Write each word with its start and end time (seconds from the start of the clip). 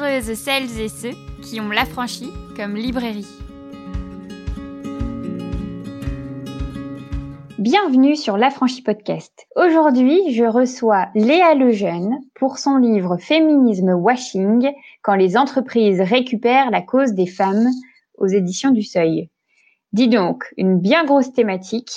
Celles 0.00 0.80
et 0.80 0.88
ceux 0.88 1.12
qui 1.42 1.60
ont 1.60 1.68
l'affranchi 1.68 2.30
comme 2.56 2.74
librairie. 2.74 3.26
Bienvenue 7.58 8.16
sur 8.16 8.38
l'Affranchi 8.38 8.80
Podcast. 8.80 9.46
Aujourd'hui, 9.56 10.32
je 10.32 10.44
reçois 10.44 11.08
Léa 11.14 11.54
Lejeune 11.54 12.18
pour 12.34 12.56
son 12.56 12.78
livre 12.78 13.18
Féminisme 13.18 13.90
Washing 13.90 14.72
quand 15.02 15.16
les 15.16 15.36
entreprises 15.36 16.00
récupèrent 16.00 16.70
la 16.70 16.80
cause 16.80 17.12
des 17.12 17.26
femmes 17.26 17.68
aux 18.16 18.26
éditions 18.26 18.70
du 18.70 18.82
Seuil. 18.82 19.28
Dis 19.92 20.08
donc, 20.08 20.44
une 20.56 20.78
bien 20.78 21.04
grosse 21.04 21.34
thématique 21.34 21.92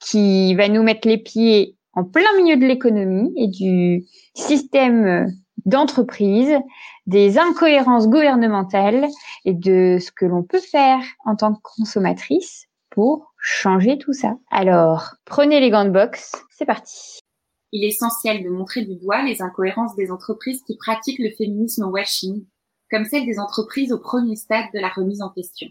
qui 0.00 0.56
va 0.56 0.66
nous 0.66 0.82
mettre 0.82 1.06
les 1.06 1.18
pieds 1.18 1.76
en 1.92 2.02
plein 2.02 2.36
milieu 2.38 2.56
de 2.56 2.66
l'économie 2.66 3.32
et 3.36 3.46
du 3.46 4.04
système 4.34 5.32
d'entreprise, 5.64 6.58
des 7.06 7.38
incohérences 7.38 8.08
gouvernementales 8.08 9.06
et 9.44 9.54
de 9.54 9.98
ce 10.00 10.10
que 10.10 10.26
l'on 10.26 10.42
peut 10.42 10.60
faire 10.60 11.00
en 11.24 11.36
tant 11.36 11.54
que 11.54 11.60
consommatrice 11.62 12.66
pour 12.90 13.32
changer 13.38 13.98
tout 13.98 14.12
ça. 14.12 14.36
Alors, 14.50 15.14
prenez 15.24 15.60
les 15.60 15.70
gants 15.70 15.84
de 15.84 15.90
boxe, 15.90 16.32
c'est 16.50 16.66
parti. 16.66 17.20
Il 17.72 17.84
est 17.84 17.88
essentiel 17.88 18.42
de 18.42 18.48
montrer 18.48 18.84
du 18.84 18.96
doigt 18.96 19.22
les 19.22 19.42
incohérences 19.42 19.94
des 19.96 20.10
entreprises 20.10 20.62
qui 20.66 20.76
pratiquent 20.76 21.18
le 21.18 21.30
féminisme 21.36 21.84
washing, 21.84 22.44
comme 22.90 23.04
celle 23.04 23.26
des 23.26 23.38
entreprises 23.38 23.92
au 23.92 23.98
premier 23.98 24.36
stade 24.36 24.66
de 24.72 24.80
la 24.80 24.88
remise 24.88 25.22
en 25.22 25.30
question. 25.30 25.68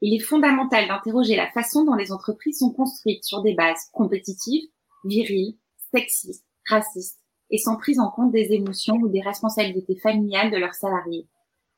Il 0.00 0.14
est 0.14 0.24
fondamental 0.24 0.86
d'interroger 0.86 1.34
la 1.34 1.50
façon 1.52 1.84
dont 1.84 1.94
les 1.94 2.12
entreprises 2.12 2.58
sont 2.58 2.72
construites 2.72 3.24
sur 3.24 3.42
des 3.42 3.54
bases 3.54 3.88
compétitives, 3.92 4.68
viriles, 5.04 5.56
sexistes, 5.94 6.44
racistes, 6.68 7.23
et 7.50 7.58
sans 7.58 7.76
prise 7.76 8.00
en 8.00 8.10
compte 8.10 8.32
des 8.32 8.52
émotions 8.52 8.96
ou 8.96 9.08
des 9.08 9.20
responsabilités 9.20 9.96
familiales 9.96 10.50
de 10.50 10.56
leurs 10.56 10.74
salariés. 10.74 11.26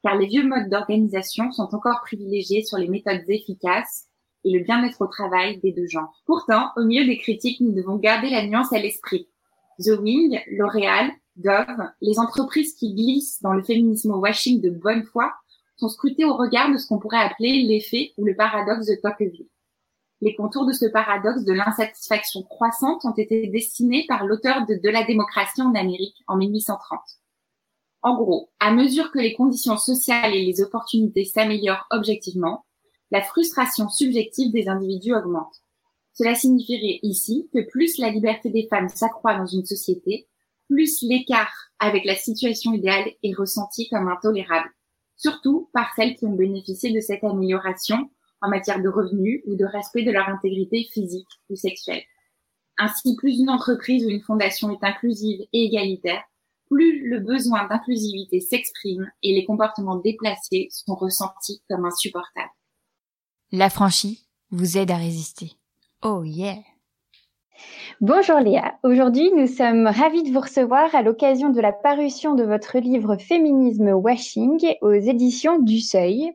Car 0.03 0.17
les 0.17 0.27
vieux 0.27 0.47
modes 0.47 0.69
d'organisation 0.69 1.51
sont 1.53 1.75
encore 1.75 2.01
privilégiés 2.03 2.65
sur 2.65 2.79
les 2.79 2.89
méthodes 2.89 3.29
efficaces 3.29 4.07
et 4.45 4.53
le 4.53 4.65
bien-être 4.65 5.03
au 5.03 5.07
travail 5.07 5.59
des 5.59 5.73
deux 5.73 5.89
genres. 5.89 6.23
Pourtant, 6.25 6.71
au 6.77 6.85
milieu 6.85 7.05
des 7.05 7.19
critiques, 7.19 7.61
nous 7.61 7.73
devons 7.73 7.97
garder 7.97 8.31
la 8.31 8.47
nuance 8.47 8.73
à 8.73 8.79
l'esprit. 8.79 9.29
The 9.81 9.99
Wing, 10.01 10.39
L'Oréal, 10.53 11.11
Dove, 11.37 11.91
les 12.01 12.19
entreprises 12.19 12.75
qui 12.75 12.95
glissent 12.95 13.43
dans 13.43 13.53
le 13.53 13.63
féminisme 13.63 14.13
washing 14.13 14.61
de 14.61 14.71
bonne 14.71 15.03
foi 15.03 15.33
sont 15.77 15.89
scrutées 15.89 16.25
au 16.25 16.35
regard 16.35 16.73
de 16.73 16.79
ce 16.79 16.87
qu'on 16.87 16.99
pourrait 16.99 17.19
appeler 17.19 17.65
l'effet 17.65 18.13
ou 18.17 18.25
le 18.25 18.35
paradoxe 18.35 18.87
de 18.87 18.95
Tocqueville. 18.95 19.49
Les 20.23 20.35
contours 20.35 20.67
de 20.67 20.73
ce 20.73 20.87
paradoxe 20.87 21.45
de 21.45 21.53
l'insatisfaction 21.53 22.43
croissante 22.43 23.05
ont 23.05 23.13
été 23.13 23.49
dessinés 23.49 24.07
par 24.09 24.25
l'auteur 24.25 24.67
de 24.67 24.75
De 24.75 24.89
la 24.89 25.05
démocratie 25.05 25.61
en 25.61 25.75
Amérique 25.75 26.23
en 26.27 26.37
1830. 26.37 27.01
En 28.03 28.17
gros, 28.17 28.51
à 28.61 28.73
mesure 28.73 29.11
que 29.11 29.19
les 29.19 29.35
conditions 29.35 29.77
sociales 29.77 30.35
et 30.35 30.45
les 30.45 30.63
opportunités 30.63 31.25
s'améliorent 31.25 31.87
objectivement, 31.91 32.65
la 33.11 33.21
frustration 33.21 33.89
subjective 33.89 34.53
des 34.53 34.69
individus 34.69 35.15
augmente. 35.15 35.55
Cela 36.15 36.35
signifierait 36.35 37.01
ici 37.03 37.49
que 37.53 37.69
plus 37.69 37.99
la 37.99 38.11
liberté 38.11 38.49
des 38.49 38.67
femmes 38.69 38.89
s'accroît 38.89 39.37
dans 39.37 39.47
une 39.47 39.67
société, 39.67 40.29
plus 40.69 41.03
l'écart 41.03 41.53
avec 41.79 42.05
la 42.05 42.17
situation 42.17 42.73
idéale 42.73 43.11
est 43.23 43.35
ressenti 43.35 43.89
comme 43.91 44.09
intolérable, 44.09 44.71
surtout 45.17 45.69
par 45.73 45.93
celles 45.95 46.17
qui 46.17 46.25
ont 46.25 46.33
bénéficié 46.33 46.93
de 46.93 47.01
cette 47.01 47.23
amélioration 47.23 48.11
en 48.41 48.49
matière 48.49 48.83
de 48.83 48.89
revenus 48.89 49.43
ou 49.47 49.57
de 49.57 49.65
respect 49.65 50.03
de 50.03 50.11
leur 50.11 50.29
intégrité 50.29 50.87
physique 50.93 51.29
ou 51.51 51.57
sexuelle. 51.57 52.03
Ainsi, 52.79 53.17
plus 53.17 53.39
une 53.39 53.51
entreprise 53.51 54.05
ou 54.05 54.11
une 54.11 54.23
fondation 54.23 54.71
est 54.71 54.85
inclusive 54.85 55.41
et 55.53 55.65
égalitaire, 55.65 56.23
plus 56.69 57.09
le 57.09 57.21
besoin 57.21 57.67
d'inclusivité 57.69 58.41
s'exprime 58.41 59.11
et 59.23 59.35
les 59.35 59.45
comportements 59.45 59.97
déplacés 59.97 60.69
sont 60.71 60.95
ressentis 60.95 61.63
comme 61.69 61.87
insupportables. 61.87 62.51
L'affranchi 63.53 64.27
vous 64.51 64.77
aide 64.77 64.91
à 64.91 64.97
résister. 64.97 65.53
Oh 66.03 66.25
yeah! 66.25 66.59
Bonjour 68.03 68.39
Léa, 68.41 68.75
aujourd'hui 68.83 69.31
nous 69.35 69.47
sommes 69.47 69.87
ravis 69.87 70.23
de 70.23 70.31
vous 70.31 70.41
recevoir 70.41 70.95
à 70.95 71.01
l'occasion 71.01 71.49
de 71.49 71.61
la 71.63 71.73
parution 71.73 72.35
de 72.35 72.45
votre 72.45 72.79
livre 72.79 73.17
Féminisme 73.17 73.89
Washing 73.89 74.75
aux 74.83 74.93
éditions 74.93 75.59
du 75.59 75.81
Seuil. 75.81 76.33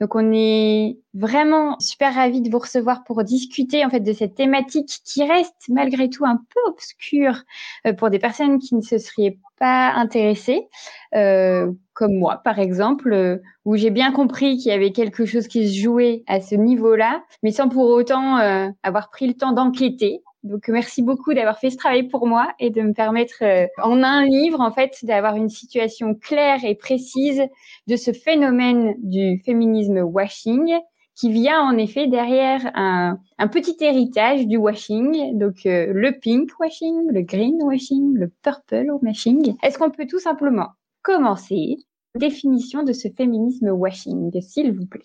Donc 0.00 0.14
on 0.14 0.32
est 0.32 0.98
vraiment 1.12 1.78
super 1.78 2.14
ravis 2.14 2.40
de 2.40 2.50
vous 2.50 2.58
recevoir 2.58 3.04
pour 3.04 3.22
discuter 3.22 3.84
en 3.84 3.90
fait 3.90 4.00
de 4.00 4.12
cette 4.12 4.34
thématique 4.34 5.00
qui 5.04 5.22
reste 5.24 5.54
malgré 5.68 6.08
tout 6.08 6.24
un 6.24 6.36
peu 6.36 6.60
obscure 6.66 7.42
euh, 7.86 7.92
pour 7.92 8.10
des 8.10 8.18
personnes 8.18 8.58
qui 8.58 8.74
ne 8.74 8.80
se 8.80 8.98
seraient 8.98 9.38
pas 9.58 9.92
intéressées, 9.92 10.68
euh, 11.14 11.70
comme 11.92 12.14
moi 12.14 12.40
par 12.44 12.58
exemple, 12.58 13.12
euh, 13.12 13.38
où 13.64 13.76
j'ai 13.76 13.90
bien 13.90 14.10
compris 14.10 14.56
qu'il 14.56 14.72
y 14.72 14.74
avait 14.74 14.90
quelque 14.90 15.26
chose 15.26 15.48
qui 15.48 15.68
se 15.68 15.80
jouait 15.80 16.24
à 16.26 16.40
ce 16.40 16.54
niveau-là, 16.54 17.22
mais 17.42 17.52
sans 17.52 17.68
pour 17.68 17.88
autant 17.90 18.36
avoir 18.82 19.10
pris 19.10 19.26
le 19.26 19.34
temps 19.34 19.52
d'enquêter. 19.52 20.22
Donc 20.44 20.68
merci 20.68 21.02
beaucoup 21.02 21.32
d'avoir 21.32 21.58
fait 21.58 21.70
ce 21.70 21.78
travail 21.78 22.08
pour 22.08 22.26
moi 22.26 22.52
et 22.58 22.68
de 22.68 22.82
me 22.82 22.92
permettre 22.92 23.42
euh, 23.42 23.66
en 23.82 24.02
un 24.02 24.26
livre 24.26 24.60
en 24.60 24.70
fait 24.70 24.98
d'avoir 25.02 25.36
une 25.36 25.48
situation 25.48 26.14
claire 26.14 26.64
et 26.64 26.74
précise 26.74 27.42
de 27.86 27.96
ce 27.96 28.12
phénomène 28.12 28.94
du 28.98 29.38
féminisme 29.38 30.00
washing 30.00 30.78
qui 31.14 31.32
vient 31.32 31.62
en 31.62 31.78
effet 31.78 32.08
derrière 32.08 32.70
un, 32.74 33.18
petit 33.50 33.76
héritage 33.80 34.46
du 34.46 34.56
washing, 34.56 35.38
donc 35.38 35.64
euh, 35.64 35.92
le 35.94 36.18
pink 36.18 36.50
washing, 36.58 37.10
le 37.10 37.22
green 37.22 37.62
washing, 37.62 38.14
le 38.14 38.28
purple 38.42 38.90
washing. 39.00 39.54
Est-ce 39.62 39.78
qu'on 39.78 39.90
peut 39.90 40.06
tout 40.06 40.18
simplement 40.18 40.70
commencer? 41.02 41.76
Définition 42.16 42.82
de 42.82 42.92
ce 42.92 43.08
féminisme 43.08 43.70
washing, 43.70 44.30
s'il 44.40 44.72
vous 44.72 44.86
plaît 44.86 45.02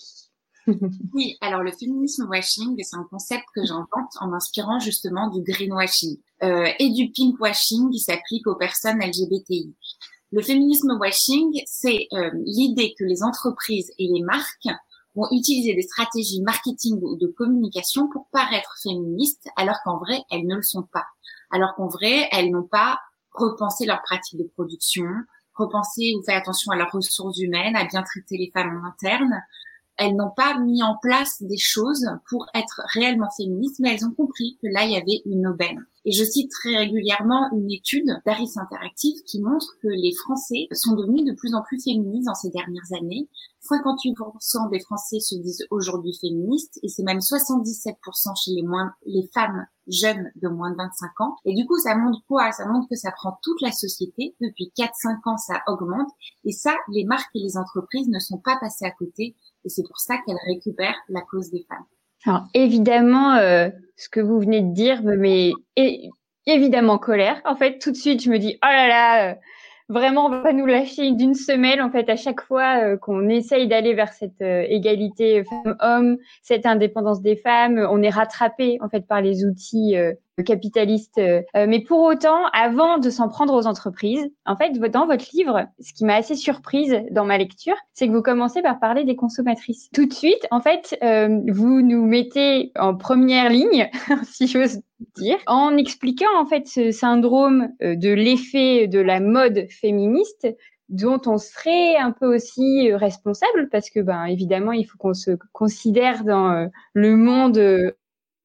oui, 1.13 1.37
alors 1.41 1.63
le 1.63 1.71
féminisme 1.71 2.27
washing, 2.29 2.75
c'est 2.83 2.95
un 2.95 3.07
concept 3.09 3.45
que 3.55 3.65
j'invente 3.65 4.11
en 4.19 4.27
m'inspirant 4.27 4.79
justement 4.79 5.29
du 5.29 5.41
greenwashing 5.41 6.17
euh, 6.43 6.67
et 6.79 6.89
du 6.89 7.11
pinkwashing 7.11 7.89
qui 7.91 7.99
s'applique 7.99 8.47
aux 8.47 8.55
personnes 8.55 8.99
LGBTI. 8.99 9.73
Le 10.31 10.41
féminisme 10.41 10.97
washing, 10.99 11.61
c'est 11.65 12.07
euh, 12.13 12.29
l'idée 12.45 12.93
que 12.97 13.03
les 13.03 13.23
entreprises 13.23 13.91
et 13.97 14.07
les 14.07 14.21
marques 14.21 14.67
vont 15.15 15.27
utiliser 15.31 15.73
des 15.73 15.81
stratégies 15.81 16.41
marketing 16.41 16.99
ou 17.01 17.15
de 17.15 17.27
communication 17.27 18.07
pour 18.09 18.27
paraître 18.31 18.75
féministes, 18.81 19.47
alors 19.55 19.77
qu'en 19.83 19.97
vrai, 19.97 20.21
elles 20.29 20.45
ne 20.45 20.55
le 20.55 20.61
sont 20.61 20.83
pas. 20.83 21.05
Alors 21.49 21.73
qu'en 21.75 21.87
vrai, 21.87 22.27
elles 22.31 22.51
n'ont 22.51 22.67
pas 22.67 22.99
repensé 23.31 23.85
leurs 23.85 24.03
pratiques 24.03 24.39
de 24.39 24.47
production, 24.55 25.07
repensé 25.55 26.13
ou 26.15 26.23
fait 26.23 26.33
attention 26.33 26.71
à 26.71 26.75
leurs 26.75 26.91
ressources 26.91 27.39
humaines, 27.39 27.75
à 27.75 27.85
bien 27.85 28.03
traiter 28.03 28.37
les 28.37 28.51
femmes 28.53 28.81
en 28.81 28.87
interne, 28.87 29.41
elles 29.99 30.15
n'ont 30.15 30.31
pas 30.35 30.57
mis 30.59 30.81
en 30.81 30.97
place 31.01 31.41
des 31.41 31.57
choses 31.57 32.05
pour 32.29 32.47
être 32.55 32.81
réellement 32.93 33.29
féministes, 33.35 33.79
mais 33.79 33.93
elles 33.93 34.05
ont 34.05 34.13
compris 34.13 34.57
que 34.61 34.67
là, 34.67 34.85
il 34.85 34.91
y 34.91 34.97
avait 34.97 35.21
une 35.25 35.47
aubaine. 35.47 35.85
Et 36.05 36.11
je 36.11 36.23
cite 36.23 36.49
très 36.51 36.77
régulièrement 36.77 37.49
une 37.51 37.69
étude 37.71 38.09
d'Aris 38.25 38.53
Interactive 38.55 39.21
qui 39.25 39.41
montre 39.41 39.75
que 39.83 39.89
les 39.89 40.13
Français 40.15 40.67
sont 40.71 40.95
devenus 40.95 41.25
de 41.25 41.33
plus 41.33 41.53
en 41.53 41.61
plus 41.61 41.83
féministes 41.83 42.27
dans 42.27 42.35
ces 42.35 42.49
dernières 42.49 42.93
années. 42.97 43.27
58% 43.69 44.69
des 44.71 44.79
Français 44.79 45.19
se 45.19 45.35
disent 45.35 45.67
aujourd'hui 45.69 46.17
féministes 46.19 46.79
et 46.81 46.87
c'est 46.87 47.03
même 47.03 47.19
77% 47.19 47.95
chez 48.41 48.51
les, 48.51 48.63
moins, 48.63 48.93
les 49.05 49.29
femmes 49.33 49.65
jeunes 49.87 50.31
de 50.41 50.47
moins 50.47 50.71
de 50.71 50.77
25 50.77 51.21
ans. 51.21 51.35
Et 51.45 51.53
du 51.53 51.65
coup, 51.65 51.77
ça 51.77 51.95
montre 51.95 52.19
quoi? 52.27 52.51
Ça 52.53 52.65
montre 52.65 52.87
que 52.89 52.95
ça 52.95 53.11
prend 53.11 53.37
toute 53.43 53.61
la 53.61 53.71
société. 53.71 54.35
Depuis 54.39 54.71
4-5 54.77 55.19
ans, 55.25 55.37
ça 55.37 55.61
augmente. 55.67 56.09
Et 56.45 56.53
ça, 56.53 56.75
les 56.89 57.03
marques 57.03 57.35
et 57.35 57.39
les 57.39 57.57
entreprises 57.57 58.07
ne 58.07 58.19
sont 58.19 58.37
pas 58.37 58.57
passées 58.61 58.85
à 58.85 58.91
côté 58.91 59.35
et 59.65 59.69
c'est 59.69 59.83
pour 59.83 59.99
ça 59.99 60.15
qu'elle 60.25 60.37
récupère 60.47 60.95
la 61.09 61.21
cause 61.21 61.51
des 61.51 61.65
femmes. 61.67 61.85
Alors 62.25 62.47
évidemment, 62.53 63.35
euh, 63.35 63.69
ce 63.95 64.09
que 64.09 64.19
vous 64.19 64.39
venez 64.39 64.61
de 64.61 64.73
dire 64.73 65.03
me 65.03 65.15
met 65.15 65.53
évidemment 66.45 66.97
colère. 66.97 67.41
En 67.45 67.55
fait, 67.55 67.79
tout 67.79 67.91
de 67.91 67.95
suite, 67.95 68.23
je 68.23 68.29
me 68.29 68.37
dis 68.37 68.57
oh 68.63 68.67
là 68.67 68.87
là, 68.87 69.31
euh, 69.31 69.35
vraiment, 69.87 70.25
on 70.25 70.41
va 70.41 70.51
nous 70.51 70.65
lâcher 70.65 71.11
d'une 71.11 71.33
semelle. 71.33 71.81
En 71.81 71.91
fait, 71.91 72.09
à 72.09 72.17
chaque 72.17 72.41
fois 72.41 72.83
euh, 72.83 72.97
qu'on 72.97 73.29
essaye 73.29 73.67
d'aller 73.67 73.93
vers 73.93 74.11
cette 74.11 74.41
égalité 74.41 75.43
femmes-hommes, 75.45 76.17
cette 76.41 76.65
indépendance 76.65 77.21
des 77.21 77.37
femmes, 77.37 77.87
on 77.89 78.01
est 78.01 78.09
rattrapé 78.09 78.77
en 78.81 78.89
fait 78.89 79.07
par 79.07 79.21
les 79.21 79.45
outils 79.45 79.95
capitaliste. 80.43 81.17
Euh, 81.17 81.41
mais 81.55 81.81
pour 81.81 81.99
autant, 82.01 82.45
avant 82.53 82.97
de 82.97 83.09
s'en 83.09 83.29
prendre 83.29 83.53
aux 83.53 83.67
entreprises, 83.67 84.29
en 84.45 84.55
fait, 84.55 84.71
dans 84.71 85.05
votre 85.05 85.25
livre, 85.33 85.65
ce 85.79 85.93
qui 85.93 86.05
m'a 86.05 86.15
assez 86.15 86.35
surprise 86.35 87.01
dans 87.11 87.25
ma 87.25 87.37
lecture, 87.37 87.75
c'est 87.93 88.07
que 88.07 88.13
vous 88.13 88.21
commencez 88.21 88.61
par 88.61 88.79
parler 88.79 89.03
des 89.03 89.15
consommatrices. 89.15 89.89
Tout 89.93 90.05
de 90.05 90.13
suite, 90.13 90.47
en 90.51 90.61
fait, 90.61 90.97
euh, 91.03 91.39
vous 91.47 91.81
nous 91.81 92.05
mettez 92.05 92.71
en 92.77 92.95
première 92.95 93.49
ligne, 93.49 93.89
si 94.23 94.47
j'ose 94.47 94.79
dire, 95.15 95.37
en 95.47 95.77
expliquant 95.77 96.27
en 96.37 96.45
fait 96.45 96.67
ce 96.67 96.91
syndrome 96.91 97.69
euh, 97.81 97.95
de 97.95 98.09
l'effet 98.09 98.87
de 98.87 98.99
la 98.99 99.19
mode 99.19 99.67
féministe 99.69 100.47
dont 100.89 101.21
on 101.27 101.37
serait 101.37 101.97
un 101.97 102.11
peu 102.11 102.35
aussi 102.35 102.91
responsable 102.91 103.69
parce 103.71 103.91
que 103.91 103.99
ben 103.99 104.25
évidemment 104.25 104.71
il 104.71 104.85
faut 104.85 104.97
qu'on 104.97 105.13
se 105.13 105.31
considère 105.53 106.23
dans 106.23 106.67
le 106.93 107.15
monde 107.15 107.93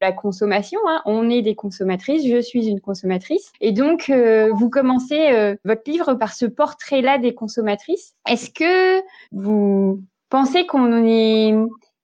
la 0.04 0.12
consommation. 0.12 0.78
Hein. 0.86 1.00
On 1.06 1.30
est 1.30 1.42
des 1.42 1.54
consommatrices, 1.54 2.26
je 2.26 2.40
suis 2.40 2.66
une 2.66 2.80
consommatrice. 2.80 3.52
Et 3.60 3.72
donc, 3.72 4.10
euh, 4.10 4.50
vous 4.54 4.68
commencez 4.68 5.32
euh, 5.32 5.56
votre 5.64 5.90
livre 5.90 6.14
par 6.14 6.32
ce 6.34 6.46
portrait-là 6.46 7.18
des 7.18 7.34
consommatrices. 7.34 8.14
Est-ce 8.28 8.50
que 8.50 9.02
vous 9.32 10.02
pensez 10.28 10.66
qu'on 10.66 11.04
est 11.06 11.54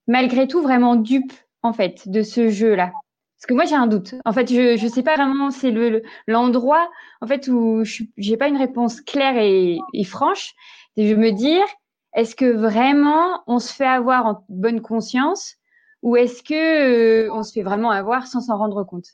malgré 0.07 0.47
tout 0.47 0.61
vraiment 0.61 0.95
dupe, 0.95 1.33
en 1.61 1.73
fait, 1.73 2.09
de 2.09 2.23
ce 2.23 2.49
jeu-là? 2.49 2.91
Parce 3.37 3.47
que 3.47 3.53
moi 3.55 3.65
j'ai 3.65 3.75
un 3.75 3.87
doute. 3.87 4.13
En 4.23 4.33
fait, 4.33 4.53
je 4.53 4.77
je 4.77 4.87
sais 4.87 5.01
pas 5.01 5.15
vraiment 5.15 5.49
c'est 5.49 5.71
le 5.71 6.03
l'endroit 6.27 6.91
en 7.21 7.27
fait 7.27 7.47
où 7.47 7.83
je 7.83 8.03
j'ai 8.15 8.37
pas 8.37 8.47
une 8.47 8.57
réponse 8.57 9.01
claire 9.01 9.35
et, 9.35 9.79
et 9.93 10.03
franche. 10.03 10.53
Et 10.95 11.07
je 11.07 11.15
me 11.15 11.31
dire 11.31 11.65
est-ce 12.13 12.35
que 12.35 12.45
vraiment 12.45 13.41
on 13.47 13.57
se 13.57 13.73
fait 13.73 13.87
avoir 13.87 14.27
en 14.27 14.45
bonne 14.49 14.81
conscience? 14.81 15.55
Ou 16.01 16.15
est-ce 16.15 16.43
que 16.43 17.27
euh, 17.27 17.33
on 17.33 17.43
se 17.43 17.51
fait 17.51 17.63
vraiment 17.63 17.91
avoir 17.91 18.27
sans 18.27 18.41
s'en 18.41 18.57
rendre 18.57 18.83
compte? 18.83 19.07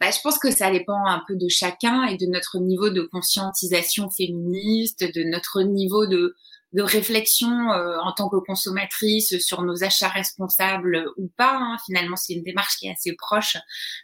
Bah, 0.00 0.10
je 0.10 0.20
pense 0.22 0.38
que 0.38 0.50
ça 0.50 0.70
dépend 0.70 1.06
un 1.06 1.22
peu 1.26 1.36
de 1.36 1.48
chacun 1.48 2.04
et 2.04 2.16
de 2.16 2.26
notre 2.26 2.58
niveau 2.58 2.90
de 2.90 3.02
conscientisation 3.02 4.10
féministe, 4.10 5.04
de 5.14 5.24
notre 5.24 5.62
niveau 5.62 6.06
de, 6.06 6.36
de 6.72 6.82
réflexion 6.82 7.72
euh, 7.72 7.98
en 7.98 8.12
tant 8.12 8.28
que 8.28 8.36
consommatrice 8.36 9.38
sur 9.38 9.62
nos 9.62 9.82
achats 9.84 10.08
responsables 10.08 11.06
ou 11.16 11.28
pas. 11.36 11.56
Hein. 11.56 11.76
Finalement, 11.86 12.16
c'est 12.16 12.34
une 12.34 12.44
démarche 12.44 12.76
qui 12.76 12.86
est 12.86 12.92
assez 12.92 13.14
proche 13.16 13.56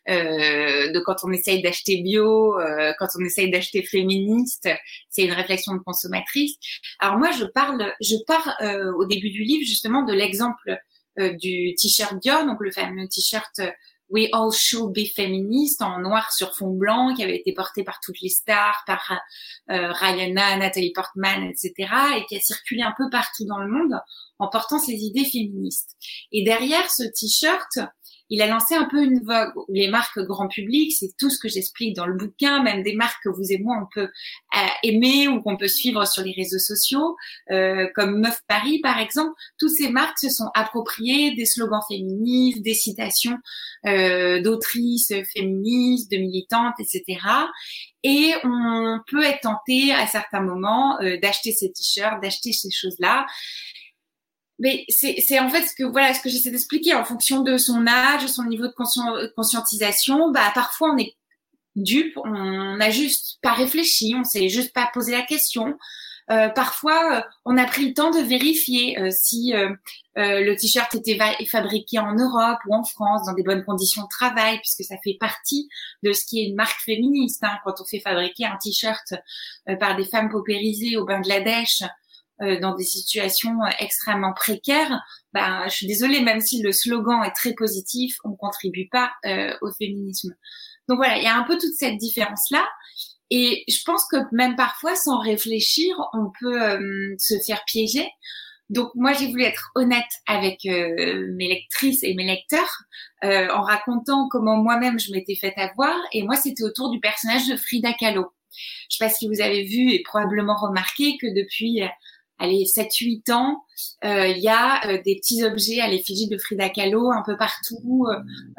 euh, 0.08 0.90
de 0.90 1.00
quand 1.00 1.16
on 1.24 1.32
essaye 1.32 1.62
d'acheter 1.62 2.02
bio, 2.02 2.58
euh, 2.58 2.92
quand 2.98 3.08
on 3.18 3.24
essaye 3.24 3.50
d'acheter 3.50 3.82
féministe. 3.82 4.68
C'est 5.10 5.22
une 5.22 5.32
réflexion 5.32 5.74
de 5.74 5.80
consommatrice. 5.80 6.56
Alors 6.98 7.18
moi, 7.18 7.30
je 7.32 7.44
parle, 7.44 7.92
je 8.00 8.16
pars 8.26 8.56
au 8.96 9.04
début 9.04 9.30
du 9.30 9.42
livre 9.42 9.66
justement 9.66 10.02
de 10.02 10.12
l'exemple 10.12 10.70
euh, 10.70 10.76
du 11.16 11.74
t-shirt 11.74 12.20
Dior, 12.20 12.46
donc 12.46 12.58
le 12.60 12.70
fameux 12.70 13.08
t-shirt 13.08 13.58
euh, 13.60 13.70
We 14.10 14.28
All 14.32 14.52
Should 14.52 14.92
Be 14.92 15.06
Feminist 15.06 15.82
en 15.82 15.98
noir 16.00 16.32
sur 16.32 16.54
fond 16.54 16.70
blanc 16.70 17.14
qui 17.14 17.22
avait 17.22 17.36
été 17.36 17.52
porté 17.52 17.84
par 17.84 18.00
toutes 18.00 18.20
les 18.20 18.28
stars, 18.28 18.82
par 18.86 19.18
euh, 19.70 19.92
Rihanna, 19.92 20.56
Natalie 20.58 20.92
Portman, 20.92 21.42
etc. 21.44 21.72
et 22.16 22.24
qui 22.26 22.36
a 22.36 22.40
circulé 22.40 22.82
un 22.82 22.94
peu 22.96 23.08
partout 23.10 23.44
dans 23.46 23.58
le 23.58 23.68
monde 23.68 23.98
en 24.38 24.48
portant 24.48 24.78
ses 24.78 24.92
idées 24.92 25.24
féministes. 25.24 25.96
Et 26.32 26.44
derrière 26.44 26.90
ce 26.90 27.04
t-shirt, 27.04 27.78
il 28.30 28.40
a 28.42 28.46
lancé 28.46 28.74
un 28.74 28.86
peu 28.86 29.02
une 29.02 29.20
vogue 29.22 29.52
où 29.56 29.66
les 29.68 29.88
marques 29.88 30.18
grand 30.20 30.48
public, 30.48 30.92
c'est 30.92 31.10
tout 31.18 31.30
ce 31.30 31.38
que 31.38 31.48
j'explique 31.48 31.94
dans 31.94 32.06
le 32.06 32.14
bouquin, 32.14 32.62
même 32.62 32.82
des 32.82 32.94
marques 32.94 33.22
que 33.22 33.28
vous 33.28 33.50
et 33.50 33.58
moi 33.58 33.76
on 33.80 33.86
peut 33.92 34.08
euh, 34.56 34.66
aimer 34.82 35.28
ou 35.28 35.42
qu'on 35.42 35.56
peut 35.56 35.68
suivre 35.68 36.06
sur 36.06 36.22
les 36.22 36.32
réseaux 36.32 36.58
sociaux, 36.58 37.16
euh, 37.50 37.86
comme 37.94 38.20
Meuf 38.20 38.40
Paris 38.48 38.80
par 38.80 38.98
exemple. 38.98 39.32
Toutes 39.58 39.70
ces 39.70 39.90
marques 39.90 40.18
se 40.18 40.30
sont 40.30 40.50
appropriées 40.54 41.34
des 41.34 41.44
slogans 41.44 41.82
féministes, 41.86 42.62
des 42.62 42.74
citations 42.74 43.36
euh, 43.86 44.40
d'autrices 44.40 45.12
féministes, 45.34 46.10
de 46.10 46.16
militantes, 46.16 46.74
etc. 46.78 47.18
Et 48.02 48.32
on 48.44 49.00
peut 49.06 49.22
être 49.22 49.40
tenté 49.40 49.92
à 49.92 50.06
certains 50.06 50.40
moments 50.40 50.98
d'acheter 51.22 51.52
ces 51.52 51.72
t-shirts, 51.72 52.22
d'acheter 52.22 52.52
ces 52.52 52.70
choses-là 52.70 53.26
mais 54.58 54.84
c'est 54.88 55.38
en 55.38 55.48
fait 55.48 55.62
ce 55.62 55.74
que 55.74 55.84
voilà 55.84 56.14
ce 56.14 56.20
que 56.20 56.28
j'essaie 56.28 56.50
d'expliquer 56.50 56.94
en 56.94 57.04
fonction 57.04 57.42
de 57.42 57.56
son 57.56 57.86
âge, 57.86 58.26
son 58.26 58.44
niveau 58.44 58.66
de 58.66 59.30
conscientisation. 59.34 60.30
Bah 60.30 60.52
parfois 60.54 60.92
on 60.92 60.98
est 60.98 61.16
dupe, 61.76 62.16
on 62.24 62.76
n'a 62.76 62.90
juste 62.90 63.38
pas 63.42 63.52
réfléchi, 63.52 64.14
on 64.16 64.24
s'est 64.24 64.48
juste 64.48 64.72
pas 64.72 64.88
posé 64.92 65.12
la 65.12 65.22
question. 65.22 65.76
Euh, 66.30 66.48
parfois, 66.48 67.18
euh, 67.18 67.20
on 67.44 67.58
a 67.58 67.66
pris 67.66 67.88
le 67.88 67.94
temps 67.94 68.10
de 68.10 68.20
vérifier 68.20 68.98
euh, 68.98 69.10
si 69.10 69.52
le 70.16 70.54
t-shirt 70.54 70.94
était 70.94 71.18
fabriqué 71.46 71.98
en 71.98 72.14
Europe 72.14 72.58
ou 72.66 72.74
en 72.74 72.84
France 72.84 73.26
dans 73.26 73.34
des 73.34 73.42
bonnes 73.42 73.64
conditions 73.64 74.02
de 74.02 74.08
travail, 74.08 74.58
puisque 74.58 74.84
ça 74.84 74.96
fait 75.02 75.16
partie 75.18 75.68
de 76.02 76.12
ce 76.12 76.24
qui 76.24 76.40
est 76.40 76.46
une 76.46 76.54
marque 76.54 76.80
féministe. 76.80 77.42
Hein, 77.42 77.58
quand 77.64 77.80
on 77.80 77.84
fait 77.84 78.00
fabriquer 78.00 78.46
un 78.46 78.56
t-shirt 78.56 79.14
par 79.80 79.96
des 79.96 80.04
femmes 80.04 80.30
paupérisées 80.30 80.96
au 80.96 81.04
Bangladesh, 81.04 81.82
euh, 82.42 82.58
dans 82.58 82.74
des 82.74 82.84
situations 82.84 83.62
euh, 83.62 83.70
extrêmement 83.78 84.32
précaires, 84.32 85.00
ben, 85.32 85.62
je 85.66 85.70
suis 85.70 85.86
désolée, 85.86 86.20
même 86.20 86.40
si 86.40 86.60
le 86.62 86.72
slogan 86.72 87.22
est 87.22 87.30
très 87.30 87.54
positif, 87.54 88.16
on 88.24 88.34
contribue 88.34 88.88
pas 88.90 89.12
euh, 89.24 89.56
au 89.62 89.70
féminisme. 89.70 90.34
Donc 90.88 90.96
voilà, 90.96 91.16
il 91.18 91.22
y 91.22 91.28
a 91.28 91.36
un 91.36 91.44
peu 91.44 91.56
toute 91.56 91.74
cette 91.74 91.96
différence-là. 91.96 92.66
Et 93.30 93.62
je 93.68 93.80
pense 93.86 94.04
que 94.10 94.16
même 94.32 94.56
parfois, 94.56 94.96
sans 94.96 95.20
réfléchir, 95.20 95.96
on 96.12 96.30
peut 96.40 97.16
se 97.18 97.34
faire 97.46 97.64
piéger. 97.66 98.06
Donc 98.68 98.90
moi, 98.94 99.12
j'ai 99.12 99.28
voulu 99.28 99.44
être 99.44 99.70
honnête 99.74 100.10
avec 100.26 100.58
mes 100.64 101.48
lectrices 101.48 102.02
et 102.02 102.14
mes 102.14 102.26
lecteurs 102.26 102.82
en 103.22 103.62
racontant 103.62 104.28
comment 104.28 104.58
moi-même 104.58 105.00
je 105.00 105.10
m'étais 105.10 105.36
fait 105.36 105.54
avoir. 105.56 105.96
Et 106.12 106.22
moi, 106.22 106.36
c'était 106.36 106.64
autour 106.64 106.90
du 106.90 107.00
personnage 107.00 107.48
de 107.48 107.56
Frida 107.56 107.94
Kahlo. 107.94 108.26
Je 108.90 108.96
sais 108.96 109.04
pas 109.04 109.10
si 109.10 109.26
vous 109.26 109.40
avez 109.40 109.64
vu 109.64 109.90
et 109.90 110.02
probablement 110.02 110.56
remarqué 110.56 111.16
que 111.18 111.26
depuis 111.34 111.80
allez, 112.38 112.64
7-8 112.64 113.32
ans, 113.32 113.64
euh, 114.04 114.28
il 114.28 114.38
y 114.38 114.48
a 114.48 114.86
euh, 114.86 115.02
des 115.04 115.16
petits 115.16 115.44
objets 115.44 115.80
à 115.80 115.88
l'effigie 115.88 116.28
de 116.28 116.38
Frida 116.38 116.68
Kahlo 116.68 117.10
un 117.10 117.22
peu 117.24 117.36
partout, 117.36 118.06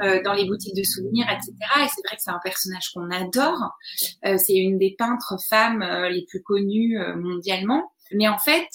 euh, 0.02 0.22
dans 0.24 0.34
les 0.34 0.46
boutiques 0.46 0.76
de 0.76 0.84
souvenirs, 0.84 1.28
etc. 1.30 1.54
Et 1.78 1.88
c'est 1.94 2.08
vrai 2.08 2.16
que 2.16 2.22
c'est 2.22 2.32
un 2.32 2.40
personnage 2.44 2.92
qu'on 2.94 3.10
adore. 3.12 3.72
c'est 4.24 4.56
une 4.56 4.78
des 4.78 4.96
peintres 4.98 5.36
femmes 5.50 5.84
les 6.10 6.26
plus 6.26 6.42
connues 6.42 6.98
mondialement. 7.18 7.92
Mais 8.12 8.28
en 8.28 8.38
fait, 8.38 8.68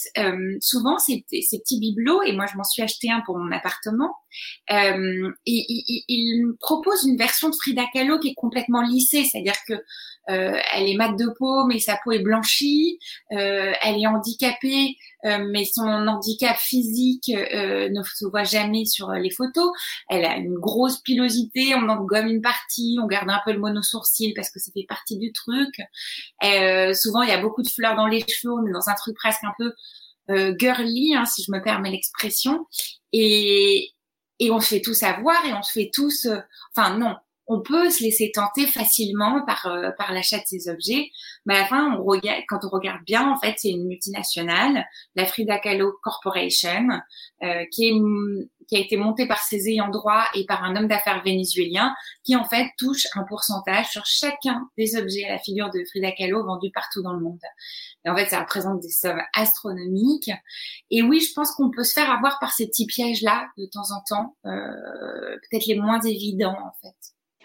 souvent, 0.60 0.98
ces, 0.98 1.24
ces, 1.28 1.60
petits 1.60 1.78
bibelots, 1.78 2.22
et 2.22 2.32
moi 2.32 2.46
je 2.50 2.56
m'en 2.56 2.64
suis 2.64 2.82
acheté 2.82 3.10
un 3.10 3.20
pour 3.20 3.38
mon 3.38 3.52
appartement, 3.52 4.16
euh, 4.70 5.32
il, 5.46 5.64
il, 5.68 6.04
il, 6.08 6.52
propose 6.60 7.04
une 7.04 7.16
version 7.16 7.48
de 7.48 7.54
Frida 7.54 7.84
Kahlo 7.92 8.18
qui 8.18 8.28
est 8.28 8.34
complètement 8.34 8.82
lissée, 8.82 9.24
c'est-à-dire 9.24 9.56
que 9.66 9.74
euh, 9.74 9.80
elle 10.30 10.88
est 10.88 10.94
mate 10.94 11.18
de 11.18 11.26
peau, 11.38 11.64
mais 11.66 11.78
sa 11.78 11.98
peau 12.02 12.12
est 12.12 12.20
blanchie. 12.20 12.98
Euh, 13.32 13.72
elle 13.82 14.00
est 14.00 14.06
handicapée, 14.06 14.96
euh, 15.24 15.46
mais 15.50 15.64
son 15.64 15.82
handicap 15.82 16.56
physique 16.56 17.28
ne 17.28 18.02
se 18.02 18.26
voit 18.26 18.44
jamais 18.44 18.84
sur 18.84 19.10
les 19.12 19.30
photos. 19.30 19.70
Elle 20.08 20.24
a 20.24 20.36
une 20.36 20.54
grosse 20.54 21.00
pilosité, 21.00 21.74
on 21.74 21.88
en 21.88 22.02
gomme 22.04 22.28
une 22.28 22.42
partie, 22.42 22.98
on 23.02 23.06
garde 23.06 23.30
un 23.30 23.40
peu 23.44 23.52
le 23.52 23.58
monosourcil 23.58 24.32
parce 24.34 24.50
que 24.50 24.60
ça 24.60 24.70
fait 24.72 24.86
partie 24.88 25.18
du 25.18 25.32
truc. 25.32 25.74
souvent, 26.94 27.22
il 27.22 27.28
y 27.28 27.32
a 27.32 27.40
beaucoup 27.40 27.62
de 27.62 27.68
fleurs 27.68 27.96
dans 27.96 28.06
les 28.06 28.20
cheveux, 28.20 28.52
on 28.52 28.66
est 28.66 28.72
dans 28.72 28.88
un 28.88 28.94
truc 28.94 29.16
presque 29.16 29.44
un 29.44 29.54
peu 29.58 29.72
girly, 30.58 31.14
hein, 31.14 31.24
si 31.24 31.42
je 31.42 31.50
me 31.50 31.60
permets 31.62 31.90
l'expression. 31.90 32.66
Et, 33.12 33.90
et 34.38 34.50
on 34.50 34.60
se 34.60 34.68
fait 34.68 34.80
tous 34.80 35.02
avoir 35.02 35.44
et 35.44 35.52
on 35.52 35.62
se 35.62 35.72
fait 35.72 35.90
tous, 35.92 36.28
enfin 36.74 36.96
non, 36.96 37.16
on 37.52 37.60
peut 37.60 37.90
se 37.90 38.04
laisser 38.04 38.30
tenter 38.32 38.64
facilement 38.68 39.44
par 39.44 39.66
euh, 39.66 39.90
par 39.98 40.12
l'achat 40.12 40.38
de 40.38 40.44
ces 40.46 40.68
objets, 40.68 41.10
mais 41.44 41.56
à 41.56 41.62
la 41.62 41.66
fin, 41.66 41.96
on 41.96 42.04
regarde, 42.04 42.42
quand 42.48 42.60
on 42.62 42.68
regarde 42.68 43.02
bien, 43.04 43.28
en 43.28 43.36
fait, 43.40 43.54
c'est 43.58 43.70
une 43.70 43.88
multinationale, 43.88 44.86
la 45.16 45.26
Frida 45.26 45.58
Kahlo 45.58 45.92
Corporation, 46.00 46.88
euh, 47.42 47.64
qui 47.72 47.88
est 47.88 47.94
qui 48.68 48.76
a 48.76 48.78
été 48.78 48.96
montée 48.96 49.26
par 49.26 49.40
ses 49.40 49.68
ayants 49.68 49.88
droit 49.88 50.22
et 50.32 50.46
par 50.46 50.62
un 50.62 50.76
homme 50.76 50.86
d'affaires 50.86 51.24
vénézuélien, 51.24 51.92
qui 52.22 52.36
en 52.36 52.44
fait 52.44 52.68
touche 52.78 53.08
un 53.16 53.24
pourcentage 53.24 53.90
sur 53.90 54.06
chacun 54.06 54.68
des 54.78 54.94
objets 54.94 55.24
à 55.24 55.32
la 55.32 55.38
figure 55.40 55.70
de 55.70 55.82
Frida 55.90 56.12
Kahlo 56.12 56.46
vendus 56.46 56.70
partout 56.72 57.02
dans 57.02 57.12
le 57.12 57.18
monde. 57.18 57.40
Et 58.04 58.10
en 58.10 58.14
fait, 58.14 58.26
ça 58.26 58.38
représente 58.38 58.78
des 58.78 58.90
sommes 58.90 59.20
astronomiques. 59.34 60.30
Et 60.92 61.02
oui, 61.02 61.18
je 61.18 61.32
pense 61.34 61.50
qu'on 61.50 61.72
peut 61.72 61.82
se 61.82 61.94
faire 61.94 62.12
avoir 62.12 62.38
par 62.38 62.52
ces 62.52 62.68
petits 62.68 62.86
pièges-là 62.86 63.48
de 63.58 63.66
temps 63.66 63.90
en 63.90 64.04
temps, 64.08 64.36
euh, 64.46 65.36
peut-être 65.50 65.66
les 65.66 65.74
moins 65.74 66.00
évidents 66.02 66.56
en 66.56 66.72
fait. 66.80 66.94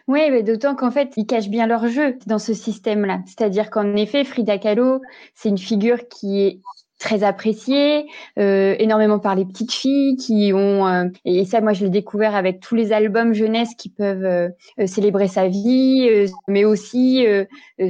Oui, 0.08 0.30
mais 0.30 0.44
d'autant 0.44 0.76
qu'en 0.76 0.92
fait, 0.92 1.14
ils 1.18 1.26
cachent 1.26 1.50
bien 1.50 1.66
leur 1.66 1.88
jeu 1.88 2.18
dans 2.28 2.38
ce 2.38 2.54
système-là. 2.54 3.22
C'est-à-dire 3.26 3.72
qu'en 3.72 3.96
effet, 3.96 4.24
Frida 4.24 4.60
Kahlo, 4.60 5.02
c'est 5.34 5.50
une 5.50 5.58
figure 5.58 6.08
qui 6.08 6.42
est 6.44 6.60
très 7.00 7.24
appréciée, 7.24 8.08
euh, 8.40 8.76
énormément 8.80 9.20
par 9.20 9.36
les 9.36 9.46
petites 9.46 9.74
filles 9.74 10.16
qui 10.16 10.54
ont 10.54 10.88
euh, 10.88 11.06
et 11.26 11.44
ça 11.44 11.60
moi 11.60 11.74
je 11.74 11.84
l'ai 11.84 11.90
découvert 11.90 12.36
avec 12.36 12.62
tous 12.62 12.74
les 12.74 12.94
albums 12.94 13.34
jeunesse 13.34 13.72
qui 13.78 13.90
peuvent 13.90 14.24
euh, 14.24 14.50
célébrer 14.88 15.28
sa 15.28 15.48
vie, 15.48 16.10
mais 16.48 16.64
aussi 16.66 17.26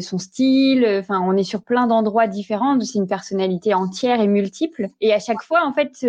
son 0.02 0.18
style. 0.18 0.86
Enfin, 1.00 1.22
on 1.22 1.38
est 1.38 1.44
sur 1.44 1.62
plein 1.62 1.88
d'endroits 1.88 2.28
différents. 2.28 2.80
C'est 2.82 2.98
une 2.98 3.08
personnalité 3.08 3.74
entière 3.74 4.20
et 4.22 4.28
multiple. 4.28 4.90
Et 5.02 5.14
à 5.14 5.20
chaque 5.20 5.44
fois, 5.44 5.66
en 5.66 5.74
fait, 5.74 6.06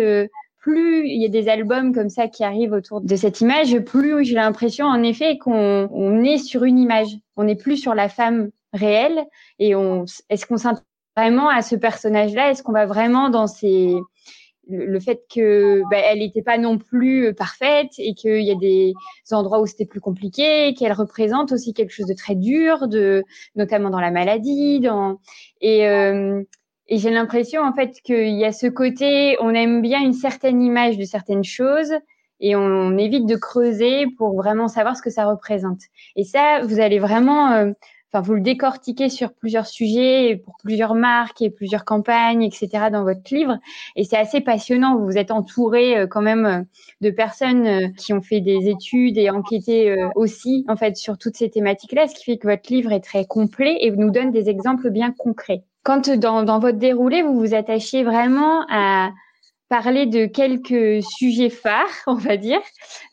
plus 0.59 1.07
il 1.07 1.21
y 1.21 1.25
a 1.25 1.29
des 1.29 1.49
albums 1.49 1.93
comme 1.93 2.09
ça 2.09 2.27
qui 2.27 2.43
arrivent 2.43 2.73
autour 2.73 3.01
de 3.01 3.15
cette 3.15 3.41
image, 3.41 3.77
plus 3.79 4.25
j'ai 4.25 4.35
l'impression 4.35 4.85
en 4.85 5.03
effet 5.03 5.37
qu'on 5.37 5.89
on 5.91 6.23
est 6.23 6.37
sur 6.37 6.63
une 6.63 6.79
image. 6.79 7.09
On 7.35 7.43
n'est 7.43 7.55
plus 7.55 7.77
sur 7.77 7.93
la 7.95 8.09
femme 8.09 8.49
réelle 8.73 9.25
et 9.59 9.75
on 9.75 10.05
est-ce 10.29 10.45
qu'on 10.45 10.57
s'intéresse 10.57 10.83
vraiment 11.15 11.49
à 11.49 11.61
ce 11.61 11.75
personnage-là? 11.75 12.51
Est-ce 12.51 12.63
qu'on 12.63 12.73
va 12.73 12.85
vraiment 12.85 13.29
dans 13.29 13.47
ces 13.47 13.95
le 14.69 14.99
fait 14.99 15.21
que 15.33 15.81
bah, 15.89 15.97
elle 15.97 16.19
n'était 16.19 16.41
pas 16.41 16.57
non 16.57 16.77
plus 16.77 17.33
parfaite 17.33 17.93
et 17.97 18.13
qu'il 18.13 18.41
y 18.41 18.51
a 18.51 18.55
des 18.55 18.93
endroits 19.31 19.61
où 19.61 19.65
c'était 19.65 19.85
plus 19.85 20.01
compliqué, 20.01 20.73
qu'elle 20.73 20.93
représente 20.93 21.51
aussi 21.51 21.73
quelque 21.73 21.91
chose 21.91 22.07
de 22.07 22.13
très 22.13 22.35
dur, 22.35 22.87
de 22.87 23.23
notamment 23.55 23.89
dans 23.89 24.01
la 24.01 24.11
maladie, 24.11 24.79
dans 24.79 25.19
et 25.61 25.87
euh, 25.87 26.43
et 26.87 26.97
j'ai 26.97 27.11
l'impression 27.11 27.61
en 27.61 27.73
fait 27.73 27.99
qu'il 28.03 28.37
y 28.37 28.45
a 28.45 28.51
ce 28.51 28.67
côté, 28.67 29.37
on 29.39 29.53
aime 29.53 29.81
bien 29.81 30.01
une 30.01 30.13
certaine 30.13 30.61
image 30.61 30.97
de 30.97 31.03
certaines 31.03 31.43
choses, 31.43 31.93
et 32.39 32.55
on, 32.55 32.97
évite 32.97 33.25
de 33.25 33.35
creuser 33.35 34.05
pour 34.17 34.35
vraiment 34.35 34.67
savoir 34.67 34.95
ce 34.95 35.01
que 35.01 35.09
ça 35.09 35.25
représente. 35.25 35.79
Et 36.15 36.23
ça, 36.23 36.61
vous 36.63 36.79
allez 36.79 36.99
vraiment, 36.99 37.51
euh, 37.51 37.71
vous 38.13 38.33
le 38.33 38.41
décortiquez 38.41 39.09
sur 39.09 39.33
plusieurs 39.33 39.67
sujets, 39.67 40.41
pour 40.43 40.55
plusieurs 40.63 40.95
marques 40.95 41.41
et 41.41 41.51
plusieurs 41.51 41.85
campagnes, 41.85 42.41
etc. 42.41 42.89
dans 42.91 43.03
votre 43.03 43.33
livre. 43.33 43.57
Et 43.95 44.03
c'est 44.03 44.17
assez 44.17 44.41
passionnant. 44.41 44.97
Vous 44.97 45.17
êtes 45.17 45.31
entouré 45.31 45.97
euh, 45.97 46.07
quand 46.07 46.21
même 46.21 46.45
euh, 46.45 46.61
de 47.01 47.11
personnes 47.11 47.93
qui 47.95 48.13
ont 48.13 48.21
fait 48.21 48.41
des 48.41 48.69
études 48.69 49.17
et 49.17 49.29
enquêté 49.29 49.95
aussi, 50.15 50.65
en 50.67 50.75
fait, 50.75 50.95
sur 50.95 51.17
toutes 51.17 51.35
ces 51.35 51.49
thématiques-là, 51.49 52.07
ce 52.07 52.15
qui 52.15 52.23
fait 52.23 52.37
que 52.37 52.47
votre 52.47 52.71
livre 52.71 52.91
est 52.91 53.03
très 53.03 53.25
complet 53.25 53.77
et 53.81 53.91
nous 53.91 54.11
donne 54.11 54.31
des 54.31 54.49
exemples 54.49 54.89
bien 54.89 55.11
concrets. 55.11 55.63
Quand 55.87 56.09
dans, 56.09 56.43
dans 56.43 56.59
votre 56.59 56.79
déroulé, 56.79 57.21
vous 57.21 57.39
vous 57.39 57.53
attachez 57.53 58.03
vraiment 58.03 58.65
à 58.69 59.11
parler 59.69 60.05
de 60.05 60.25
quelques 60.25 61.01
sujets 61.01 61.49
phares, 61.49 61.87
on 62.07 62.15
va 62.15 62.35
dire, 62.35 62.59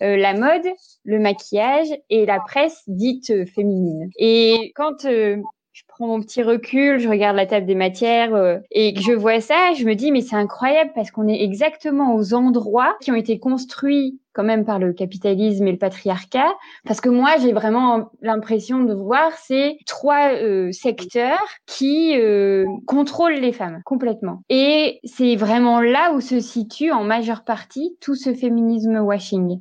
euh, 0.02 0.16
la 0.16 0.34
mode, 0.34 0.66
le 1.04 1.20
maquillage 1.20 1.86
et 2.10 2.26
la 2.26 2.40
presse 2.40 2.82
dite 2.88 3.46
féminine. 3.54 4.10
Et 4.18 4.72
quand 4.74 5.04
euh, 5.04 5.36
je 5.72 5.82
prends 5.86 6.08
mon 6.08 6.20
petit 6.20 6.42
recul, 6.42 6.98
je 6.98 7.08
regarde 7.08 7.36
la 7.36 7.46
table 7.46 7.66
des 7.66 7.76
matières 7.76 8.34
euh, 8.34 8.58
et 8.72 8.92
que 8.92 9.02
je 9.02 9.12
vois 9.12 9.40
ça, 9.40 9.72
je 9.78 9.84
me 9.84 9.94
dis 9.94 10.10
mais 10.10 10.22
c'est 10.22 10.34
incroyable 10.34 10.90
parce 10.96 11.12
qu'on 11.12 11.28
est 11.28 11.44
exactement 11.44 12.16
aux 12.16 12.34
endroits 12.34 12.96
qui 13.00 13.12
ont 13.12 13.16
été 13.16 13.38
construits 13.38 14.18
quand 14.34 14.44
même 14.44 14.64
par 14.64 14.78
le 14.78 14.92
capitalisme 14.92 15.66
et 15.66 15.72
le 15.72 15.78
patriarcat. 15.78 16.52
Parce 16.84 17.00
que 17.00 17.08
moi, 17.08 17.36
j'ai 17.40 17.52
vraiment 17.52 18.10
l'impression 18.20 18.82
de 18.82 18.92
voir 18.92 19.32
ces 19.38 19.78
trois 19.86 20.32
euh, 20.32 20.72
secteurs 20.72 21.44
qui 21.66 22.18
euh, 22.18 22.66
contrôlent 22.86 23.40
les 23.40 23.52
femmes 23.52 23.80
complètement. 23.84 24.42
Et 24.50 25.00
c'est 25.04 25.36
vraiment 25.36 25.80
là 25.80 26.12
où 26.12 26.20
se 26.20 26.40
situe 26.40 26.90
en 26.90 27.04
majeure 27.04 27.44
partie 27.44 27.96
tout 28.00 28.16
ce 28.16 28.34
féminisme 28.34 28.98
washing. 28.98 29.60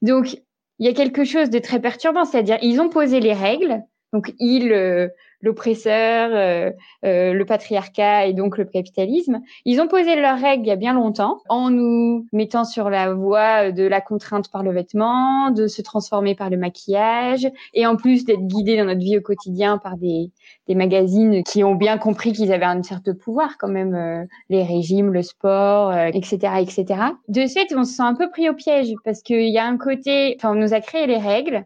Donc, 0.00 0.38
il 0.78 0.86
y 0.86 0.88
a 0.88 0.94
quelque 0.94 1.24
chose 1.24 1.50
de 1.50 1.58
très 1.58 1.80
perturbant, 1.80 2.24
c'est-à-dire 2.24 2.58
ils 2.62 2.80
ont 2.80 2.88
posé 2.88 3.20
les 3.20 3.32
règles. 3.32 3.82
Donc, 4.12 4.32
ils, 4.38 4.72
euh, 4.72 5.08
euh, 5.50 6.70
le 7.02 7.44
patriarcat 7.44 8.26
et 8.26 8.32
donc 8.32 8.58
le 8.58 8.64
capitalisme. 8.64 9.40
Ils 9.64 9.80
ont 9.80 9.88
posé 9.88 10.16
leurs 10.16 10.38
règles 10.38 10.64
il 10.64 10.68
y 10.68 10.72
a 10.72 10.76
bien 10.76 10.94
longtemps 10.94 11.40
en 11.48 11.70
nous 11.70 12.26
mettant 12.32 12.64
sur 12.64 12.90
la 12.90 13.14
voie 13.14 13.72
de 13.72 13.84
la 13.84 14.00
contrainte 14.00 14.50
par 14.50 14.62
le 14.62 14.72
vêtement, 14.72 15.50
de 15.50 15.66
se 15.66 15.82
transformer 15.82 16.34
par 16.34 16.50
le 16.50 16.56
maquillage 16.56 17.48
et 17.72 17.86
en 17.86 17.96
plus 17.96 18.24
d'être 18.24 18.46
guidés 18.46 18.76
dans 18.76 18.84
notre 18.84 19.00
vie 19.00 19.18
au 19.18 19.22
quotidien 19.22 19.78
par 19.78 19.96
des, 19.96 20.30
des 20.68 20.74
magazines 20.74 21.42
qui 21.44 21.64
ont 21.64 21.74
bien 21.74 21.98
compris 21.98 22.32
qu'ils 22.32 22.52
avaient 22.52 22.64
un 22.64 22.82
certain 22.82 23.14
pouvoir 23.14 23.56
quand 23.58 23.68
même, 23.68 23.94
euh, 23.94 24.24
les 24.48 24.62
régimes, 24.62 25.12
le 25.12 25.22
sport, 25.22 25.94
etc., 25.94 26.54
etc. 26.60 27.00
De 27.28 27.46
fait, 27.54 27.74
on 27.74 27.84
se 27.84 27.94
sent 27.94 28.02
un 28.02 28.14
peu 28.14 28.28
pris 28.30 28.48
au 28.50 28.54
piège 28.54 28.92
parce 29.04 29.22
qu'il 29.22 29.48
y 29.48 29.58
a 29.58 29.64
un 29.64 29.78
côté, 29.78 30.34
enfin, 30.36 30.52
on 30.52 30.56
nous 30.56 30.74
a 30.74 30.80
créé 30.80 31.06
les 31.06 31.18
règles. 31.18 31.64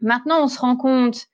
Maintenant, 0.00 0.44
on 0.44 0.48
se 0.48 0.58
rend 0.58 0.76
compte 0.76 1.28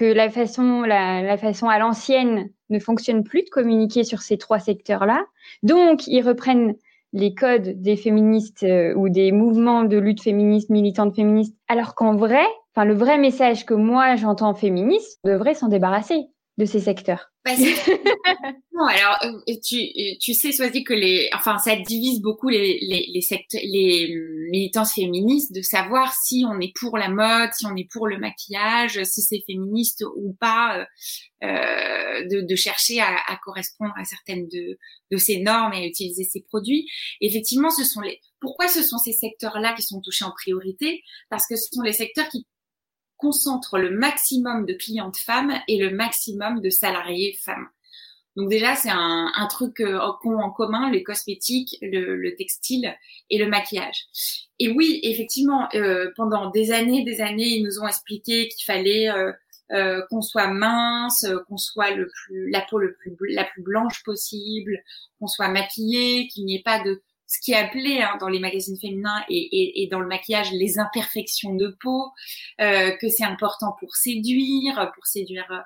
que 0.00 0.06
la 0.06 0.30
façon, 0.30 0.80
la, 0.80 1.20
la 1.20 1.36
façon 1.36 1.68
à 1.68 1.78
l'ancienne 1.78 2.48
ne 2.70 2.78
fonctionne 2.78 3.22
plus 3.22 3.42
de 3.42 3.50
communiquer 3.50 4.02
sur 4.02 4.22
ces 4.22 4.38
trois 4.38 4.58
secteurs-là. 4.58 5.26
Donc, 5.62 6.06
ils 6.06 6.22
reprennent 6.22 6.74
les 7.12 7.34
codes 7.34 7.82
des 7.82 7.96
féministes 7.96 8.62
euh, 8.62 8.94
ou 8.94 9.10
des 9.10 9.30
mouvements 9.30 9.84
de 9.84 9.98
lutte 9.98 10.22
féministe, 10.22 10.70
militante 10.70 11.14
féministe, 11.14 11.54
alors 11.68 11.94
qu'en 11.94 12.16
vrai, 12.16 12.46
enfin, 12.74 12.86
le 12.86 12.94
vrai 12.94 13.18
message 13.18 13.66
que 13.66 13.74
moi 13.74 14.16
j'entends 14.16 14.54
féministe 14.54 15.20
devrait 15.22 15.52
s'en 15.52 15.68
débarrasser 15.68 16.28
de 16.56 16.64
ces 16.64 16.80
secteurs. 16.80 17.30
Bah, 17.44 17.50
alors 18.86 19.18
euh, 19.24 19.54
tu, 19.64 19.78
tu 20.20 20.34
sais, 20.34 20.52
Soisy, 20.52 20.84
que 20.84 20.94
les, 20.94 21.28
enfin, 21.34 21.58
ça 21.58 21.76
divise 21.76 22.20
beaucoup 22.20 22.48
les 22.48 22.78
les 22.80 23.10
les, 23.12 23.20
secteurs, 23.20 23.60
les 23.64 24.14
militances 24.50 24.94
féministes 24.94 25.54
de 25.54 25.62
savoir 25.62 26.14
si 26.14 26.44
on 26.48 26.60
est 26.60 26.72
pour 26.78 26.98
la 26.98 27.08
mode, 27.08 27.50
si 27.52 27.66
on 27.66 27.76
est 27.76 27.88
pour 27.90 28.06
le 28.06 28.18
maquillage, 28.18 29.02
si 29.04 29.22
c'est 29.22 29.42
féministe 29.46 30.04
ou 30.16 30.36
pas, 30.38 30.78
euh, 30.78 30.84
euh 31.46 32.26
de, 32.30 32.40
de 32.42 32.56
chercher 32.56 33.00
à, 33.00 33.16
à, 33.28 33.36
correspondre 33.44 33.94
à 33.96 34.04
certaines 34.04 34.46
de 34.48 34.78
de 35.10 35.16
ces 35.16 35.40
normes 35.40 35.72
et 35.72 35.84
à 35.84 35.86
utiliser 35.86 36.24
ces 36.24 36.42
produits. 36.42 36.88
effectivement, 37.20 37.70
ce 37.70 37.84
sont 37.84 38.00
les 38.00 38.20
pourquoi 38.40 38.68
ce 38.68 38.82
sont 38.82 38.98
ces 38.98 39.12
secteurs-là 39.12 39.74
qui 39.74 39.82
sont 39.82 40.00
touchés 40.00 40.24
en 40.24 40.32
priorité? 40.32 41.02
Parce 41.28 41.46
que 41.46 41.56
ce 41.56 41.68
sont 41.72 41.82
les 41.82 41.92
secteurs 41.92 42.28
qui 42.28 42.46
concentre 43.20 43.78
le 43.78 43.90
maximum 43.90 44.64
de 44.64 44.72
clientes 44.72 45.18
femmes 45.18 45.60
et 45.68 45.78
le 45.78 45.90
maximum 45.90 46.60
de 46.60 46.70
salariés 46.70 47.38
femmes. 47.44 47.68
Donc 48.36 48.48
déjà, 48.48 48.76
c'est 48.76 48.90
un, 48.90 49.32
un 49.34 49.46
truc 49.48 49.80
euh, 49.80 49.98
en 49.98 50.50
commun, 50.50 50.90
les 50.90 51.02
cosmétiques, 51.02 51.76
le, 51.82 52.16
le, 52.16 52.34
textile 52.36 52.94
et 53.28 53.38
le 53.38 53.48
maquillage. 53.48 54.06
Et 54.58 54.70
oui, 54.70 55.00
effectivement, 55.02 55.68
euh, 55.74 56.10
pendant 56.16 56.50
des 56.50 56.72
années, 56.72 57.04
des 57.04 57.20
années, 57.20 57.48
ils 57.48 57.64
nous 57.64 57.80
ont 57.80 57.88
expliqué 57.88 58.48
qu'il 58.48 58.64
fallait 58.64 59.08
euh, 59.08 59.32
euh 59.72 60.02
qu'on 60.10 60.22
soit 60.22 60.48
mince, 60.48 61.26
qu'on 61.48 61.56
soit 61.56 61.90
le 61.90 62.08
plus, 62.08 62.50
la 62.50 62.60
peau 62.62 62.78
le 62.78 62.94
plus, 62.94 63.16
la 63.30 63.44
plus 63.44 63.62
blanche 63.62 64.02
possible, 64.04 64.78
qu'on 65.18 65.26
soit 65.26 65.48
maquillé, 65.48 66.28
qu'il 66.28 66.44
n'y 66.44 66.56
ait 66.56 66.62
pas 66.62 66.82
de 66.82 67.02
ce 67.30 67.38
qui 67.40 67.52
est 67.52 67.56
appelé 67.56 68.00
hein, 68.00 68.16
dans 68.18 68.28
les 68.28 68.40
magazines 68.40 68.76
féminins 68.76 69.22
et, 69.28 69.38
et, 69.38 69.82
et, 69.82 69.86
dans 69.86 70.00
le 70.00 70.08
maquillage 70.08 70.50
les 70.50 70.80
imperfections 70.80 71.54
de 71.54 71.76
peau, 71.80 72.10
euh, 72.60 72.90
que 73.00 73.08
c'est 73.08 73.24
important 73.24 73.76
pour 73.78 73.94
séduire, 73.94 74.90
pour 74.94 75.06
séduire 75.06 75.46
euh, 75.52 75.60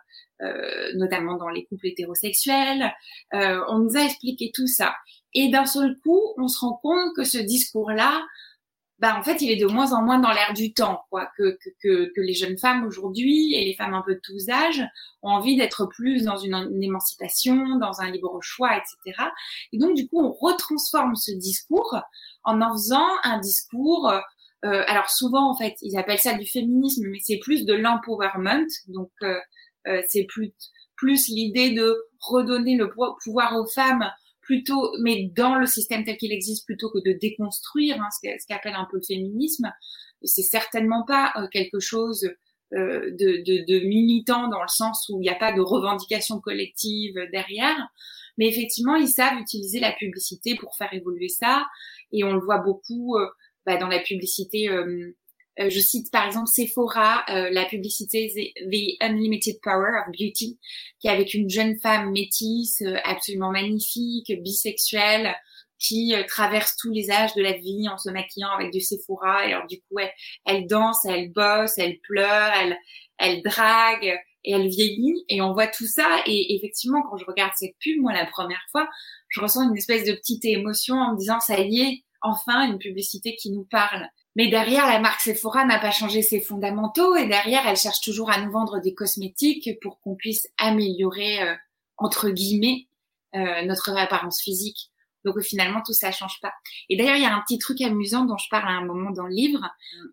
notamment 0.95 1.37
dans 1.37 1.49
les 1.49 1.65
couples 1.67 1.87
hétérosexuels. 1.87 2.93
Euh, 3.35 3.63
on 3.69 3.79
nous 3.79 3.97
a 3.97 4.05
expliqué 4.05 4.51
tout 4.55 4.67
ça. 4.67 4.95
Et 5.33 5.49
d'un 5.49 5.67
seul 5.67 5.97
coup, 6.03 6.21
on 6.37 6.49
se 6.49 6.59
rend 6.61 6.79
compte 6.83 7.15
que 7.17 7.25
ce 7.25 7.39
discours-là, 7.39 8.25
bah, 9.01 9.19
en 9.19 9.23
fait, 9.25 9.43
il 9.43 9.51
est 9.51 9.57
de 9.57 9.67
moins 9.67 9.93
en 9.93 10.03
moins 10.03 10.21
dans 10.21 10.31
l'air 10.31 10.55
du 10.55 10.73
temps, 10.73 11.03
quoi, 11.11 11.29
que, 11.37 11.59
que, 11.83 12.13
que, 12.15 12.21
les 12.21 12.33
jeunes 12.33 12.57
femmes 12.57 12.87
aujourd'hui 12.87 13.53
et 13.55 13.65
les 13.65 13.75
femmes 13.75 13.93
un 13.93 14.03
peu 14.03 14.15
de 14.15 14.21
tous 14.23 14.49
âges 14.49 14.85
ont 15.23 15.31
envie 15.31 15.57
d'être 15.57 15.87
plus 15.87 16.25
dans 16.25 16.37
une, 16.37 16.81
émancipation, 16.81 17.77
dans 17.79 18.01
un 18.01 18.11
libre 18.11 18.39
choix, 18.41 18.77
etc. 18.77 19.25
Et 19.73 19.79
donc, 19.79 19.97
du 19.97 20.09
coup, 20.09 20.21
on 20.21 20.33
retransforme 20.33 21.17
ce 21.17 21.33
discours 21.33 22.01
en 22.45 22.61
en 22.63 22.73
faisant 22.73 23.09
un 23.25 23.39
discours. 23.41 24.13
Euh, 24.65 24.85
alors 24.87 25.11
souvent, 25.11 25.51
en 25.51 25.57
fait, 25.57 25.75
ils 25.83 25.99
appellent 25.99 26.21
ça 26.21 26.35
du 26.35 26.47
féminisme, 26.47 27.07
mais 27.09 27.19
c'est 27.21 27.39
plus 27.39 27.67
de 27.67 27.75
l'empowerment. 27.75 28.69
Donc, 28.87 29.11
euh, 29.23 29.27
euh, 29.27 29.41
c'est 30.09 30.25
plus 30.25 30.53
plus 30.97 31.29
l'idée 31.29 31.73
de 31.73 31.97
redonner 32.21 32.77
le 32.77 32.91
pouvoir 33.23 33.57
aux 33.57 33.67
femmes 33.67 34.11
plutôt, 34.41 34.93
mais 35.01 35.31
dans 35.35 35.57
le 35.57 35.67
système 35.67 36.05
tel 36.05 36.17
qu'il 36.17 36.33
existe, 36.33 36.67
plutôt 36.67 36.91
que 36.91 36.99
de 36.99 37.19
déconstruire 37.19 38.01
hein, 38.01 38.09
ce 38.11 38.47
qu'appelle 38.47 38.75
un 38.75 38.87
peu 38.91 38.99
le 38.99 39.03
féminisme, 39.03 39.73
c'est 40.23 40.43
certainement 40.43 41.05
pas 41.07 41.33
euh, 41.37 41.47
quelque 41.51 41.81
chose 41.81 42.31
euh, 42.75 43.11
de, 43.11 43.43
de, 43.45 43.65
de, 43.67 43.87
militant 43.87 44.49
dans 44.49 44.63
le 44.63 44.69
sens 44.69 45.09
où 45.09 45.19
il 45.21 45.23
n'y 45.23 45.31
a 45.31 45.35
pas 45.35 45.53
de 45.53 45.61
revendication 45.61 46.41
collective 46.41 47.15
derrière, 47.33 47.89
mais 48.37 48.49
effectivement, 48.49 48.97
ils 48.97 49.09
savent 49.09 49.39
utiliser 49.39 49.81
la 49.81 49.93
publicité 49.93 50.57
pour 50.57 50.75
faire 50.77 50.93
évoluer 50.93 51.29
ça, 51.29 51.67
et 52.13 52.25
on 52.25 52.33
le 52.33 52.41
voit 52.41 52.59
beaucoup 52.59 53.17
euh, 53.17 53.27
bah, 53.67 53.77
dans 53.77 53.89
la 53.89 54.01
publicité 54.01 54.69
euh, 54.69 55.17
je 55.59 55.81
cite 55.81 56.11
par 56.11 56.27
exemple 56.27 56.49
Sephora, 56.49 57.25
euh, 57.29 57.49
la 57.51 57.65
publicité 57.65 58.53
The 58.57 59.03
Unlimited 59.03 59.61
Power 59.63 60.01
of 60.01 60.13
Beauty, 60.13 60.59
qui 60.99 61.07
est 61.07 61.11
avec 61.11 61.35
une 61.35 61.49
jeune 61.49 61.79
femme 61.79 62.11
métisse, 62.11 62.83
euh, 62.83 62.97
absolument 63.05 63.51
magnifique, 63.51 64.33
bisexuelle, 64.43 65.35
qui 65.79 66.15
traverse 66.29 66.77
tous 66.77 66.91
les 66.91 67.11
âges 67.11 67.35
de 67.35 67.43
la 67.43 67.53
vie 67.53 67.89
en 67.89 67.99
se 67.99 68.09
maquillant 68.09 68.51
avec 68.51 68.73
du 68.73 68.81
Sephora. 68.81 69.47
Et 69.47 69.53
alors 69.53 69.67
du 69.67 69.81
coup, 69.83 69.99
elle, 69.99 70.13
elle 70.47 70.67
danse, 70.67 71.05
elle 71.05 71.31
bosse, 71.31 71.77
elle 71.79 71.99
pleure, 72.01 72.53
elle, 72.59 72.79
elle 73.19 73.43
drague 73.43 74.19
et 74.45 74.53
elle 74.53 74.69
vieillit. 74.69 75.25
Et 75.29 75.43
on 75.43 75.53
voit 75.53 75.67
tout 75.67 75.87
ça. 75.87 76.23
Et 76.27 76.55
effectivement, 76.55 77.03
quand 77.03 77.19
je 77.19 77.25
regarde 77.27 77.53
cette 77.57 77.77
pub, 77.81 78.01
moi 78.01 78.13
la 78.13 78.27
première 78.27 78.65
fois, 78.71 78.89
je 79.29 79.41
ressens 79.41 79.69
une 79.69 79.77
espèce 79.77 80.05
de 80.05 80.13
petite 80.13 80.45
émotion 80.45 80.97
en 80.97 81.13
me 81.13 81.19
disant 81.19 81.41
ça 81.41 81.61
y 81.61 81.81
est, 81.81 82.05
enfin 82.23 82.71
une 82.71 82.79
publicité 82.79 83.37
qui 83.37 83.51
nous 83.51 83.65
parle. 83.65 84.09
Mais 84.37 84.49
derrière, 84.49 84.87
la 84.87 84.99
marque 84.99 85.21
Sephora 85.21 85.65
n'a 85.65 85.79
pas 85.79 85.93
changé 85.93 86.23
ses 86.23 86.41
fondamentaux 86.41 87.15
et 87.15 87.27
derrière, 87.27 87.67
elle 87.67 87.77
cherche 87.77 88.01
toujours 88.01 88.31
à 88.31 88.41
nous 88.41 88.51
vendre 88.51 88.81
des 88.81 88.95
cosmétiques 88.95 89.79
pour 89.81 90.01
qu'on 90.01 90.17
puisse 90.17 90.49
améliorer, 90.59 91.43
euh, 91.43 91.55
entre 91.97 92.31
guillemets, 92.31 92.89
euh, 93.37 93.63
notre 93.63 93.97
apparence 93.97 94.43
physique. 94.43 94.91
Donc 95.25 95.41
finalement, 95.41 95.81
tout 95.85 95.93
ça 95.93 96.13
change 96.13 96.39
pas. 96.43 96.53
Et 96.91 96.97
d'ailleurs, 96.97 97.17
il 97.17 97.23
y 97.23 97.27
a 97.27 97.35
un 97.35 97.41
petit 97.41 97.59
truc 97.59 97.81
amusant 97.81 98.25
dont 98.25 98.37
je 98.37 98.49
parle 98.51 98.69
à 98.69 98.73
un 98.73 98.85
moment 98.85 99.11
dans 99.11 99.27
le 99.27 99.35
livre, 99.35 99.61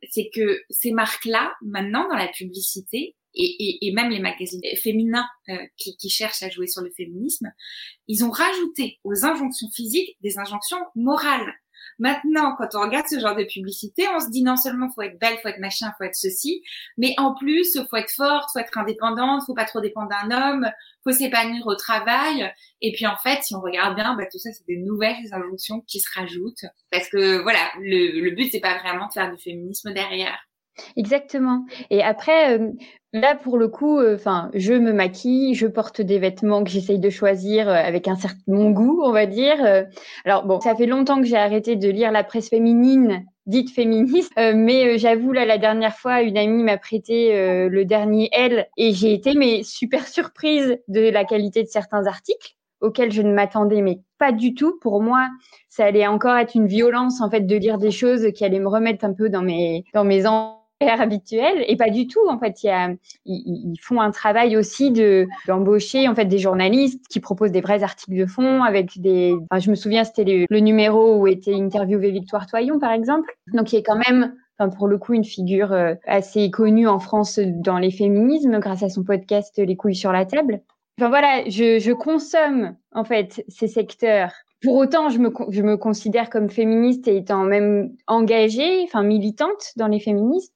c'est 0.10 0.30
que 0.34 0.62
ces 0.70 0.92
marques-là, 0.92 1.54
maintenant 1.62 2.08
dans 2.08 2.16
la 2.16 2.28
publicité, 2.28 3.16
et, 3.34 3.88
et, 3.88 3.94
même 3.94 4.10
les 4.10 4.20
magazines 4.20 4.62
féminins 4.82 5.28
euh, 5.50 5.56
qui, 5.78 5.96
qui 5.96 6.10
cherchent 6.10 6.44
à 6.44 6.50
jouer 6.50 6.68
sur 6.68 6.82
le 6.82 6.92
féminisme, 6.92 7.48
ils 8.08 8.26
ont 8.26 8.30
rajouté 8.30 9.00
aux 9.04 9.26
injonctions 9.26 9.70
physiques 9.74 10.18
des 10.22 10.38
injonctions 10.38 10.80
morales. 10.96 11.54
Maintenant, 12.00 12.56
quand 12.58 12.70
on 12.76 12.82
regarde 12.82 13.06
ce 13.10 13.20
genre 13.20 13.36
de 13.36 13.44
publicité, 13.44 14.06
on 14.16 14.20
se 14.20 14.30
dit 14.30 14.44
non 14.44 14.56
seulement 14.56 14.90
faut 14.94 15.02
être 15.02 15.20
belle, 15.20 15.38
faut 15.42 15.50
être 15.50 15.60
machin, 15.60 15.92
faut 15.98 16.04
être 16.04 16.16
ceci, 16.16 16.64
mais 16.98 17.14
en 17.18 17.34
plus, 17.36 17.78
faut 17.90 17.98
être 17.98 18.12
forte, 18.12 18.50
faut 18.54 18.60
être 18.60 18.78
indépendante, 18.78 19.44
faut 19.46 19.54
pas 19.54 19.66
trop 19.66 19.82
dépendre 19.82 20.10
d'un 20.10 20.36
homme, 20.36 20.72
faut 21.04 21.12
s'épanouir 21.12 21.66
au 21.68 21.76
travail. 21.76 22.52
Et 22.82 22.92
puis 22.94 23.06
en 23.08 23.18
fait, 23.18 23.42
si 23.44 23.56
on 23.56 23.62
regarde 23.62 23.96
bien, 23.96 24.16
bah, 24.16 24.26
tout 24.32 24.40
ça, 24.40 24.50
c'est 24.54 24.66
des 24.68 24.78
nouvelles 24.78 25.16
injonctions 25.32 25.82
qui 25.88 26.00
se 26.00 26.10
rajoutent. 26.18 26.66
Parce 26.92 27.10
que 27.10 27.42
voilà, 27.42 27.72
le, 27.80 28.22
le 28.22 28.32
but, 28.32 28.50
c'est 28.52 28.60
pas 28.60 28.78
vraiment 28.80 29.08
de 29.08 29.14
faire 29.14 29.32
du 29.32 29.42
féminisme 29.42 29.94
derrière. 29.94 30.40
Exactement. 30.96 31.66
Et 31.90 32.04
après, 32.04 32.58
euh, 32.58 32.72
là 33.14 33.36
pour 33.36 33.58
le 33.58 33.68
coup, 33.68 34.00
euh, 34.00 34.16
enfin, 34.16 34.50
je 34.54 34.74
me 34.74 34.94
maquille, 34.94 35.56
je 35.56 35.68
porte 35.68 36.02
des 36.02 36.20
vêtements 36.20 36.64
que 36.64 36.70
j'essaye 36.70 37.00
de 37.00 37.10
choisir 37.10 37.68
euh, 37.70 37.74
avec 37.74 38.08
un 38.08 38.16
certain 38.16 38.40
mon 38.48 38.72
goût, 38.72 39.02
on 39.04 39.12
va 39.12 39.26
dire. 39.26 39.58
alors 40.26 40.46
bon, 40.46 40.60
ça 40.60 40.76
fait 40.76 40.86
longtemps 40.86 41.20
que 41.20 41.28
j'ai 41.28 41.38
arrêté 41.38 41.76
de 41.76 41.90
lire 41.90 42.12
la 42.12 42.24
presse 42.24 42.50
féminine 42.50 43.26
dite 43.48 43.72
féministe, 43.72 44.32
mais 44.38 45.00
j'avoue 45.00 45.32
là 45.32 45.46
la 45.46 45.58
dernière 45.58 45.96
fois, 45.96 46.22
une 46.22 46.38
amie 46.38 46.64
m'a 46.64 46.78
prêté 46.78 47.34
le 47.68 47.86
dernier 47.86 48.30
Elle 48.32 48.68
et 48.78 48.94
j'ai 48.94 49.14
été 49.14 49.34
mais 49.34 49.64
super 49.64 50.08
surprise 50.08 50.78
de 50.88 51.10
la 51.10 51.26
qualité 51.26 51.64
de 51.64 51.68
certains 51.68 52.06
articles 52.06 52.56
auxquels 52.82 53.12
je 53.12 53.22
ne 53.22 53.34
m'attendais 53.34 53.82
mais 53.82 54.02
pas 54.18 54.32
du 54.32 54.54
tout. 54.54 54.78
Pour 54.82 55.02
moi, 55.02 55.30
ça 55.70 55.86
allait 55.86 56.08
encore 56.08 56.36
être 56.36 56.56
une 56.56 56.68
violence 56.68 57.22
en 57.22 57.30
fait 57.30 57.42
de 57.42 57.56
lire 57.56 57.78
des 57.78 57.92
choses 57.92 58.32
qui 58.34 58.44
allaient 58.44 58.60
me 58.60 58.68
remettre 58.68 59.06
un 59.06 59.14
peu 59.14 59.30
dans 59.30 59.42
mes 59.42 59.86
dans 59.94 60.04
mes 60.04 60.26
habituel. 60.90 61.64
Et 61.68 61.76
pas 61.76 61.90
du 61.90 62.08
tout 62.08 62.28
en 62.30 62.40
fait 62.40 62.64
il 62.64 62.68
y 62.68 62.70
a, 62.70 62.90
ils, 63.26 63.76
font 63.82 64.02
un 64.02 64.12
travail 64.12 64.58
aussi 64.58 64.92
de 64.92 65.28
d'embaucher 65.48 66.08
en 66.08 66.16
fait 66.16 66.26
des 66.26 66.38
journalistes 66.38 67.06
qui 67.10 67.20
proposent 67.20 67.52
des 67.52 67.62
vrais 67.62 67.84
articles 67.84 68.18
de 68.18 68.26
fond 68.26 68.64
avec 68.64 69.00
des 69.00 69.36
enfin, 69.50 69.60
je 69.60 69.70
me 69.70 69.76
souviens 69.76 70.04
c'était 70.04 70.48
le, 70.50 70.60
numéro 70.60 71.18
où 71.18 71.28
était 71.28 71.56
interviewée 71.56 72.12
Victoire 72.12 72.48
Toyon 72.48 72.80
par 72.80 72.92
exemple. 72.92 73.32
Donc 73.54 73.74
il 73.74 73.78
est 73.78 73.84
quand 73.84 74.00
même 74.10 74.36
enfin, 74.58 74.70
pour 74.70 74.88
le 74.88 74.98
coup 74.98 75.14
une 75.14 75.26
figure 75.26 75.72
euh, 75.72 75.96
assez 76.06 76.50
connue 76.52 76.88
en 76.88 77.00
France 77.00 77.40
dans 77.40 77.78
les 77.78 77.92
féminismes 77.92 78.60
grâce 78.60 78.84
à 78.84 78.90
son 78.90 79.04
podcast 79.04 79.58
Les 79.58 79.76
couilles 79.76 79.96
sur 79.96 80.12
la 80.12 80.26
table. 80.26 80.62
Enfin 81.00 81.10
voilà 81.10 81.44
je, 81.48 81.80
je 81.80 81.92
consomme 81.92 82.76
en 82.92 83.04
fait 83.04 83.44
ces 83.48 83.68
secteurs 83.68 84.32
pour 84.62 84.76
autant, 84.76 85.10
je 85.10 85.18
me, 85.18 85.32
je 85.50 85.62
me 85.62 85.78
considère 85.78 86.30
comme 86.30 86.50
féministe 86.50 87.08
et 87.08 87.18
étant 87.18 87.44
même 87.44 87.96
engagée, 88.08 88.84
enfin 88.84 89.04
militante 89.04 89.72
dans 89.76 89.88
les 89.88 90.00
féministes. 90.00 90.54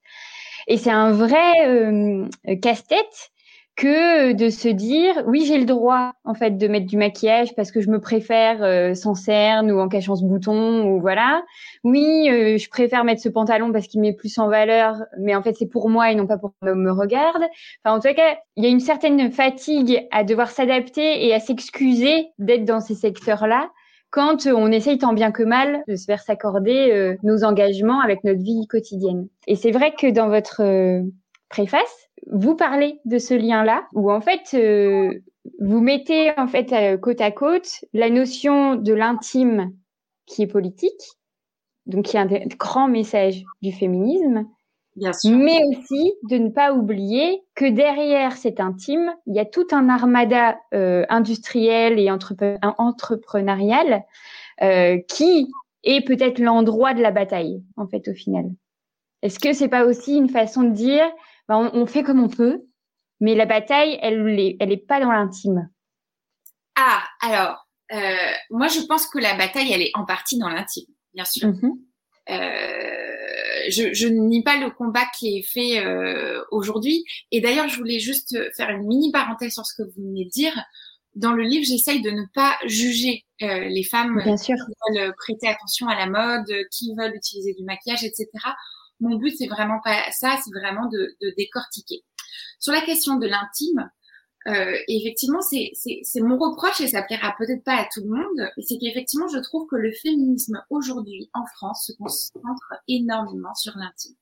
Et 0.68 0.78
c'est 0.78 0.92
un 0.92 1.12
vrai 1.12 1.68
euh, 1.68 2.28
casse-tête 2.62 3.32
que 3.76 4.32
de 4.32 4.50
se 4.50 4.70
dire 4.70 5.24
oui 5.28 5.44
j'ai 5.46 5.58
le 5.58 5.66
droit 5.66 6.14
en 6.24 6.34
fait 6.34 6.52
de 6.52 6.68
mettre 6.68 6.86
du 6.86 6.96
maquillage 6.96 7.54
parce 7.56 7.72
que 7.72 7.82
je 7.82 7.90
me 7.90 8.00
préfère 8.00 8.64
euh, 8.64 8.94
sans 8.94 9.16
cerne 9.16 9.70
ou 9.70 9.80
en 9.80 9.90
cachant 9.90 10.16
ce 10.16 10.24
bouton 10.24 10.86
ou 10.88 11.02
voilà. 11.02 11.44
Oui 11.84 12.30
euh, 12.30 12.58
je 12.58 12.70
préfère 12.70 13.04
mettre 13.04 13.22
ce 13.22 13.28
pantalon 13.28 13.74
parce 13.74 13.88
qu'il 13.88 14.00
met 14.00 14.14
plus 14.14 14.38
en 14.38 14.48
valeur 14.48 15.04
mais 15.20 15.36
en 15.36 15.44
fait 15.44 15.56
c'est 15.60 15.68
pour 15.68 15.90
moi 15.90 16.10
et 16.10 16.16
non 16.16 16.26
pas 16.26 16.38
pour 16.38 16.54
qu'on 16.62 16.74
me 16.74 16.92
regarde. 16.92 17.44
Enfin 17.84 17.98
en 17.98 18.00
tout 18.00 18.14
cas 18.16 18.38
il 18.56 18.64
y 18.64 18.68
a 18.68 18.70
une 18.70 18.80
certaine 18.80 19.30
fatigue 19.30 20.08
à 20.12 20.24
devoir 20.24 20.52
s'adapter 20.52 21.26
et 21.26 21.34
à 21.34 21.42
s'excuser 21.42 22.30
d'être 22.40 22.64
dans 22.64 22.80
ces 22.80 22.96
secteurs 22.96 23.46
là 23.46 23.70
quand 24.10 24.48
on 24.48 24.72
essaye 24.72 24.98
tant 24.98 25.14
bien 25.14 25.32
que 25.32 25.44
mal 25.44 25.84
de 25.88 25.96
se 25.96 26.06
faire 26.06 26.22
s'accorder 26.22 26.92
euh, 26.92 27.16
nos 27.24 27.44
engagements 27.44 28.00
avec 28.00 28.24
notre 28.24 28.42
vie 28.42 28.68
quotidienne. 28.68 29.28
Et 29.48 29.56
c'est 29.56 29.72
vrai 29.72 29.94
que 29.94 30.10
dans 30.10 30.30
votre 30.30 30.62
euh, 30.62 31.02
préface, 31.50 32.10
vous 32.32 32.56
parlez 32.56 33.00
de 33.06 33.18
ce 33.18 33.34
lien-là, 33.34 33.88
où 33.94 34.12
en 34.12 34.22
fait, 34.22 34.54
euh, 34.54 35.14
vous 35.60 35.82
mettez 35.82 36.32
en 36.40 36.48
fait 36.48 37.00
côte 37.00 37.22
à 37.22 37.32
côte 37.32 37.86
la 37.94 38.10
notion 38.10 38.76
de 38.76 38.94
l'intime 38.94 39.74
qui 40.26 40.42
est 40.42 40.48
politique, 40.48 41.04
donc 41.86 42.06
qui 42.06 42.18
est 42.18 42.20
un 42.20 42.28
grand 42.58 42.88
message 42.88 43.44
du 43.62 43.72
féminisme, 43.72 44.48
mais 44.96 45.62
aussi 45.66 46.14
de 46.24 46.38
ne 46.38 46.50
pas 46.50 46.74
oublier 46.74 47.44
que 47.56 47.66
derrière 47.66 48.38
cet 48.38 48.60
intime, 48.60 49.14
il 49.26 49.36
y 49.36 49.40
a 49.40 49.46
tout 49.46 49.68
un 49.72 49.90
armada 49.90 50.58
euh, 50.74 51.06
industriel 51.10 52.00
et 52.00 52.10
entrepreneurial 52.12 54.06
euh, 54.62 54.98
qui 55.10 55.52
est 55.84 56.06
peut-être 56.06 56.40
l'endroit 56.40 56.94
de 56.94 57.02
la 57.02 57.12
bataille, 57.12 57.62
en 57.76 57.88
fait, 57.88 58.08
au 58.08 58.14
final. 58.14 58.46
Est-ce 59.22 59.40
que 59.40 59.54
c'est 59.54 59.68
pas 59.68 59.86
aussi 59.86 60.16
une 60.16 60.30
façon 60.30 60.64
de 60.64 60.72
dire, 60.72 61.06
ben, 61.50 61.70
on, 61.74 61.86
fait 61.86 62.04
comme 62.04 62.24
on 62.24 62.30
peut, 62.30 62.64
mais 63.20 63.36
la 63.36 63.46
bataille, 63.46 64.00
elle 64.02 64.28
est, 64.40 64.56
elle 64.60 64.72
est 64.72 64.86
pas 64.88 65.00
dans 65.02 65.12
l'intime? 65.12 65.70
Ah, 66.78 67.04
alors, 67.22 67.68
euh, 67.92 68.32
moi, 68.50 68.68
je 68.68 68.82
pense 68.88 69.08
que 69.08 69.20
la 69.20 69.36
bataille, 69.36 69.72
elle 69.72 69.82
est 69.82 69.92
en 69.94 70.06
partie 70.06 70.38
dans 70.38 70.50
l'intime, 70.50 70.86
bien 71.14 71.26
sûr. 71.26 71.50
Mm-hmm. 71.50 71.72
Je, 72.28 73.94
je 73.94 74.08
ne 74.08 74.20
nie 74.20 74.44
pas 74.44 74.58
le 74.58 74.70
combat 74.70 75.06
qui 75.18 75.38
est 75.38 75.44
fait 75.44 75.86
euh, 75.86 76.44
aujourd'hui. 76.52 77.04
Et 77.32 77.42
d'ailleurs, 77.42 77.68
je 77.68 77.78
voulais 77.78 78.00
juste 78.00 78.38
faire 78.56 78.70
une 78.70 78.88
mini 78.88 79.12
parenthèse 79.12 79.54
sur 79.54 79.66
ce 79.66 79.74
que 79.76 79.88
vous 79.88 80.04
venez 80.04 80.26
de 80.26 80.30
dire. 80.30 80.54
Dans 81.16 81.32
le 81.32 81.44
livre, 81.44 81.66
j'essaye 81.66 82.02
de 82.02 82.12
ne 82.12 82.24
pas 82.34 82.58
juger 82.66 83.26
euh, 83.42 83.66
les 83.70 83.84
femmes 83.84 84.22
qui 84.22 84.52
veulent 84.52 85.14
prêter 85.18 85.48
attention 85.48 85.88
à 85.88 85.96
la 85.96 86.08
mode, 86.08 86.52
qui 86.72 86.94
veulent 86.98 87.16
utiliser 87.16 87.54
du 87.54 87.64
maquillage, 87.64 88.04
etc. 88.04 88.28
Mon 89.00 89.16
but, 89.18 89.34
c'est 89.38 89.48
vraiment 89.48 89.80
pas 89.84 90.04
ça, 90.12 90.38
c'est 90.44 90.52
vraiment 90.60 90.88
de, 90.90 91.16
de 91.22 91.34
décortiquer. 91.38 92.04
Sur 92.60 92.74
la 92.74 92.82
question 92.82 93.16
de 93.18 93.28
l'intime, 93.28 93.90
euh, 94.48 94.78
effectivement, 94.88 95.42
c'est 95.42 96.22
mon 96.22 96.38
reproche 96.38 96.80
et 96.82 96.88
ça 96.88 97.02
plaira 97.02 97.34
peut-être 97.38 97.64
pas 97.64 97.78
à 97.78 97.88
tout 97.92 98.02
le 98.02 98.10
monde, 98.10 98.52
c'est 98.60 98.78
qu'effectivement, 98.78 99.28
je 99.28 99.40
trouve 99.40 99.68
que 99.68 99.76
le 99.76 99.92
féminisme 99.92 100.62
aujourd'hui 100.70 101.30
en 101.34 101.46
France 101.56 101.88
se 101.88 101.94
concentre 101.94 102.74
énormément 102.88 103.56
sur 103.56 103.74
l'intime, 103.76 104.16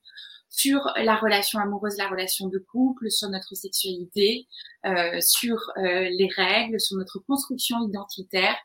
sur 0.50 0.80
la 0.96 1.18
relation 1.18 1.60
amoureuse, 1.60 1.98
la 1.98 2.08
relation 2.08 2.48
de 2.48 2.58
couple, 2.58 3.12
sur 3.12 3.30
notre 3.30 3.54
sexualité, 3.56 4.48
euh, 4.86 5.20
sur 5.20 5.58
euh, 5.78 6.08
les 6.10 6.30
règles, 6.38 6.80
sur 6.80 6.96
notre 6.96 7.20
construction 7.20 7.86
identitaire, 7.86 8.56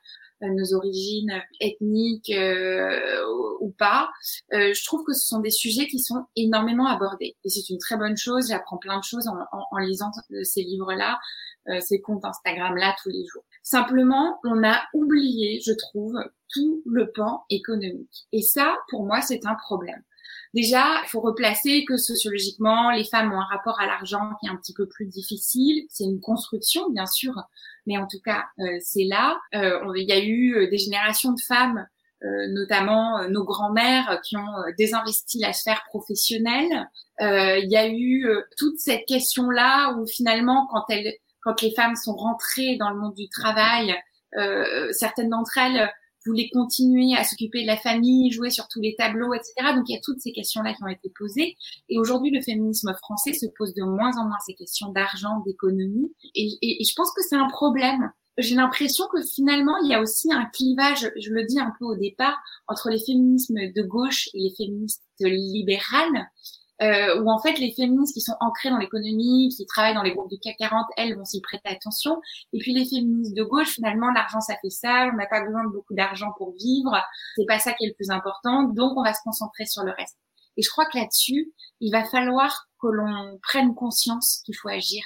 nos 0.41 0.75
origines 0.75 1.43
ethniques 1.61 2.31
euh, 2.31 3.25
ou 3.61 3.71
pas. 3.71 4.09
Euh, 4.53 4.73
je 4.73 4.85
trouve 4.85 5.05
que 5.05 5.13
ce 5.13 5.27
sont 5.27 5.41
des 5.41 5.51
sujets 5.51 5.87
qui 5.87 5.99
sont 5.99 6.27
énormément 6.37 6.87
abordés 6.87 7.37
et 7.45 7.49
c'est 7.49 7.69
une 7.71 7.79
très 7.79 7.97
bonne 7.97 8.17
chose. 8.17 8.49
J'apprends 8.49 8.79
plein 8.79 8.99
de 8.99 9.05
choses 9.05 9.29
en, 9.29 9.37
en, 9.53 9.67
en 9.71 9.79
lisant 9.79 10.11
ces 10.43 10.63
livres-là, 10.63 11.19
ces 11.81 12.01
comptes 12.01 12.25
Instagram-là 12.25 12.97
tous 13.03 13.11
les 13.11 13.25
jours. 13.27 13.45
Simplement, 13.63 14.39
on 14.45 14.65
a 14.65 14.81
oublié, 14.95 15.61
je 15.61 15.73
trouve, 15.73 16.15
tout 16.49 16.83
le 16.87 17.11
pan 17.13 17.45
économique. 17.51 18.27
Et 18.33 18.43
ça, 18.43 18.77
pour 18.89 19.05
moi, 19.05 19.21
c'est 19.21 19.45
un 19.45 19.55
problème. 19.55 20.03
Déjà, 20.55 21.03
il 21.05 21.09
faut 21.09 21.21
replacer 21.21 21.85
que 21.87 21.97
sociologiquement, 21.97 22.91
les 22.91 23.05
femmes 23.05 23.33
ont 23.33 23.41
un 23.41 23.45
rapport 23.45 23.79
à 23.81 23.87
l'argent 23.87 24.33
qui 24.41 24.47
est 24.47 24.51
un 24.51 24.57
petit 24.57 24.73
peu 24.73 24.89
plus 24.89 25.07
difficile. 25.07 25.85
C'est 25.91 26.05
une 26.05 26.21
construction, 26.21 26.89
bien 26.91 27.07
sûr, 27.07 27.35
mais 27.87 27.99
en 27.99 28.07
tout 28.07 28.21
cas, 28.25 28.45
euh, 28.61 28.79
c'est 28.81 29.05
là. 29.05 29.39
Euh, 29.55 29.93
il 29.97 30.09
y 30.09 30.13
a 30.13 30.19
eu 30.19 30.55
euh, 30.55 30.71
des 30.71 30.79
générations 30.79 31.33
de 31.33 31.41
femmes, 31.41 31.87
notamment 32.21 33.29
nos 33.29 33.45
grands-mères, 33.45 34.21
qui 34.25 34.37
ont 34.37 34.53
désinvesti 34.77 35.39
la 35.39 35.53
sphère 35.53 35.85
professionnelle. 35.89 36.89
Il 37.21 37.69
y 37.71 37.77
a 37.77 37.89
eu 37.89 38.27
toute 38.57 38.77
cette 38.81 39.07
question-là 39.07 39.93
où 39.93 40.05
finalement, 40.05 40.67
quand 40.73 40.83
elles, 40.89 41.15
quand 41.43 41.63
les 41.63 41.73
femmes 41.77 41.95
sont 41.95 42.17
rentrées 42.17 42.77
dans 42.77 42.91
le 42.91 42.97
monde 42.97 43.15
du 43.15 43.29
travail, 43.29 43.95
certaines 44.91 45.29
d'entre 45.29 45.59
elles 45.59 45.89
voulait 46.29 46.49
continuer 46.51 47.17
à 47.17 47.25
s'occuper 47.25 47.63
de 47.63 47.67
la 47.67 47.77
famille, 47.77 48.31
jouer 48.31 48.51
sur 48.51 48.69
tous 48.69 48.81
les 48.81 48.95
tableaux, 48.97 49.33
etc. 49.35 49.53
Donc 49.75 49.85
il 49.89 49.95
y 49.95 49.97
a 49.97 50.01
toutes 50.03 50.21
ces 50.21 50.33
questions-là 50.33 50.75
qui 50.75 50.83
ont 50.85 50.89
été 50.89 51.11
posées. 51.19 51.57
Et 51.89 51.99
aujourd'hui, 51.99 52.31
le 52.31 52.41
féminisme 52.41 52.95
français 52.95 53.33
se 53.33 53.47
pose 53.57 53.75
de 53.75 53.83
moins 53.83 54.17
en 54.19 54.25
moins 54.25 54.39
ces 54.47 54.55
questions 54.55 54.93
d'argent, 54.93 55.41
d'économie. 55.47 56.13
Et, 56.35 56.59
et, 56.63 56.85
je 56.85 56.93
pense 56.95 57.13
que 57.13 57.23
c'est 57.23 57.37
un 57.37 57.49
problème. 57.49 58.11
J'ai 58.37 58.55
l'impression 58.55 59.07
que 59.13 59.21
finalement, 59.23 59.77
il 59.83 59.91
y 59.91 59.95
a 59.95 60.01
aussi 60.01 60.33
un 60.33 60.45
clivage, 60.45 61.11
je 61.21 61.31
le 61.31 61.45
dis 61.45 61.59
un 61.59 61.73
peu 61.79 61.85
au 61.85 61.97
départ, 61.97 62.39
entre 62.69 62.89
les 62.89 63.01
féminismes 63.05 63.73
de 63.75 63.83
gauche 63.83 64.29
et 64.33 64.39
les 64.41 64.55
féministes 64.57 65.03
libérales 65.19 66.29
euh, 66.83 67.21
où 67.21 67.31
en 67.31 67.39
fait 67.39 67.59
les 67.59 67.73
féministes 67.73 68.15
qui 68.15 68.21
sont 68.21 68.37
ancrées 68.41 68.71
dans 68.71 68.79
l'économie, 68.79 69.49
qui 69.57 69.67
travaillent 69.67 69.95
dans 69.95 70.03
les 70.03 70.15
groupes 70.15 70.31
du 70.31 70.39
CAC 70.39 70.57
40, 70.59 70.87
elles 70.97 71.17
vont 71.17 71.25
s'y 71.25 71.41
prêter 71.41 71.69
attention. 71.69 72.21
Et 72.53 72.59
puis 72.59 72.73
les 72.73 72.85
féministes 72.85 73.35
de 73.35 73.43
gauche, 73.43 73.71
finalement, 73.75 74.11
l'argent 74.11 74.41
ça 74.41 74.55
fait 74.61 74.71
ça, 74.71 75.09
on 75.13 75.17
n'a 75.17 75.27
pas 75.27 75.45
besoin 75.45 75.65
de 75.65 75.71
beaucoup 75.71 75.95
d'argent 75.95 76.33
pour 76.37 76.53
vivre, 76.53 76.97
c'est 77.37 77.47
pas 77.47 77.59
ça 77.59 77.73
qui 77.73 77.85
est 77.85 77.89
le 77.89 77.95
plus 77.95 78.11
important, 78.11 78.65
donc 78.65 78.97
on 78.97 79.03
va 79.03 79.13
se 79.13 79.21
concentrer 79.25 79.67
sur 79.67 79.83
le 79.83 79.93
reste. 79.93 80.17
Et 80.57 80.63
je 80.63 80.71
crois 80.71 80.87
que 80.87 80.99
là-dessus, 80.99 81.53
il 81.81 81.93
va 81.93 82.05
falloir 82.05 82.67
que 82.81 82.89
l'on 82.89 83.39
prenne 83.43 83.75
conscience 83.75 84.43
qu'il 84.45 84.57
faut 84.57 84.69
agir 84.69 85.03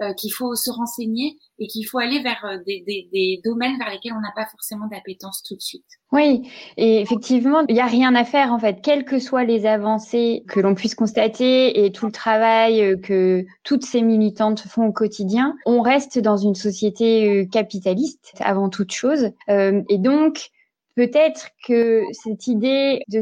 euh, 0.00 0.12
qu'il 0.14 0.32
faut 0.32 0.54
se 0.54 0.70
renseigner 0.70 1.36
et 1.58 1.66
qu'il 1.66 1.86
faut 1.86 1.98
aller 1.98 2.22
vers 2.22 2.42
euh, 2.44 2.56
des, 2.66 2.82
des, 2.86 3.08
des, 3.12 3.40
domaines 3.44 3.76
vers 3.78 3.90
lesquels 3.90 4.14
on 4.16 4.20
n'a 4.20 4.32
pas 4.34 4.46
forcément 4.50 4.86
d'appétence 4.86 5.42
tout 5.46 5.54
de 5.54 5.60
suite. 5.60 5.84
Oui, 6.10 6.48
et 6.76 7.00
effectivement, 7.00 7.60
il 7.68 7.74
n'y 7.74 7.80
a 7.80 7.86
rien 7.86 8.14
à 8.14 8.24
faire 8.24 8.52
en 8.52 8.58
fait, 8.58 8.80
quelles 8.82 9.04
que 9.04 9.18
soient 9.18 9.44
les 9.44 9.66
avancées 9.66 10.44
que 10.48 10.60
l'on 10.60 10.74
puisse 10.74 10.94
constater 10.94 11.84
et 11.84 11.92
tout 11.92 12.06
le 12.06 12.12
travail 12.12 12.82
euh, 12.82 12.96
que 12.96 13.44
toutes 13.64 13.84
ces 13.84 14.02
militantes 14.02 14.60
font 14.60 14.86
au 14.86 14.92
quotidien, 14.92 15.56
on 15.66 15.82
reste 15.82 16.18
dans 16.18 16.36
une 16.36 16.54
société 16.54 17.48
capitaliste 17.52 18.32
avant 18.40 18.68
toute 18.68 18.92
chose. 18.92 19.30
Euh, 19.48 19.82
et 19.88 19.98
donc, 19.98 20.50
peut-être 20.96 21.48
que 21.66 22.02
cette 22.12 22.46
idée 22.46 23.02
de 23.08 23.20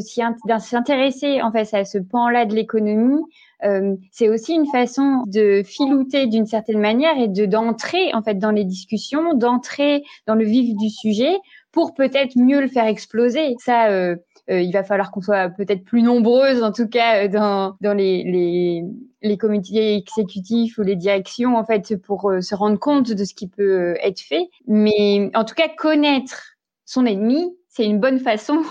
s'intéresser 0.58 1.42
en 1.42 1.52
fait 1.52 1.72
à 1.74 1.84
ce 1.84 1.98
pan-là 1.98 2.46
de 2.46 2.54
l'économie, 2.54 3.22
euh, 3.64 3.96
c'est 4.10 4.28
aussi 4.28 4.54
une 4.54 4.66
façon 4.66 5.24
de 5.26 5.62
filouter 5.64 6.26
d'une 6.26 6.46
certaine 6.46 6.80
manière 6.80 7.18
et 7.18 7.28
de 7.28 7.46
d'entrer 7.46 8.14
en 8.14 8.22
fait 8.22 8.34
dans 8.38 8.50
les 8.50 8.64
discussions, 8.64 9.34
d'entrer 9.34 10.02
dans 10.26 10.34
le 10.34 10.44
vif 10.44 10.76
du 10.76 10.88
sujet 10.88 11.36
pour 11.72 11.94
peut-être 11.94 12.36
mieux 12.36 12.60
le 12.60 12.68
faire 12.68 12.86
exploser. 12.86 13.54
Ça, 13.58 13.88
euh, 13.90 14.16
euh, 14.50 14.60
il 14.60 14.72
va 14.72 14.82
falloir 14.82 15.10
qu'on 15.10 15.20
soit 15.20 15.50
peut-être 15.50 15.84
plus 15.84 16.02
nombreuses, 16.02 16.62
en 16.62 16.72
tout 16.72 16.88
cas 16.88 17.28
dans, 17.28 17.76
dans 17.80 17.94
les, 17.94 18.24
les, 18.24 18.82
les 19.22 19.36
comités 19.36 19.96
exécutifs 19.96 20.78
ou 20.78 20.82
les 20.82 20.96
directions, 20.96 21.56
en 21.56 21.64
fait, 21.64 21.96
pour 21.96 22.32
se 22.40 22.54
rendre 22.54 22.78
compte 22.78 23.12
de 23.12 23.24
ce 23.24 23.34
qui 23.34 23.46
peut 23.46 23.96
être 24.02 24.20
fait. 24.20 24.48
Mais 24.66 25.30
en 25.34 25.44
tout 25.44 25.54
cas, 25.54 25.68
connaître 25.68 26.56
son 26.84 27.06
ennemi, 27.06 27.54
c'est 27.68 27.84
une 27.84 28.00
bonne 28.00 28.18
façon 28.18 28.62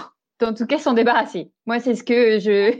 en 0.42 0.54
tout 0.54 0.66
cas 0.66 0.78
s'en 0.78 0.94
débarrasser. 0.94 1.52
Moi, 1.66 1.80
c'est 1.80 1.96
ce 1.96 2.04
que 2.04 2.40
je. 2.40 2.74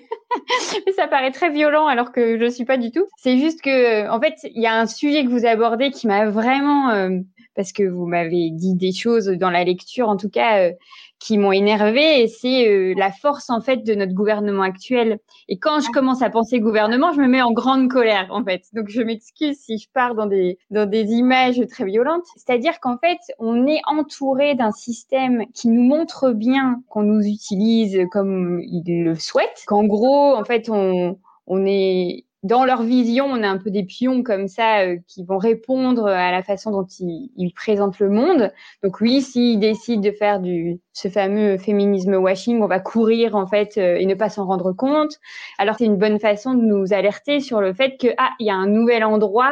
ça 0.96 1.08
paraît 1.08 1.32
très 1.32 1.50
violent 1.50 1.88
alors 1.88 2.12
que 2.12 2.40
je 2.40 2.50
suis 2.50 2.66
pas 2.66 2.78
du 2.78 2.92
tout. 2.92 3.06
C'est 3.18 3.38
juste 3.38 3.62
que, 3.62 4.10
en 4.10 4.20
fait, 4.20 4.36
il 4.44 4.62
y 4.62 4.68
a 4.68 4.80
un 4.80 4.86
sujet 4.86 5.24
que 5.24 5.30
vous 5.30 5.46
abordez 5.46 5.92
qui 5.92 6.08
m'a 6.08 6.30
vraiment, 6.30 6.90
euh, 6.92 7.20
parce 7.56 7.72
que 7.72 7.84
vous 7.84 8.06
m'avez 8.06 8.50
dit 8.52 8.76
des 8.76 8.92
choses 8.92 9.28
dans 9.28 9.50
la 9.50 9.64
lecture, 9.64 10.10
en 10.10 10.18
tout 10.18 10.30
cas, 10.30 10.60
euh, 10.60 10.72
qui 11.20 11.38
m'ont 11.38 11.52
énervé 11.52 12.22
et 12.22 12.28
c'est 12.28 12.68
euh, 12.68 12.94
la 12.98 13.12
force 13.12 13.50
en 13.50 13.62
fait 13.62 13.78
de 13.78 13.94
notre 13.94 14.14
gouvernement 14.14 14.64
actuel. 14.64 15.20
Et 15.48 15.60
quand 15.60 15.82
je 15.82 15.90
commence 15.92 16.22
à 16.22 16.30
penser 16.30 16.60
gouvernement, 16.60 17.12
je 17.12 17.20
me 17.20 17.28
mets 17.28 17.42
en 17.42 17.52
grande 17.52 17.90
colère 17.90 18.28
en 18.32 18.44
fait. 18.44 18.64
Donc 18.74 18.90
je 18.90 19.02
m'excuse 19.02 19.58
si 19.58 19.78
je 19.78 19.88
pars 19.94 20.16
dans 20.16 20.26
des 20.26 20.58
dans 20.72 20.90
des 20.90 21.06
images 21.12 21.62
très 21.70 21.86
violentes. 21.86 22.26
C'est-à-dire 22.36 22.80
qu'en 22.80 22.98
fait, 22.98 23.20
on 23.38 23.68
est 23.68 23.82
entouré 23.86 24.56
d'un 24.56 24.72
système 24.72 25.46
qui 25.54 25.68
nous 25.68 25.84
montre 25.84 26.32
bien 26.32 26.82
qu'on 26.90 27.04
nous 27.04 27.22
utilise 27.22 28.00
comme 28.12 28.62
il 28.62 29.04
le 29.04 29.16
souhaite. 29.16 29.64
Qu'en 29.68 29.84
gros, 29.84 30.36
en 30.36 30.44
fait, 30.46 30.70
on 30.70 31.18
on 31.48 31.66
est 31.66 32.26
dans 32.44 32.64
leur 32.64 32.84
vision, 32.84 33.26
on 33.26 33.44
a 33.44 33.48
un 33.50 33.58
peu 33.58 33.70
des 33.70 33.84
pions 33.84 34.24
comme 34.24 34.48
ça 34.48 34.82
euh, 34.82 34.98
qui 35.08 35.26
vont 35.26 35.38
répondre 35.38 36.08
à 36.08 36.32
la 36.32 36.42
façon 36.42 36.72
dont 36.72 36.86
ils, 36.86 37.30
ils 37.36 37.54
présentent 37.54 38.00
le 38.00 38.10
monde. 38.10 38.52
Donc 38.82 39.02
oui, 39.02 39.22
s'ils 39.22 39.60
décident 39.60 40.02
de 40.02 40.12
faire 40.12 40.40
du 40.40 40.80
ce 40.94 41.10
fameux 41.10 41.58
féminisme 41.58 42.16
washing, 42.16 42.62
on 42.62 42.68
va 42.68 42.80
courir 42.80 43.36
en 43.36 43.46
fait 43.46 43.78
euh, 43.78 43.98
et 44.00 44.06
ne 44.06 44.16
pas 44.16 44.30
s'en 44.30 44.46
rendre 44.46 44.72
compte. 44.72 45.20
Alors 45.58 45.76
c'est 45.78 45.86
une 45.86 45.98
bonne 45.98 46.20
façon 46.20 46.54
de 46.54 46.62
nous 46.62 46.94
alerter 46.94 47.42
sur 47.42 47.60
le 47.60 47.74
fait 47.74 47.98
que 47.98 48.08
ah 48.18 48.32
il 48.40 48.48
y 48.48 48.50
a 48.50 48.56
un 48.56 48.68
nouvel 48.68 49.04
endroit 49.04 49.52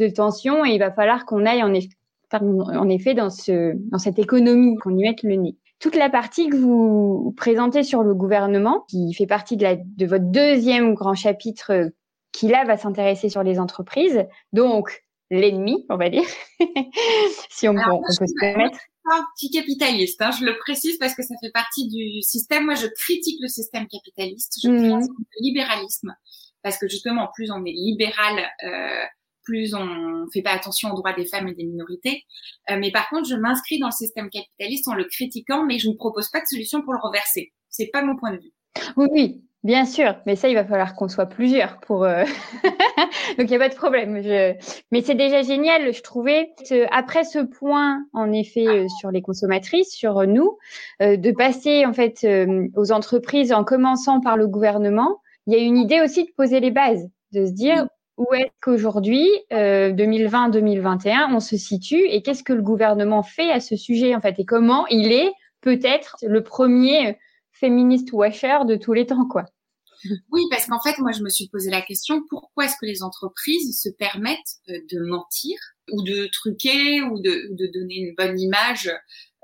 de 0.00 0.08
tension 0.08 0.64
et 0.64 0.70
il 0.70 0.78
va 0.80 0.90
falloir 0.90 1.26
qu'on 1.26 1.46
aille 1.46 1.62
en, 1.62 1.72
en 2.32 2.88
effet 2.88 3.14
dans 3.14 3.30
ce 3.30 3.74
dans 3.90 3.98
cette 3.98 4.18
économie 4.18 4.76
qu'on 4.78 4.96
y 4.96 5.02
mette 5.02 5.22
le 5.22 5.36
nez 5.36 5.56
toute 5.78 5.96
la 5.96 6.08
partie 6.08 6.48
que 6.48 6.56
vous 6.56 7.34
présentez 7.36 7.82
sur 7.82 8.02
le 8.02 8.14
gouvernement, 8.14 8.86
qui 8.88 9.12
fait 9.12 9.26
partie 9.26 9.58
de, 9.58 9.64
la, 9.64 9.76
de 9.76 10.06
votre 10.06 10.24
deuxième 10.24 10.94
grand 10.94 11.14
chapitre 11.14 11.90
qui 12.34 12.48
là 12.48 12.64
va 12.64 12.76
s'intéresser 12.76 13.28
sur 13.28 13.42
les 13.42 13.60
entreprises, 13.60 14.26
donc 14.52 15.04
l'ennemi, 15.30 15.86
on 15.88 15.96
va 15.96 16.10
dire, 16.10 16.24
si 17.48 17.68
on, 17.68 17.74
peut, 17.74 17.90
on 17.90 18.02
peut 18.02 18.26
se 18.26 18.40
permettre. 18.40 18.78
Anti-capitaliste, 19.06 20.20
hein, 20.20 20.30
je 20.32 20.44
le 20.44 20.58
précise 20.58 20.98
parce 20.98 21.14
que 21.14 21.22
ça 21.22 21.34
fait 21.40 21.52
partie 21.52 21.88
du 21.88 22.22
système. 22.22 22.64
Moi, 22.64 22.74
je 22.74 22.86
critique 22.86 23.38
le 23.40 23.48
système 23.48 23.86
capitaliste, 23.86 24.58
je 24.62 24.68
mmh. 24.68 25.00
le 25.00 25.42
libéralisme, 25.42 26.14
parce 26.62 26.76
que 26.76 26.88
justement, 26.88 27.28
plus 27.34 27.50
on 27.52 27.64
est 27.64 27.72
libéral, 27.72 28.44
euh, 28.64 29.04
plus 29.44 29.74
on 29.74 30.26
fait 30.32 30.42
pas 30.42 30.52
attention 30.52 30.90
aux 30.90 30.96
droits 30.96 31.12
des 31.12 31.26
femmes 31.26 31.46
et 31.48 31.54
des 31.54 31.64
minorités. 31.64 32.24
Euh, 32.70 32.78
mais 32.80 32.90
par 32.90 33.08
contre, 33.10 33.28
je 33.28 33.36
m'inscris 33.36 33.78
dans 33.78 33.88
le 33.88 33.92
système 33.92 34.28
capitaliste 34.28 34.88
en 34.88 34.94
le 34.94 35.04
critiquant, 35.04 35.64
mais 35.64 35.78
je 35.78 35.88
ne 35.88 35.94
propose 35.94 36.30
pas 36.30 36.40
de 36.40 36.46
solution 36.46 36.82
pour 36.82 36.94
le 36.94 37.00
reverser. 37.00 37.52
C'est 37.68 37.90
pas 37.92 38.02
mon 38.02 38.16
point 38.16 38.32
de 38.32 38.38
vue. 38.38 38.52
Oui, 38.96 39.44
Bien 39.64 39.86
sûr, 39.86 40.14
mais 40.26 40.36
ça, 40.36 40.50
il 40.50 40.54
va 40.54 40.64
falloir 40.66 40.94
qu'on 40.94 41.08
soit 41.08 41.24
plusieurs 41.24 41.80
pour. 41.80 42.04
Euh, 42.04 42.24
donc 43.38 43.46
il 43.46 43.46
n'y 43.46 43.56
a 43.56 43.58
pas 43.58 43.70
de 43.70 43.74
problème. 43.74 44.22
Je... 44.22 44.52
Mais 44.92 45.00
c'est 45.00 45.14
déjà 45.14 45.40
génial, 45.40 45.94
je 45.94 46.02
trouvais. 46.02 46.50
Après 46.90 47.24
ce 47.24 47.38
point, 47.38 48.04
en 48.12 48.30
effet, 48.30 48.66
euh, 48.66 48.86
sur 49.00 49.10
les 49.10 49.22
consommatrices, 49.22 49.90
sur 49.94 50.26
nous, 50.26 50.58
euh, 51.00 51.16
de 51.16 51.30
passer 51.30 51.86
en 51.86 51.94
fait 51.94 52.26
aux 52.76 52.92
entreprises 52.92 53.54
en 53.54 53.64
commençant 53.64 54.20
par 54.20 54.36
le 54.36 54.46
gouvernement. 54.46 55.22
Il 55.46 55.54
y 55.54 55.56
a 55.56 55.60
une 55.60 55.78
idée 55.78 56.02
aussi 56.02 56.24
de 56.24 56.30
poser 56.36 56.60
les 56.60 56.70
bases, 56.70 57.08
de 57.32 57.46
se 57.46 57.52
dire 57.52 57.86
où 58.18 58.26
est-ce 58.34 58.52
qu'aujourd'hui, 58.60 59.28
2020-2021, 59.50 61.34
on 61.34 61.40
se 61.40 61.56
situe 61.56 62.04
et 62.06 62.22
qu'est-ce 62.22 62.44
que 62.44 62.52
le 62.52 62.62
gouvernement 62.62 63.22
fait 63.22 63.50
à 63.50 63.60
ce 63.60 63.76
sujet 63.76 64.14
en 64.14 64.20
fait 64.20 64.38
et 64.38 64.44
comment 64.44 64.86
il 64.88 65.10
est 65.10 65.32
peut-être 65.62 66.16
le 66.22 66.42
premier 66.42 67.18
féministe 67.54 68.12
washer 68.12 68.58
de 68.66 68.76
tous 68.76 68.92
les 68.92 69.06
temps, 69.06 69.26
quoi. 69.26 69.46
Oui, 70.30 70.42
parce 70.50 70.66
qu'en 70.66 70.80
fait, 70.80 70.98
moi, 70.98 71.12
je 71.12 71.22
me 71.22 71.28
suis 71.28 71.48
posé 71.48 71.70
la 71.70 71.82
question 71.82 72.22
pourquoi 72.28 72.66
est-ce 72.66 72.76
que 72.80 72.86
les 72.86 73.02
entreprises 73.02 73.80
se 73.80 73.88
permettent 73.88 74.38
euh, 74.68 74.78
de 74.90 75.00
mentir 75.00 75.56
ou 75.92 76.02
de 76.02 76.28
truquer 76.32 77.02
ou 77.02 77.20
de, 77.20 77.48
donner 77.72 77.96
une 77.96 78.14
bonne 78.16 78.38
image 78.40 78.90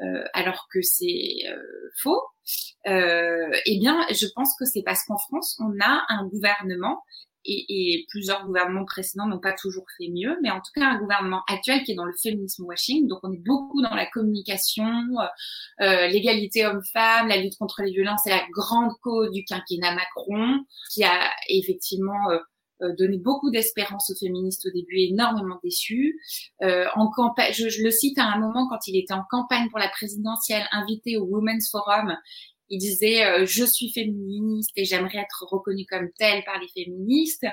euh, 0.01 0.25
alors 0.33 0.69
que 0.73 0.81
c'est 0.83 1.35
euh, 1.49 1.63
faux? 2.03 2.23
Eh 2.87 3.79
bien, 3.79 4.07
je 4.11 4.27
pense 4.35 4.55
que 4.59 4.65
c'est 4.65 4.83
parce 4.83 5.05
qu'en 5.05 5.19
France, 5.19 5.61
on 5.61 5.73
a 5.81 6.05
un 6.09 6.27
gouvernement 6.27 7.03
et, 7.45 7.65
et, 7.69 8.07
plusieurs 8.09 8.47
gouvernements 8.47 8.85
précédents 8.85 9.27
n'ont 9.27 9.41
pas 9.41 9.53
toujours 9.53 9.85
fait 9.97 10.09
mieux, 10.09 10.37
mais 10.43 10.51
en 10.51 10.59
tout 10.59 10.73
cas 10.75 10.87
un 10.87 10.99
gouvernement 10.99 11.43
actuel 11.49 11.83
qui 11.85 11.93
est 11.93 11.95
dans 11.95 12.05
le 12.05 12.13
féminisme 12.13 12.65
washing, 12.65 13.09
donc 13.09 13.21
on 13.23 13.33
est 13.33 13.43
beaucoup 13.45 13.81
dans 13.83 13.95
la 13.95 14.07
communication, 14.07 14.85
euh, 14.85 15.85
euh 15.85 16.07
l'égalité 16.09 16.67
homme-femme, 16.67 17.29
la 17.29 17.39
lutte 17.39 17.57
contre 17.59 17.83
les 17.83 17.93
violences, 17.93 18.21
c'est 18.25 18.31
la 18.31 18.47
grande 18.53 18.93
cause 19.03 19.31
du 19.31 19.45
quinquennat 19.45 19.95
Macron, 19.95 20.65
qui 20.93 21.05
a 21.05 21.31
effectivement 21.49 22.31
euh, 22.31 22.39
euh 22.83 22.95
donné 22.99 23.19
beaucoup 23.19 23.51
d'espérance 23.51 24.11
aux 24.11 24.19
féministes 24.19 24.67
au 24.67 24.71
début, 24.71 24.97
énormément 24.97 25.59
déçus. 25.63 26.19
Euh, 26.63 26.87
en 26.95 27.11
campagne, 27.11 27.53
je, 27.53 27.69
je, 27.69 27.83
le 27.83 27.91
cite 27.91 28.19
à 28.19 28.25
un 28.25 28.39
moment 28.39 28.69
quand 28.69 28.87
il 28.87 28.99
était 28.99 29.15
en 29.15 29.25
campagne 29.31 29.69
pour 29.71 29.79
la 29.79 29.89
présidentielle, 29.89 30.67
invité 30.73 31.17
au 31.17 31.25
Women's 31.25 31.71
Forum, 31.71 32.17
il 32.71 32.79
disait 32.79 33.25
euh, 33.25 33.45
je 33.47 33.65
suis 33.65 33.93
féministe 33.93 34.71
et 34.77 34.85
j'aimerais 34.85 35.19
être 35.19 35.45
reconnue 35.49 35.85
comme 35.87 36.09
telle 36.19 36.45
par 36.45 36.59
les 36.61 36.69
féministes. 36.69 37.47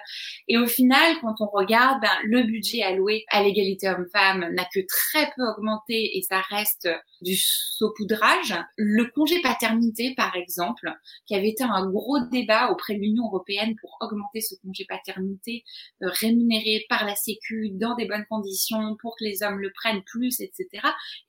Et 0.48 0.58
au 0.58 0.68
final, 0.68 1.16
quand 1.22 1.36
on 1.40 1.48
regarde, 1.48 2.00
ben, 2.02 2.10
le 2.24 2.44
budget 2.44 2.84
alloué 2.84 3.26
à 3.30 3.44
l'égalité 3.44 3.90
homme-femme 3.90 4.54
n'a 4.54 4.66
que 4.74 4.80
très 4.88 5.32
peu 5.36 5.44
augmenté 5.44 6.18
et 6.18 6.22
ça 6.22 6.40
reste 6.42 6.88
du 7.22 7.36
saupoudrage. 7.36 8.56
Le 8.78 9.06
congé 9.06 9.42
paternité, 9.42 10.14
par 10.16 10.36
exemple, 10.36 10.92
qui 11.26 11.36
avait 11.36 11.50
été 11.50 11.64
un 11.64 11.90
gros 11.90 12.20
débat 12.32 12.72
auprès 12.72 12.94
de 12.94 13.00
l'Union 13.00 13.26
européenne 13.26 13.76
pour 13.82 13.98
augmenter 14.02 14.42
ce 14.42 14.56
congé 14.64 14.86
paternité 14.86 15.64
euh, 16.04 16.10
rémunéré 16.10 16.86
par 16.90 17.06
la 17.06 17.16
Sécu 17.16 17.72
dans 17.72 17.96
des 17.96 18.06
bonnes 18.06 18.26
conditions 18.30 18.96
pour 19.02 19.16
que 19.18 19.24
les 19.24 19.42
hommes 19.44 19.60
le 19.60 19.72
prennent 19.74 20.04
plus, 20.04 20.40
etc. 20.42 20.68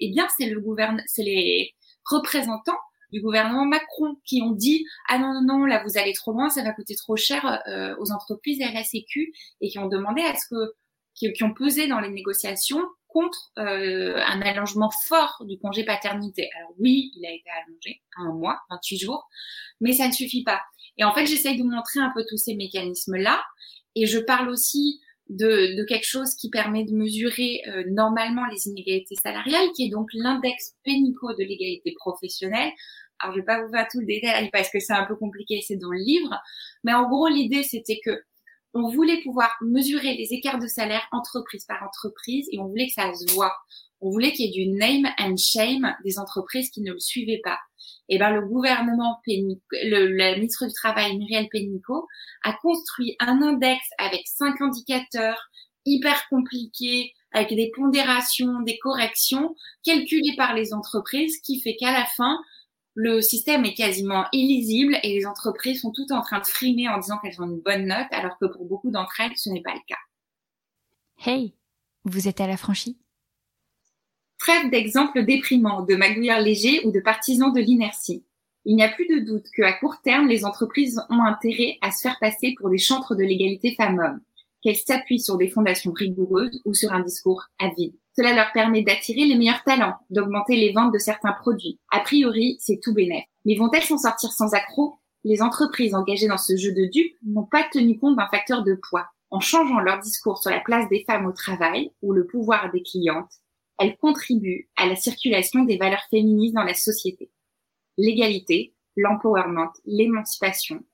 Eh 0.01 0.11
bien, 0.11 0.27
c'est 0.37 0.49
le 0.49 0.61
gouvernement, 0.61 1.03
c'est 1.07 1.23
les 1.23 1.75
représentants 2.05 2.79
du 3.13 3.21
gouvernement 3.21 3.65
Macron 3.65 4.17
qui 4.25 4.43
ont 4.43 4.53
dit 4.53 4.85
ah 5.09 5.19
non 5.19 5.33
non 5.35 5.59
non 5.59 5.65
là 5.65 5.83
vous 5.85 5.99
allez 5.99 6.13
trop 6.13 6.33
loin 6.33 6.49
ça 6.49 6.63
va 6.63 6.73
coûter 6.73 6.95
trop 6.95 7.17
cher 7.17 7.61
euh, 7.69 7.95
aux 7.99 8.13
entreprises 8.13 8.61
et 8.61 8.65
à 8.65 8.73
la 8.73 8.83
et 8.83 9.69
qui 9.69 9.79
ont 9.79 9.89
demandé 9.89 10.23
à 10.23 10.35
ce 10.35 10.47
que 10.51 10.75
qui, 11.19 11.43
ont 11.43 11.53
pesé 11.53 11.89
dans 11.89 12.01
les 12.01 12.11
négociations 12.11 12.85
contre 13.09 13.51
euh, 13.59 14.17
un 14.17 14.41
allongement 14.43 14.91
fort 15.09 15.43
du 15.47 15.59
congé 15.59 15.85
paternité. 15.85 16.49
Alors 16.57 16.73
oui, 16.79 17.11
il 17.17 17.27
a 17.27 17.33
été 17.33 17.49
allongé 17.51 18.03
un 18.19 18.33
mois, 18.33 18.61
28 18.71 18.99
jours, 18.99 19.27
mais 19.81 19.95
ça 19.95 20.07
ne 20.07 20.13
suffit 20.13 20.45
pas. 20.45 20.61
Et 20.99 21.05
en 21.05 21.13
fait, 21.13 21.27
j'essaye 21.27 21.59
de 21.59 21.65
montrer 21.65 22.01
un 22.01 22.13
peu 22.15 22.25
tous 22.29 22.37
ces 22.37 22.55
mécanismes-là. 22.55 23.43
Et 23.95 24.07
je 24.07 24.19
parle 24.19 24.49
aussi 24.49 25.01
de, 25.29 25.77
de, 25.77 25.85
quelque 25.85 26.07
chose 26.07 26.35
qui 26.35 26.51
permet 26.51 26.85
de 26.85 26.93
mesurer 26.93 27.61
euh, 27.69 27.85
normalement 27.89 28.47
les 28.47 28.67
inégalités 28.69 29.17
salariales, 29.23 29.69
qui 29.77 29.87
est 29.87 29.91
donc 29.91 30.09
l'index 30.15 30.75
Pénico 30.85 31.33
de 31.35 31.45
l'égalité 31.45 31.95
professionnelle. 31.99 32.73
Alors, 33.21 33.35
je 33.35 33.41
vais 33.41 33.45
pas 33.45 33.63
vous 33.63 33.71
faire 33.71 33.87
tout 33.91 34.01
le 34.01 34.07
détail 34.07 34.49
parce 34.53 34.71
que 34.71 34.79
c'est 34.81 34.93
un 34.93 35.05
peu 35.05 35.17
compliqué, 35.17 35.61
c'est 35.67 35.77
dans 35.77 35.91
le 35.91 35.99
livre. 35.99 36.35
Mais 36.85 36.95
en 36.95 37.09
gros, 37.09 37.29
l'idée, 37.29 37.63
c'était 37.63 38.01
que 38.05 38.23
on 38.75 38.89
voulait 38.89 39.23
pouvoir 39.23 39.51
mesurer 39.63 40.15
les 40.15 40.33
écarts 40.33 40.59
de 40.59 40.67
salaire 40.67 41.07
entreprise 41.11 41.65
par 41.65 41.83
entreprise 41.83 42.47
et 42.53 42.59
on 42.59 42.67
voulait 42.67 42.87
que 42.87 42.93
ça 42.93 43.13
se 43.15 43.33
voit. 43.35 43.55
On 44.01 44.11
voulait 44.11 44.33
qu'il 44.33 44.47
y 44.47 44.49
ait 44.49 44.65
du 44.65 44.71
name 44.71 45.11
and 45.19 45.37
shame 45.37 45.95
des 46.05 46.19
entreprises 46.19 46.71
qui 46.71 46.83
ne 46.83 46.93
le 46.93 47.01
suivaient 47.01 47.41
pas 47.43 47.59
eh 48.09 48.19
ben, 48.19 48.31
le 48.31 48.47
gouvernement, 48.47 49.21
le, 49.27 50.17
la 50.17 50.35
ministre 50.35 50.67
du 50.67 50.73
Travail, 50.73 51.17
Muriel 51.19 51.49
Pénicaud, 51.51 52.07
a 52.43 52.53
construit 52.55 53.17
un 53.21 53.43
index 53.43 53.81
avec 53.99 54.23
cinq 54.27 54.61
indicateurs 54.61 55.51
hyper 55.85 56.29
compliqués, 56.29 57.13
avec 57.33 57.51
des 57.51 57.71
pondérations, 57.75 58.61
des 58.61 58.79
corrections, 58.79 59.55
calculées 59.85 60.35
par 60.37 60.55
les 60.55 60.73
entreprises, 60.73 61.39
qui 61.41 61.61
fait 61.61 61.77
qu'à 61.77 61.93
la 61.93 62.05
fin, 62.05 62.39
le 62.95 63.21
système 63.21 63.65
est 63.65 63.75
quasiment 63.75 64.27
illisible 64.33 64.99
et 65.03 65.15
les 65.15 65.27
entreprises 65.27 65.83
sont 65.83 65.93
toutes 65.93 66.11
en 66.11 66.21
train 66.21 66.41
de 66.41 66.47
frimer 66.47 66.89
en 66.89 66.99
disant 66.99 67.19
qu'elles 67.19 67.41
ont 67.41 67.47
une 67.47 67.61
bonne 67.61 67.87
note, 67.87 68.09
alors 68.11 68.37
que 68.39 68.47
pour 68.47 68.65
beaucoup 68.65 68.91
d'entre 68.91 69.21
elles, 69.21 69.37
ce 69.37 69.51
n'est 69.51 69.63
pas 69.63 69.75
le 69.75 69.81
cas. 69.87 69.97
Hey, 71.25 71.55
vous 72.05 72.29
êtes 72.29 72.41
à 72.41 72.47
la 72.47 72.57
franchie 72.57 72.99
Trêve 74.39 74.71
d'exemples 74.71 75.25
déprimants, 75.25 75.83
de 75.83 75.97
magouilleurs 75.97 76.41
légers 76.41 76.81
ou 76.87 76.93
de 76.93 77.01
partisans 77.01 77.53
de 77.53 77.61
l'inertie. 77.61 78.25
Il 78.65 78.77
n'y 78.77 78.85
a 78.85 78.89
plus 78.89 79.07
de 79.09 79.19
doute 79.19 79.47
qu'à 79.55 79.73
court 79.73 80.01
terme, 80.03 80.29
les 80.29 80.45
entreprises 80.45 81.01
ont 81.11 81.23
intérêt 81.23 81.77
à 81.81 81.91
se 81.91 82.03
faire 82.03 82.19
passer 82.21 82.55
pour 82.59 82.71
des 82.71 82.79
chantres 82.79 83.17
de 83.17 83.25
l'égalité 83.25 83.75
femmes-hommes, 83.75 84.21
qu'elles 84.63 84.77
s'appuient 84.77 85.21
sur 85.21 85.39
des 85.39 85.49
fondations 85.49 85.93
rigoureuses 85.93 86.63
ou 86.65 86.73
sur 86.73 86.93
un 86.93 87.01
discours 87.01 87.45
avide. 87.59 87.95
Cela 88.17 88.33
leur 88.33 88.53
permet 88.53 88.83
d'attirer 88.83 89.25
les 89.25 89.37
meilleurs 89.37 89.65
talents, 89.65 89.97
d'augmenter 90.11 90.57
les 90.57 90.73
ventes 90.73 90.93
de 90.93 90.99
certains 90.99 91.33
produits. 91.33 91.79
A 91.91 92.01
priori, 92.01 92.57
c'est 92.61 92.81
tout 92.81 92.95
bénéf. 92.95 93.25
Mais 93.45 93.57
vont-elles 93.57 93.83
s'en 93.83 93.99
sortir 93.99 94.33
sans 94.33 94.55
accroc? 94.55 94.99
Les 95.25 95.43
entreprises 95.43 95.95
engagées 95.95 96.29
dans 96.29 96.39
ce 96.39 96.57
jeu 96.57 96.73
de 96.73 96.85
dupes 96.87 97.17
n'ont 97.27 97.47
pas 97.47 97.65
tenu 97.73 97.99
compte 97.99 98.17
d'un 98.17 98.29
facteur 98.29 98.63
de 98.63 98.79
poids. 98.89 99.07
En 99.31 99.41
changeant 99.41 99.81
leur 99.81 99.99
discours 99.99 100.39
sur 100.39 100.51
la 100.51 100.61
place 100.61 100.89
des 100.89 101.05
femmes 101.05 101.27
au 101.27 101.33
travail 101.33 101.91
ou 102.03 102.13
le 102.13 102.27
pouvoir 102.27 102.71
des 102.73 102.83
clientes, 102.83 103.33
elles 103.79 103.97
contribuent 103.97 104.69
à 104.77 104.87
la 104.87 104.97
circulation 104.97 105.65
des 105.65 105.77
valeurs 105.77 106.07
féministes 106.11 106.55
dans 106.55 106.65
la 106.65 106.75
société. 106.75 107.31
L'égalité, 107.97 108.75
l'empowerment, 108.97 109.73
l'émancipation, 109.85 110.85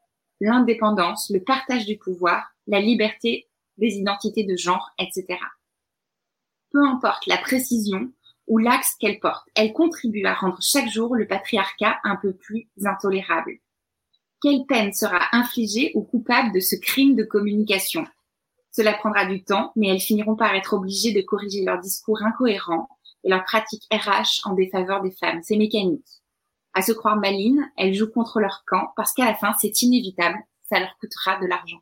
l'indépendance, 0.41 1.31
le 1.31 1.43
partage 1.43 1.87
du 1.87 1.99
pouvoir, 1.99 2.55
la 2.67 2.81
liberté 2.81 3.49
des 3.79 3.97
identités 3.97 4.45
de 4.45 4.57
genre, 4.57 4.91
etc 4.99 5.39
peu 6.75 6.85
importe 6.85 7.27
la 7.27 7.39
précision 7.39 8.13
ou 8.49 8.59
l'axe 8.59 8.97
qu'elle 8.99 9.21
porte, 9.21 9.49
elle 9.55 9.73
contribue 9.73 10.25
à 10.27 10.35
rendre 10.35 10.59
chaque 10.61 10.91
jour 10.91 11.15
le 11.15 11.27
patriarcat 11.27 11.99
un 12.03 12.17
peu 12.17 12.35
plus 12.35 12.69
intolérable. 12.85 13.59
Quelle 14.43 14.67
peine 14.67 14.93
sera 14.93 15.21
infligée 15.33 15.93
aux 15.95 16.03
coupables 16.03 16.53
de 16.53 16.61
ce 16.61 16.75
crime 16.77 17.15
de 17.15 17.23
communication? 17.23 18.05
Cela 18.77 18.93
prendra 18.95 19.25
du 19.25 19.45
temps, 19.45 19.71
mais 19.77 19.89
elles 19.89 20.01
finiront 20.01 20.35
par 20.35 20.53
être 20.55 20.75
obligées 20.75 21.13
de 21.13 21.21
corriger 21.21 21.65
leur 21.65 21.79
discours 21.79 22.21
incohérent 22.23 22.89
et 23.23 23.29
leurs 23.29 23.45
pratiques 23.45 23.87
RH 23.93 24.49
en 24.49 24.55
défaveur 24.55 25.01
des 25.01 25.13
femmes. 25.13 25.41
C'est 25.45 25.57
mécanique. 25.57 26.05
À 26.75 26.83
se 26.83 26.91
croire 26.91 27.17
malines, 27.17 27.71
elles 27.77 27.95
jouent 27.95 28.11
contre 28.11 28.41
leur 28.41 28.65
camp 28.67 28.89
parce 28.97 29.13
qu'à 29.15 29.27
la 29.27 29.35
fin, 29.35 29.53
c'est 29.61 29.83
inévitable, 29.83 30.37
ça 30.69 30.81
leur 30.81 30.97
coûtera 30.99 31.39
de 31.41 31.47
l'argent. 31.47 31.79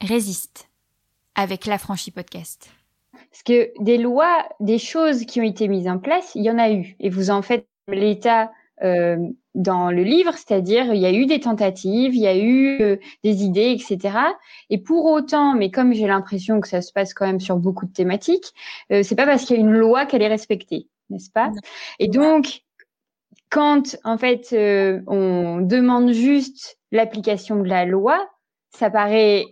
Résiste 0.00 0.70
avec 1.34 1.66
la 1.66 1.76
franchise 1.76 2.14
podcast. 2.14 2.70
Parce 3.12 3.42
que 3.42 3.70
des 3.82 3.98
lois, 3.98 4.48
des 4.60 4.78
choses 4.78 5.26
qui 5.26 5.38
ont 5.40 5.44
été 5.44 5.68
mises 5.68 5.88
en 5.88 5.98
place, 5.98 6.34
il 6.34 6.44
y 6.44 6.50
en 6.50 6.58
a 6.58 6.70
eu. 6.70 6.96
Et 6.98 7.10
vous 7.10 7.28
en 7.28 7.42
faites 7.42 7.68
l'état 7.88 8.50
euh, 8.82 9.18
dans 9.58 9.90
le 9.90 10.04
livre, 10.04 10.32
c'est-à-dire 10.34 10.94
il 10.94 11.00
y 11.00 11.06
a 11.06 11.12
eu 11.12 11.26
des 11.26 11.40
tentatives, 11.40 12.14
il 12.14 12.22
y 12.22 12.28
a 12.28 12.36
eu 12.36 12.80
euh, 12.80 12.96
des 13.24 13.42
idées, 13.42 13.76
etc. 13.76 14.16
Et 14.70 14.78
pour 14.78 15.06
autant, 15.06 15.54
mais 15.54 15.70
comme 15.70 15.92
j'ai 15.92 16.06
l'impression 16.06 16.60
que 16.60 16.68
ça 16.68 16.80
se 16.80 16.92
passe 16.92 17.12
quand 17.12 17.26
même 17.26 17.40
sur 17.40 17.56
beaucoup 17.56 17.84
de 17.84 17.92
thématiques, 17.92 18.54
euh, 18.92 19.02
c'est 19.02 19.16
pas 19.16 19.26
parce 19.26 19.44
qu'il 19.44 19.56
y 19.56 19.58
a 19.58 19.62
une 19.62 19.76
loi 19.76 20.06
qu'elle 20.06 20.22
est 20.22 20.28
respectée, 20.28 20.86
n'est-ce 21.10 21.30
pas? 21.30 21.50
Et 21.98 22.06
donc, 22.06 22.62
quand 23.50 23.96
en 24.04 24.16
fait 24.16 24.50
euh, 24.52 25.00
on 25.08 25.60
demande 25.60 26.12
juste 26.12 26.78
l'application 26.92 27.56
de 27.60 27.68
la 27.68 27.84
loi, 27.84 28.30
ça 28.70 28.90
paraît 28.90 29.44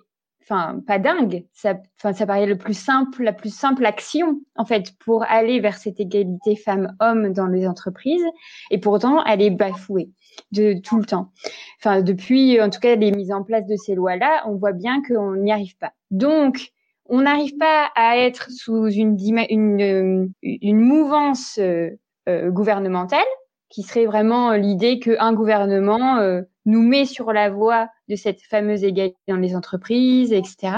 enfin 0.48 0.80
pas 0.86 0.98
dingue, 0.98 1.44
ça, 1.52 1.74
enfin 1.98 2.12
ça 2.12 2.26
paraît 2.26 2.46
le 2.46 2.56
plus 2.56 2.78
simple, 2.78 3.22
la 3.24 3.32
plus 3.32 3.54
simple 3.54 3.84
action 3.84 4.40
en 4.54 4.64
fait 4.64 4.92
pour 4.98 5.24
aller 5.24 5.60
vers 5.60 5.76
cette 5.76 5.98
égalité 5.98 6.56
femmes-hommes 6.56 7.32
dans 7.32 7.46
les 7.46 7.66
entreprises, 7.66 8.24
et 8.70 8.78
pourtant 8.78 9.24
elle 9.24 9.42
est 9.42 9.50
bafouée 9.50 10.10
de 10.52 10.74
tout 10.80 10.98
le 10.98 11.04
temps. 11.04 11.32
Enfin 11.80 12.02
depuis 12.02 12.60
en 12.60 12.70
tout 12.70 12.80
cas 12.80 12.94
les 12.94 13.10
mises 13.10 13.32
en 13.32 13.42
place 13.42 13.66
de 13.66 13.76
ces 13.76 13.94
lois-là, 13.94 14.44
on 14.46 14.56
voit 14.56 14.72
bien 14.72 15.02
qu'on 15.02 15.36
n'y 15.36 15.52
arrive 15.52 15.76
pas. 15.78 15.92
Donc 16.10 16.70
on 17.08 17.22
n'arrive 17.22 17.56
pas 17.56 17.90
à 17.94 18.16
être 18.16 18.50
sous 18.50 18.88
une 18.88 19.16
une, 19.50 20.32
une 20.42 20.80
mouvance 20.80 21.58
euh, 21.58 21.90
euh, 22.28 22.50
gouvernementale 22.50 23.20
qui 23.68 23.82
serait 23.82 24.06
vraiment 24.06 24.52
l'idée 24.52 24.98
qu'un 25.00 25.32
gouvernement 25.32 26.18
euh, 26.18 26.42
nous 26.66 26.82
met 26.82 27.06
sur 27.06 27.32
la 27.32 27.48
voie 27.48 27.88
de 28.08 28.16
cette 28.16 28.42
fameuse 28.42 28.84
égalité 28.84 29.16
dans 29.28 29.36
les 29.36 29.56
entreprises, 29.56 30.32
etc. 30.32 30.74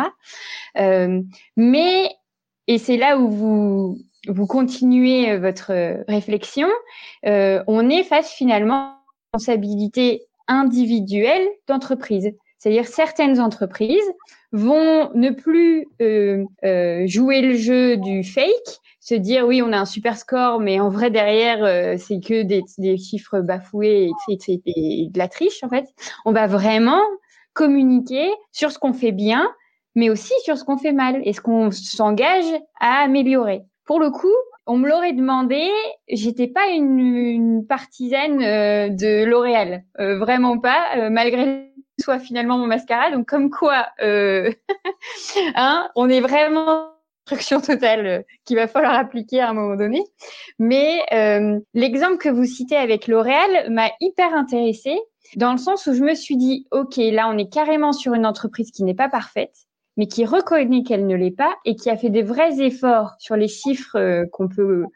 Euh, 0.79 1.20
mais, 1.57 2.11
et 2.66 2.79
c'est 2.79 2.96
là 2.96 3.18
où 3.18 3.29
vous, 3.31 3.98
vous 4.29 4.46
continuez 4.46 5.33
euh, 5.33 5.38
votre 5.38 6.05
réflexion, 6.09 6.68
euh, 7.27 7.62
on 7.66 7.90
est 7.90 8.05
face 8.05 8.31
finalement 8.33 8.74
à 8.74 8.87
une 8.87 9.38
responsabilité 9.38 10.22
individuelle 10.46 11.46
d'entreprise. 11.66 12.33
C'est-à-dire 12.59 12.87
certaines 12.87 13.40
entreprises 13.40 14.11
vont 14.53 15.11
ne 15.14 15.31
plus 15.31 15.87
euh, 16.03 16.44
euh, 16.64 17.07
jouer 17.07 17.40
le 17.40 17.55
jeu 17.55 17.96
du 17.96 18.24
fake, 18.24 18.81
se 19.09 19.14
dire 19.14 19.47
oui 19.47 19.62
on 19.62 19.73
a 19.73 19.79
un 19.79 19.87
super 19.87 20.18
score, 20.18 20.61
mais 20.61 20.81
en 20.81 20.90
vrai 20.90 21.11
derrière 21.11 21.64
euh, 21.64 21.94
c'est 21.97 22.21
que 22.21 22.42
des, 22.42 22.62
des, 22.77 22.99
chiffres 22.99 23.40
bafoués 23.40 24.11
et, 24.29 24.38
et, 24.49 24.62
et, 24.66 25.09
de 25.09 25.18
la 25.18 25.29
triche 25.29 25.64
en 25.64 25.71
fait. 25.71 25.87
On 26.27 26.33
va 26.33 26.47
vraiment 26.47 27.01
communiquer 27.55 28.31
sur 28.53 28.71
ce 28.71 28.79
qu'on 28.79 28.92
fait 28.92 29.12
bien, 29.12 29.51
mais 29.94 30.11
aussi 30.11 30.35
sur 30.44 30.59
ce 30.59 30.64
qu'on 30.64 30.77
fait 30.77 30.92
mal 30.92 31.23
et 31.25 31.33
ce 31.33 31.40
qu'on 31.40 31.71
s'engage 31.71 32.53
à 32.81 33.03
améliorer. 33.03 33.62
Pour 33.87 33.99
le 33.99 34.11
coup, 34.11 34.37
on 34.66 34.77
me 34.77 34.87
l'aurait 34.87 35.14
demandé, 35.14 35.71
j'étais 36.11 36.47
pas 36.47 36.68
une, 36.68 36.99
une 36.99 37.66
partisane 37.66 38.42
euh, 38.42 38.88
de 38.90 39.25
L'Oréal, 39.25 39.85
euh, 40.01 40.18
vraiment 40.18 40.59
pas, 40.59 40.85
euh, 40.99 41.09
malgré 41.09 41.73
soit 41.99 42.18
finalement 42.18 42.59
mon 42.59 42.66
mascara. 42.66 43.11
Donc 43.11 43.27
comme 43.27 43.49
quoi, 43.49 43.87
hein, 44.03 45.88
on 45.97 46.11
est 46.11 46.21
vraiment 46.21 46.98
instruction 47.29 47.61
totale 47.61 48.25
qu'il 48.45 48.57
va 48.57 48.67
falloir 48.67 48.95
appliquer 48.95 49.41
à 49.41 49.51
un 49.51 49.53
moment 49.53 49.77
donné. 49.77 50.03
Mais 50.59 51.01
l'exemple 51.75 52.17
que 52.17 52.29
vous 52.29 52.45
citez 52.45 52.77
avec 52.77 53.07
L'Oréal 53.07 53.71
m'a 53.71 53.91
hyper 54.01 54.35
intéressée 54.35 54.99
dans 55.37 55.53
le 55.53 55.59
sens 55.59 55.87
où 55.87 55.95
je 55.95 56.03
me 56.03 56.14
suis 56.14 56.37
dit, 56.37 56.67
OK, 56.71 56.97
là, 56.97 57.29
on 57.29 57.37
est 57.37 57.53
carrément 57.53 57.93
sur 57.93 58.14
une 58.14 58.27
entreprise 58.27 58.71
qui 58.71 58.85
n'est 58.85 58.95
pas 58.95 59.09
parfaite, 59.09 59.55
mais 59.97 60.07
qui 60.07 60.25
reconnaît 60.25 60.83
qu'elle 60.83 61.07
ne 61.07 61.17
l'est 61.17 61.37
pas 61.37 61.55
et 61.64 61.77
qui 61.77 61.91
a 61.91 61.97
fait 61.97 62.11
des 62.11 62.23
vrais 62.23 62.61
efforts 62.61 63.14
sur 63.19 63.37
les 63.37 63.49
chiffres 63.49 63.97
euh, 63.97 64.25
qu'on 64.33 64.49
peut 64.49 64.62
euh, 64.62 64.87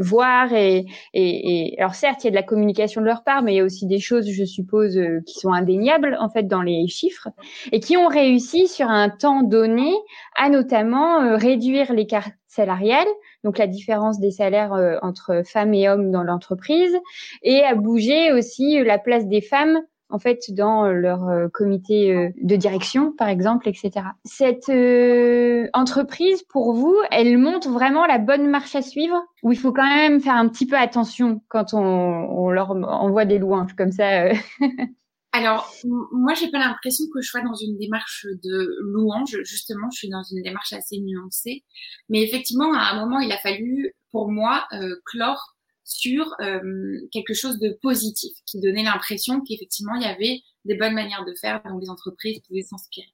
voir. 0.00 0.52
Et, 0.52 0.86
et, 1.14 1.72
et, 1.74 1.78
alors 1.78 1.94
certes, 1.94 2.24
il 2.24 2.26
y 2.26 2.28
a 2.28 2.30
de 2.30 2.36
la 2.36 2.42
communication 2.42 3.00
de 3.00 3.06
leur 3.06 3.24
part, 3.24 3.42
mais 3.42 3.54
il 3.54 3.56
y 3.56 3.60
a 3.60 3.64
aussi 3.64 3.86
des 3.86 3.98
choses, 3.98 4.30
je 4.30 4.44
suppose, 4.44 4.96
euh, 4.96 5.20
qui 5.26 5.38
sont 5.38 5.52
indéniables 5.52 6.16
en 6.20 6.28
fait 6.28 6.44
dans 6.44 6.62
les 6.62 6.86
chiffres 6.88 7.28
et 7.72 7.80
qui 7.80 7.96
ont 7.96 8.08
réussi 8.08 8.68
sur 8.68 8.88
un 8.88 9.08
temps 9.10 9.42
donné 9.42 9.92
à 10.36 10.48
notamment 10.48 11.36
réduire 11.36 11.92
l'écart 11.92 12.28
salarial, 12.48 13.06
donc 13.44 13.58
la 13.58 13.66
différence 13.66 14.18
des 14.18 14.30
salaires 14.30 14.72
entre 15.02 15.42
femmes 15.44 15.74
et 15.74 15.88
hommes 15.88 16.10
dans 16.10 16.22
l'entreprise, 16.22 16.96
et 17.42 17.62
à 17.62 17.74
bouger 17.74 18.32
aussi 18.32 18.82
la 18.82 18.98
place 18.98 19.26
des 19.26 19.40
femmes 19.40 19.80
en 20.08 20.18
fait 20.18 20.50
dans 20.50 20.86
leur 20.86 21.28
euh, 21.28 21.48
comité 21.48 22.14
euh, 22.14 22.30
de 22.40 22.56
direction, 22.56 23.12
par 23.12 23.28
exemple, 23.28 23.68
etc. 23.68 24.06
Cette 24.24 24.68
euh, 24.68 25.68
entreprise, 25.72 26.42
pour 26.44 26.74
vous, 26.74 26.96
elle 27.10 27.38
montre 27.38 27.68
vraiment 27.70 28.06
la 28.06 28.18
bonne 28.18 28.48
marche 28.48 28.74
à 28.74 28.82
suivre 28.82 29.16
ou 29.42 29.52
il 29.52 29.58
faut 29.58 29.72
quand 29.72 29.88
même 29.88 30.20
faire 30.20 30.36
un 30.36 30.48
petit 30.48 30.66
peu 30.66 30.76
attention 30.76 31.42
quand 31.48 31.74
on, 31.74 31.80
on 31.80 32.50
leur 32.50 32.70
envoie 32.70 33.24
des 33.24 33.38
louanges 33.38 33.74
comme 33.74 33.92
ça 33.92 34.28
Alors, 35.32 35.70
moi, 36.12 36.32
j'ai 36.32 36.50
pas 36.50 36.58
l'impression 36.58 37.04
que 37.12 37.20
je 37.20 37.28
sois 37.28 37.42
dans 37.42 37.54
une 37.54 37.76
démarche 37.76 38.26
de 38.42 38.74
louange. 38.80 39.36
Justement, 39.44 39.88
je 39.92 39.98
suis 39.98 40.08
dans 40.08 40.22
une 40.22 40.42
démarche 40.42 40.72
assez 40.72 40.98
nuancée. 40.98 41.62
Mais 42.08 42.22
effectivement, 42.22 42.72
à 42.72 42.92
un 42.92 43.00
moment, 43.04 43.20
il 43.20 43.30
a 43.30 43.36
fallu, 43.36 43.92
pour 44.12 44.30
moi, 44.30 44.66
clore 45.04 45.55
sur 45.86 46.34
euh, 46.40 46.98
quelque 47.12 47.32
chose 47.32 47.58
de 47.60 47.78
positif, 47.80 48.32
qui 48.44 48.60
donnait 48.60 48.82
l'impression 48.82 49.40
qu'effectivement 49.40 49.94
il 49.94 50.02
y 50.02 50.06
avait 50.06 50.42
des 50.64 50.74
bonnes 50.74 50.94
manières 50.94 51.24
de 51.24 51.32
faire 51.34 51.62
dont 51.64 51.78
les 51.78 51.88
entreprises 51.88 52.40
pouvaient 52.40 52.62
s'inspirer. 52.62 53.06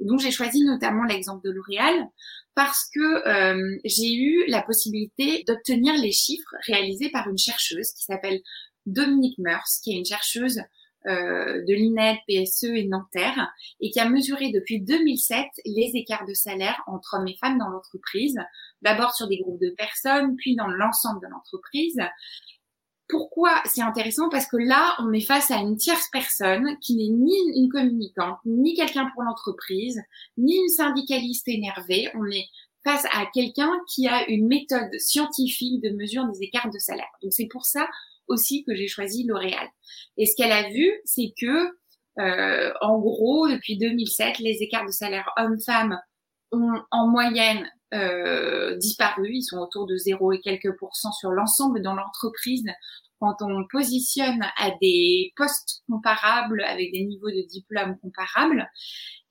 Et 0.00 0.04
donc 0.04 0.20
j'ai 0.20 0.30
choisi 0.30 0.62
notamment 0.64 1.02
l'exemple 1.04 1.44
de 1.44 1.50
L'Oréal 1.50 1.94
parce 2.54 2.88
que 2.94 3.28
euh, 3.28 3.78
j'ai 3.84 4.14
eu 4.14 4.44
la 4.46 4.62
possibilité 4.62 5.42
d'obtenir 5.48 5.94
les 5.94 6.12
chiffres 6.12 6.54
réalisés 6.66 7.10
par 7.10 7.28
une 7.28 7.38
chercheuse 7.38 7.92
qui 7.92 8.04
s'appelle 8.04 8.40
Dominique 8.86 9.38
Meurs, 9.38 9.64
qui 9.82 9.92
est 9.92 9.98
une 9.98 10.04
chercheuse 10.04 10.60
de 11.06 11.72
l'INED, 11.72 12.18
PSE 12.28 12.64
et 12.64 12.86
Nanterre, 12.86 13.52
et 13.80 13.90
qui 13.90 14.00
a 14.00 14.08
mesuré 14.08 14.50
depuis 14.50 14.80
2007 14.80 15.46
les 15.64 15.92
écarts 15.94 16.26
de 16.26 16.34
salaire 16.34 16.82
entre 16.86 17.16
hommes 17.18 17.28
et 17.28 17.36
femmes 17.36 17.58
dans 17.58 17.68
l'entreprise, 17.68 18.38
d'abord 18.82 19.14
sur 19.14 19.28
des 19.28 19.38
groupes 19.38 19.60
de 19.60 19.70
personnes, 19.70 20.36
puis 20.36 20.56
dans 20.56 20.68
l'ensemble 20.68 21.20
de 21.20 21.28
l'entreprise. 21.30 21.98
Pourquoi 23.08 23.60
c'est 23.66 23.82
intéressant? 23.82 24.30
Parce 24.30 24.46
que 24.46 24.56
là, 24.56 24.94
on 25.00 25.12
est 25.12 25.20
face 25.20 25.50
à 25.50 25.56
une 25.56 25.76
tierce 25.76 26.08
personne 26.10 26.78
qui 26.80 26.96
n'est 26.96 27.14
ni 27.14 27.34
une 27.56 27.68
communicante, 27.68 28.38
ni 28.46 28.74
quelqu'un 28.74 29.10
pour 29.12 29.22
l'entreprise, 29.22 30.00
ni 30.38 30.56
une 30.56 30.68
syndicaliste 30.68 31.46
énervée. 31.48 32.08
On 32.14 32.24
est 32.30 32.46
face 32.84 33.04
à 33.12 33.26
quelqu'un 33.34 33.70
qui 33.88 34.08
a 34.08 34.28
une 34.28 34.46
méthode 34.46 34.90
scientifique 34.98 35.82
de 35.82 35.90
mesure 35.90 36.26
des 36.26 36.42
écarts 36.42 36.70
de 36.70 36.78
salaire. 36.78 37.10
Donc 37.22 37.32
c'est 37.34 37.48
pour 37.48 37.66
ça 37.66 37.86
aussi 38.28 38.64
que 38.64 38.74
j'ai 38.74 38.88
choisi 38.88 39.24
L'Oréal. 39.24 39.66
Et 40.16 40.26
ce 40.26 40.34
qu'elle 40.36 40.52
a 40.52 40.68
vu, 40.70 40.90
c'est 41.04 41.32
que, 41.40 41.68
euh, 42.18 42.72
en 42.80 42.98
gros, 42.98 43.48
depuis 43.48 43.78
2007, 43.78 44.38
les 44.38 44.62
écarts 44.62 44.86
de 44.86 44.90
salaire 44.90 45.30
hommes-femmes 45.36 45.98
ont 46.52 46.82
en 46.90 47.08
moyenne 47.08 47.68
euh, 47.94 48.76
disparus. 48.76 49.30
Ils 49.32 49.42
sont 49.42 49.58
autour 49.58 49.86
de 49.86 49.96
0 49.96 50.32
et 50.32 50.40
quelques 50.40 50.76
pourcents 50.78 51.12
sur 51.12 51.30
l'ensemble 51.30 51.82
dans 51.82 51.94
l'entreprise 51.94 52.64
quand 53.22 53.36
on 53.40 53.64
positionne 53.70 54.42
à 54.56 54.70
des 54.80 55.32
postes 55.36 55.82
comparables 55.88 56.62
avec 56.64 56.90
des 56.90 57.04
niveaux 57.04 57.30
de 57.30 57.46
diplôme 57.48 57.96
comparables. 58.00 58.68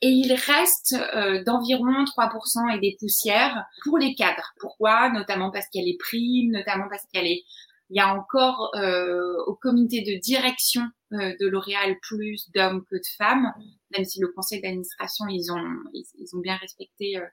Et 0.02 0.08
il 0.08 0.32
reste 0.32 0.96
euh, 1.16 1.44
d'environ 1.44 2.06
3% 2.06 2.76
et 2.76 2.80
des 2.80 2.96
poussières 3.00 3.66
pour 3.84 3.98
les 3.98 4.16
cadres. 4.16 4.54
Pourquoi? 4.60 5.10
Notamment 5.10 5.52
parce 5.52 5.68
qu'il 5.68 5.82
y 5.82 5.84
a 5.84 5.88
les 5.88 5.98
primes, 5.98 6.52
notamment 6.52 6.86
parce 6.90 7.04
qu'il 7.08 7.20
y 7.20 7.24
a 7.24 7.28
les 7.28 7.44
il 7.92 7.98
y 7.98 8.00
a 8.00 8.16
encore 8.16 8.72
euh, 8.76 9.22
au 9.48 9.54
comité 9.54 10.02
de 10.02 10.20
direction 10.20 10.82
euh, 11.14 11.36
de 11.40 11.48
L'Oréal 11.48 11.98
plus 12.02 12.50
d'hommes 12.56 12.84
que 12.90 12.96
de 12.96 13.08
femmes, 13.18 13.54
même 13.96 14.06
si 14.06 14.20
le 14.20 14.30
conseil 14.30 14.62
d'administration 14.62 15.28
ils 15.28 15.52
ont 15.52 15.64
ils, 15.94 16.36
ont 16.36 16.40
bien 16.40 16.56
respecté 16.56 17.18
euh, 17.18 17.26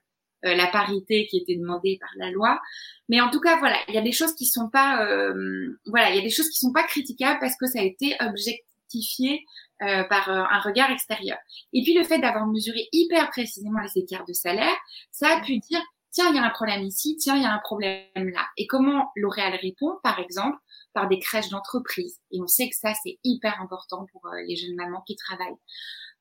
euh, 0.45 0.55
la 0.55 0.67
parité 0.67 1.27
qui 1.27 1.37
était 1.37 1.57
demandée 1.57 1.97
par 1.99 2.09
la 2.15 2.31
loi. 2.31 2.61
Mais 3.09 3.19
en 3.19 3.29
tout 3.29 3.41
cas, 3.41 3.59
voilà, 3.59 3.75
il 3.89 3.93
y 3.93 3.97
a 3.97 4.01
des 4.01 4.13
choses 4.13 4.33
qui 4.35 4.45
sont 4.45 4.69
pas, 4.69 5.05
euh, 5.05 5.77
voilà, 5.87 6.11
il 6.11 6.15
y 6.15 6.19
a 6.19 6.21
des 6.21 6.29
choses 6.29 6.47
qui 6.47 6.59
sont 6.59 6.71
pas 6.71 6.83
critiquables 6.83 7.39
parce 7.41 7.57
que 7.57 7.65
ça 7.65 7.79
a 7.79 7.83
été 7.83 8.15
objectifié 8.21 9.43
euh, 9.81 10.03
par 10.05 10.29
un 10.29 10.59
regard 10.59 10.91
extérieur. 10.91 11.37
Et 11.73 11.83
puis 11.83 11.93
le 11.93 12.05
fait 12.05 12.19
d'avoir 12.19 12.47
mesuré 12.47 12.87
hyper 12.93 13.29
précisément 13.31 13.79
les 13.81 14.01
écarts 14.01 14.25
de 14.25 14.33
salaire, 14.33 14.75
ça 15.11 15.27
a 15.27 15.41
pu 15.41 15.57
dire 15.57 15.81
tiens, 16.11 16.29
il 16.29 16.35
y 16.35 16.39
a 16.39 16.43
un 16.43 16.49
problème 16.49 16.83
ici, 16.83 17.15
tiens, 17.17 17.35
il 17.35 17.43
y 17.43 17.45
a 17.45 17.53
un 17.53 17.59
problème 17.59 18.03
là. 18.15 18.47
Et 18.57 18.67
comment 18.67 19.11
L'Oréal 19.15 19.57
répond, 19.61 19.97
par 20.03 20.19
exemple, 20.19 20.57
par 20.93 21.07
des 21.07 21.19
crèches 21.19 21.49
d'entreprise. 21.49 22.19
Et 22.31 22.41
on 22.41 22.47
sait 22.47 22.69
que 22.69 22.75
ça, 22.75 22.93
c'est 23.03 23.19
hyper 23.23 23.61
important 23.61 24.05
pour 24.11 24.27
les 24.47 24.55
jeunes 24.55 24.75
mamans 24.75 25.03
qui 25.05 25.15
travaillent. 25.15 25.57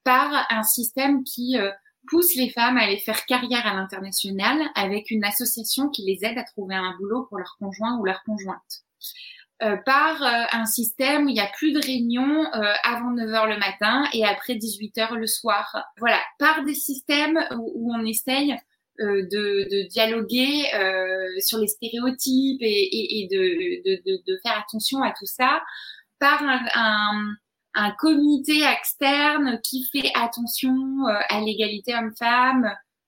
Par 0.04 0.46
un 0.50 0.62
système 0.62 1.24
qui 1.24 1.56
pousse 2.08 2.34
les 2.34 2.50
femmes 2.50 2.76
à 2.76 2.82
aller 2.82 2.98
faire 2.98 3.26
carrière 3.26 3.66
à 3.66 3.74
l'international 3.74 4.60
avec 4.74 5.10
une 5.10 5.24
association 5.24 5.88
qui 5.88 6.02
les 6.02 6.24
aide 6.24 6.38
à 6.38 6.44
trouver 6.44 6.74
un 6.74 6.94
boulot 6.98 7.26
pour 7.26 7.38
leur 7.38 7.56
conjoint 7.58 7.98
ou 7.98 8.04
leur 8.04 8.22
conjointe. 8.24 8.84
Euh, 9.60 9.76
par 9.84 10.22
euh, 10.22 10.44
un 10.52 10.66
système 10.66 11.24
où 11.24 11.28
il 11.30 11.34
n'y 11.34 11.40
a 11.40 11.50
plus 11.56 11.72
de 11.72 11.84
réunions 11.84 12.44
euh, 12.54 12.72
avant 12.84 13.12
9h 13.12 13.48
le 13.48 13.58
matin 13.58 14.04
et 14.12 14.24
après 14.24 14.54
18h 14.54 15.14
le 15.14 15.26
soir. 15.26 15.84
Voilà, 15.98 16.20
par 16.38 16.62
des 16.64 16.74
systèmes 16.74 17.40
où, 17.56 17.92
on 17.92 18.04
essaye 18.04 18.56
de, 18.98 19.68
de, 19.70 19.88
dialoguer 19.88 20.64
sur 21.40 21.58
les 21.58 21.68
stéréotypes 21.68 22.60
et, 22.60 23.20
et, 23.20 23.28
de, 23.28 23.90
de, 24.04 24.22
de, 24.26 24.40
faire 24.42 24.64
attention 24.66 25.02
à 25.02 25.12
tout 25.16 25.26
ça, 25.26 25.62
par 26.18 26.42
un, 26.42 26.66
un 26.74 27.36
un 27.78 27.92
comité 27.92 28.62
externe 28.64 29.60
qui 29.62 29.84
fait 29.92 30.10
attention 30.14 30.74
euh, 31.06 31.20
à 31.28 31.40
l'égalité 31.40 31.94
homme-femme 31.94 32.64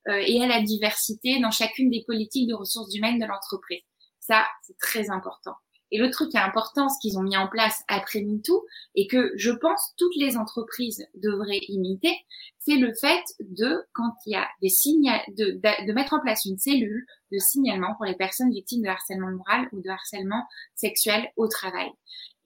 euh, 0.08 0.22
et 0.24 0.42
à 0.42 0.46
la 0.46 0.62
diversité 0.62 1.40
dans 1.40 1.50
chacune 1.50 1.90
des 1.90 2.04
politiques 2.06 2.48
de 2.48 2.54
ressources 2.54 2.94
humaines 2.94 3.18
de 3.18 3.26
l'entreprise. 3.26 3.82
Ça, 4.20 4.46
c'est 4.62 4.76
très 4.78 5.10
important. 5.10 5.54
Et 5.92 5.98
le 5.98 6.10
truc 6.10 6.30
qui 6.30 6.36
est 6.36 6.40
important, 6.40 6.88
ce 6.88 6.98
qu'ils 7.00 7.18
ont 7.18 7.22
mis 7.22 7.36
en 7.36 7.48
place 7.48 7.82
après 7.88 8.22
MeToo, 8.22 8.64
et 8.94 9.06
que 9.06 9.32
je 9.36 9.50
pense 9.50 9.94
toutes 9.96 10.16
les 10.16 10.36
entreprises 10.36 11.06
devraient 11.14 11.60
imiter, 11.68 12.16
c'est 12.58 12.76
le 12.76 12.92
fait 12.94 13.22
de, 13.40 13.84
quand 13.92 14.12
il 14.26 14.32
y 14.32 14.36
a 14.36 14.48
des 14.62 14.68
signes, 14.68 15.10
de, 15.36 15.52
de, 15.52 15.92
mettre 15.92 16.14
en 16.14 16.20
place 16.20 16.44
une 16.44 16.58
cellule 16.58 17.06
de 17.32 17.38
signalement 17.38 17.94
pour 17.96 18.04
les 18.04 18.14
personnes 18.14 18.52
victimes 18.52 18.82
de 18.82 18.88
harcèlement 18.88 19.30
moral 19.30 19.68
ou 19.72 19.80
de 19.80 19.88
harcèlement 19.88 20.44
sexuel 20.74 21.30
au 21.36 21.48
travail. 21.48 21.90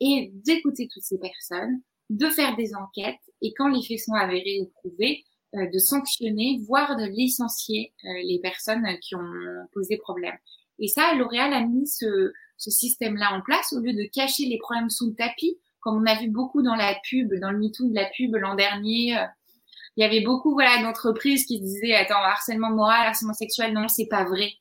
Et 0.00 0.30
d'écouter 0.34 0.88
toutes 0.92 1.02
ces 1.02 1.18
personnes, 1.18 1.80
de 2.10 2.28
faire 2.28 2.56
des 2.56 2.74
enquêtes 2.74 3.20
et 3.42 3.52
quand 3.54 3.68
les 3.68 3.82
faits 3.82 3.98
sont 3.98 4.14
avérés 4.14 4.60
ou 4.62 4.70
prouvés, 4.80 5.24
euh, 5.54 5.68
de 5.70 5.78
sanctionner, 5.78 6.60
voire 6.66 6.96
de 6.96 7.04
licencier 7.04 7.92
euh, 8.04 8.08
les 8.24 8.40
personnes 8.40 8.86
qui 9.00 9.14
ont 9.14 9.32
posé 9.72 9.96
problème. 9.98 10.36
Et 10.78 10.88
ça, 10.88 11.14
L'Oréal 11.14 11.52
a 11.52 11.64
mis 11.64 11.86
ce, 11.86 12.32
ce 12.56 12.70
système-là 12.70 13.32
en 13.32 13.40
place 13.40 13.72
au 13.72 13.80
lieu 13.80 13.92
de 13.92 14.08
cacher 14.12 14.46
les 14.46 14.58
problèmes 14.58 14.90
sous 14.90 15.08
le 15.08 15.14
tapis, 15.14 15.58
comme 15.80 16.02
on 16.02 16.06
a 16.06 16.18
vu 16.18 16.28
beaucoup 16.28 16.62
dans 16.62 16.74
la 16.74 16.96
pub, 17.08 17.32
dans 17.40 17.50
le 17.50 17.58
MeToo 17.58 17.88
de 17.88 17.94
la 17.94 18.06
pub 18.16 18.34
l'an 18.36 18.54
dernier. 18.54 19.18
Euh, 19.18 19.24
il 19.96 20.02
y 20.02 20.06
avait 20.06 20.22
beaucoup 20.22 20.52
voilà 20.52 20.82
d'entreprises 20.82 21.46
qui 21.46 21.60
disaient 21.60 21.94
attends 21.94 22.22
harcèlement 22.22 22.70
moral, 22.70 23.06
harcèlement 23.06 23.34
sexuel, 23.34 23.72
non 23.72 23.88
c'est 23.88 24.08
pas 24.08 24.24
vrai 24.24 24.54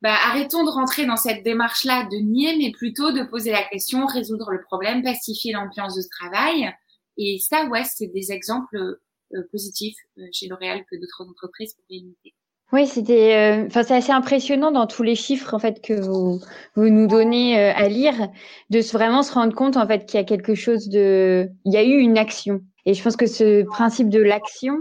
bah, 0.00 0.14
arrêtons 0.26 0.64
de 0.64 0.70
rentrer 0.70 1.06
dans 1.06 1.16
cette 1.16 1.42
démarche-là 1.42 2.04
de 2.04 2.16
nier, 2.18 2.56
mais 2.56 2.70
plutôt 2.70 3.10
de 3.10 3.24
poser 3.24 3.50
la 3.50 3.64
question, 3.64 4.06
résoudre 4.06 4.50
le 4.52 4.62
problème, 4.62 5.02
pacifier 5.02 5.52
l'ambiance 5.52 5.96
de 5.96 6.02
travail. 6.08 6.72
Et 7.16 7.38
ça, 7.40 7.66
ouais, 7.66 7.82
c'est 7.84 8.06
des 8.06 8.30
exemples 8.30 9.00
euh, 9.34 9.42
positifs 9.50 9.98
euh, 10.18 10.22
chez 10.32 10.46
L'Oréal 10.46 10.84
que 10.88 10.96
d'autres 10.96 11.26
entreprises 11.28 11.74
pourraient 11.74 11.98
imiter. 11.98 12.34
Oui, 12.72 12.86
c'était, 12.86 13.34
euh, 13.34 13.66
enfin, 13.66 13.82
c'est 13.82 13.94
assez 13.94 14.12
impressionnant 14.12 14.70
dans 14.70 14.86
tous 14.86 15.02
les 15.02 15.14
chiffres 15.14 15.54
en 15.54 15.58
fait 15.58 15.80
que 15.80 15.98
vous, 15.98 16.40
vous 16.74 16.88
nous 16.90 17.06
donnez 17.06 17.58
à 17.58 17.88
lire, 17.88 18.28
de 18.68 18.80
vraiment 18.92 19.22
se 19.22 19.32
rendre 19.32 19.54
compte 19.54 19.76
en 19.76 19.86
fait 19.86 20.04
qu'il 20.04 20.20
y 20.20 20.22
a 20.22 20.26
quelque 20.26 20.54
chose 20.54 20.88
de, 20.88 21.48
il 21.64 21.72
y 21.72 21.78
a 21.78 21.82
eu 21.82 21.96
une 21.98 22.18
action. 22.18 22.60
Et 22.84 22.94
je 22.94 23.02
pense 23.02 23.16
que 23.16 23.26
ce 23.26 23.62
principe 23.64 24.10
de 24.10 24.20
l'action, 24.20 24.76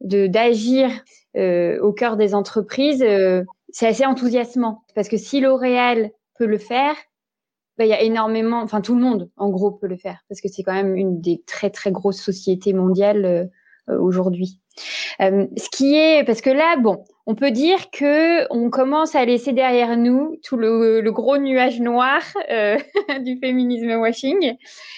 de 0.00 0.26
d'agir 0.26 0.90
au 1.34 1.92
cœur 1.92 2.16
des 2.16 2.34
entreprises, 2.34 3.04
c'est 3.70 3.86
assez 3.86 4.06
enthousiasmant 4.06 4.84
parce 4.94 5.08
que 5.08 5.16
si 5.16 5.40
L'Oréal 5.40 6.10
peut 6.38 6.46
le 6.46 6.58
faire, 6.58 6.94
bah, 7.78 7.86
il 7.86 7.88
y 7.88 7.94
a 7.94 8.02
énormément, 8.02 8.60
enfin 8.60 8.80
tout 8.80 8.94
le 8.94 9.00
monde 9.00 9.30
en 9.36 9.48
gros 9.48 9.70
peut 9.70 9.86
le 9.86 9.96
faire 9.96 10.20
parce 10.28 10.40
que 10.40 10.48
c'est 10.48 10.62
quand 10.62 10.74
même 10.74 10.94
une 10.94 11.20
des 11.20 11.42
très 11.46 11.70
très 11.70 11.90
grosses 11.90 12.20
sociétés 12.20 12.74
mondiales 12.74 13.24
euh, 13.24 13.44
euh, 13.88 13.98
aujourd'hui. 13.98 14.60
Euh, 15.20 15.46
ce 15.56 15.68
qui 15.70 15.94
est, 15.96 16.24
parce 16.24 16.42
que 16.42 16.50
là, 16.50 16.76
bon, 16.76 17.04
on 17.26 17.34
peut 17.34 17.50
dire 17.50 17.90
que 17.90 18.46
on 18.52 18.70
commence 18.70 19.14
à 19.14 19.24
laisser 19.24 19.52
derrière 19.52 19.96
nous 19.96 20.38
tout 20.42 20.56
le, 20.56 21.00
le 21.00 21.12
gros 21.12 21.38
nuage 21.38 21.80
noir 21.80 22.22
euh, 22.50 22.78
du 23.24 23.38
féminisme 23.38 23.92
washing 23.92 24.56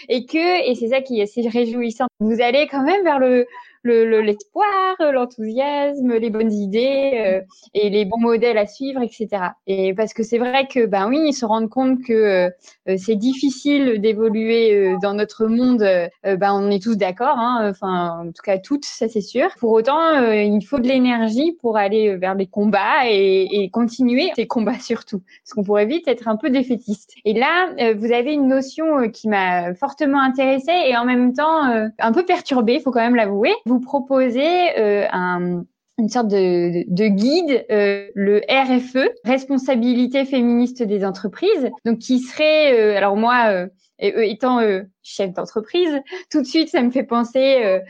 et 0.08 0.24
que, 0.26 0.68
et 0.68 0.74
c'est 0.74 0.88
ça 0.88 1.00
qui 1.00 1.20
est 1.20 1.24
assez 1.24 1.46
réjouissant, 1.48 2.06
vous 2.20 2.40
allez 2.40 2.66
quand 2.68 2.82
même 2.82 3.04
vers 3.04 3.18
le, 3.18 3.46
l'espoir, 3.90 4.96
le, 5.00 5.12
l'enthousiasme, 5.12 6.14
les 6.14 6.30
bonnes 6.30 6.52
idées 6.52 7.12
euh, 7.14 7.40
et 7.74 7.90
les 7.90 8.04
bons 8.04 8.20
modèles 8.20 8.58
à 8.58 8.66
suivre, 8.66 9.02
etc. 9.02 9.28
Et 9.66 9.94
parce 9.94 10.14
que 10.14 10.22
c'est 10.22 10.38
vrai 10.38 10.66
que 10.66 10.86
ben 10.86 11.08
oui, 11.08 11.20
ils 11.28 11.32
se 11.32 11.44
rendent 11.44 11.68
compte 11.68 12.02
que 12.02 12.12
euh, 12.12 12.50
c'est 12.96 13.16
difficile 13.16 14.00
d'évoluer 14.00 14.74
euh, 14.74 14.96
dans 15.02 15.14
notre 15.14 15.46
monde. 15.46 15.84
ben 16.24 16.52
on 16.52 16.70
est 16.70 16.82
tous 16.82 16.96
d'accord, 16.96 17.38
hein, 17.38 17.68
enfin 17.70 18.20
en 18.20 18.26
tout 18.26 18.42
cas 18.42 18.58
toutes, 18.58 18.84
ça 18.84 19.08
c'est 19.08 19.20
sûr. 19.20 19.48
Pour 19.58 19.72
autant, 19.72 20.30
il 20.32 20.62
faut 20.62 20.78
de 20.78 20.88
l'énergie 20.88 21.52
pour 21.60 21.76
aller 21.76 22.16
vers 22.16 22.34
les 22.34 22.46
combats 22.46 23.08
et, 23.08 23.48
et 23.50 23.70
continuer 23.70 24.30
ces 24.36 24.46
combats 24.46 24.78
surtout, 24.80 25.20
parce 25.20 25.54
qu'on 25.54 25.64
pourrait 25.64 25.86
vite 25.86 26.08
être 26.08 26.28
un 26.28 26.36
peu 26.36 26.50
défaitiste. 26.50 27.14
Et 27.24 27.34
là, 27.34 27.94
vous 27.94 28.12
avez 28.12 28.32
une 28.32 28.48
notion 28.48 29.10
qui 29.10 29.28
m'a 29.28 29.74
fortement 29.74 30.20
intéressée 30.20 30.72
et 30.86 30.96
en 30.96 31.04
même 31.04 31.32
temps 31.34 31.62
un 31.98 32.12
peu 32.12 32.24
perturbée, 32.24 32.80
faut 32.80 32.90
quand 32.90 33.00
même 33.00 33.16
l'avouer 33.16 33.52
proposez 33.80 34.78
euh, 34.78 35.06
un, 35.10 35.64
une 35.98 36.08
sorte 36.08 36.28
de, 36.28 36.84
de 36.92 37.06
guide, 37.06 37.64
euh, 37.70 38.08
le 38.14 38.40
RFE, 38.48 39.10
responsabilité 39.24 40.24
féministe 40.24 40.82
des 40.82 41.04
entreprises, 41.04 41.70
donc 41.84 41.98
qui 42.00 42.18
serait, 42.18 42.78
euh, 42.78 42.96
alors 42.96 43.16
moi, 43.16 43.46
euh, 43.50 43.68
étant 44.00 44.60
chef 45.04 45.32
d'entreprise, 45.32 46.00
tout 46.28 46.42
de 46.42 46.46
suite 46.46 46.68
ça 46.68 46.82
me 46.82 46.90
fait 46.90 47.04
penser 47.04 47.80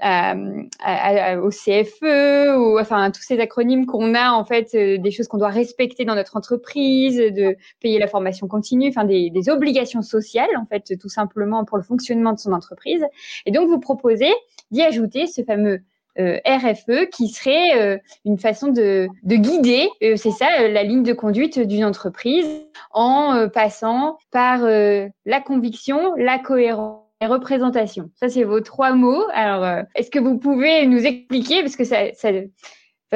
à, 0.00 0.36
à, 0.80 1.38
au 1.40 1.50
CFE, 1.50 2.56
ou 2.56 2.78
enfin 2.78 3.10
tous 3.10 3.20
ces 3.20 3.40
acronymes 3.40 3.84
qu'on 3.84 4.14
a 4.14 4.30
en 4.30 4.44
fait, 4.44 4.76
des 4.76 5.10
choses 5.10 5.26
qu'on 5.26 5.38
doit 5.38 5.48
respecter 5.48 6.04
dans 6.04 6.14
notre 6.14 6.36
entreprise, 6.36 7.16
de 7.16 7.56
payer 7.80 7.98
la 7.98 8.06
formation 8.06 8.46
continue, 8.46 8.88
enfin 8.88 9.04
des, 9.04 9.28
des 9.30 9.50
obligations 9.50 10.02
sociales 10.02 10.56
en 10.56 10.66
fait, 10.66 10.96
tout 10.98 11.08
simplement 11.08 11.64
pour 11.64 11.78
le 11.78 11.82
fonctionnement 11.82 12.32
de 12.32 12.38
son 12.38 12.52
entreprise. 12.52 13.04
Et 13.44 13.50
donc 13.50 13.68
vous 13.68 13.80
proposez 13.80 14.32
d'y 14.74 14.82
ajouter 14.82 15.26
ce 15.26 15.42
fameux 15.42 15.80
euh, 16.18 16.38
RFE 16.46 17.10
qui 17.10 17.28
serait 17.28 17.76
euh, 17.76 17.98
une 18.24 18.38
façon 18.38 18.68
de, 18.68 19.08
de 19.24 19.34
guider, 19.34 19.88
euh, 20.02 20.14
c'est 20.16 20.30
ça, 20.30 20.68
la 20.68 20.84
ligne 20.84 21.02
de 21.02 21.12
conduite 21.12 21.58
d'une 21.58 21.84
entreprise 21.84 22.46
en 22.92 23.48
passant 23.48 24.18
par 24.30 24.60
la 24.60 25.40
conviction, 25.40 26.14
la 26.16 26.38
cohérence 26.38 27.02
et 27.20 27.26
représentation. 27.26 28.10
Ça, 28.14 28.28
c'est 28.28 28.44
vos 28.44 28.60
trois 28.60 28.94
mots. 28.94 29.24
Alors, 29.32 29.84
est-ce 29.96 30.10
que 30.10 30.20
vous 30.20 30.38
pouvez 30.38 30.86
nous 30.86 31.04
expliquer, 31.04 31.62
parce 31.62 31.74
que 31.74 31.84
ça, 31.84 32.04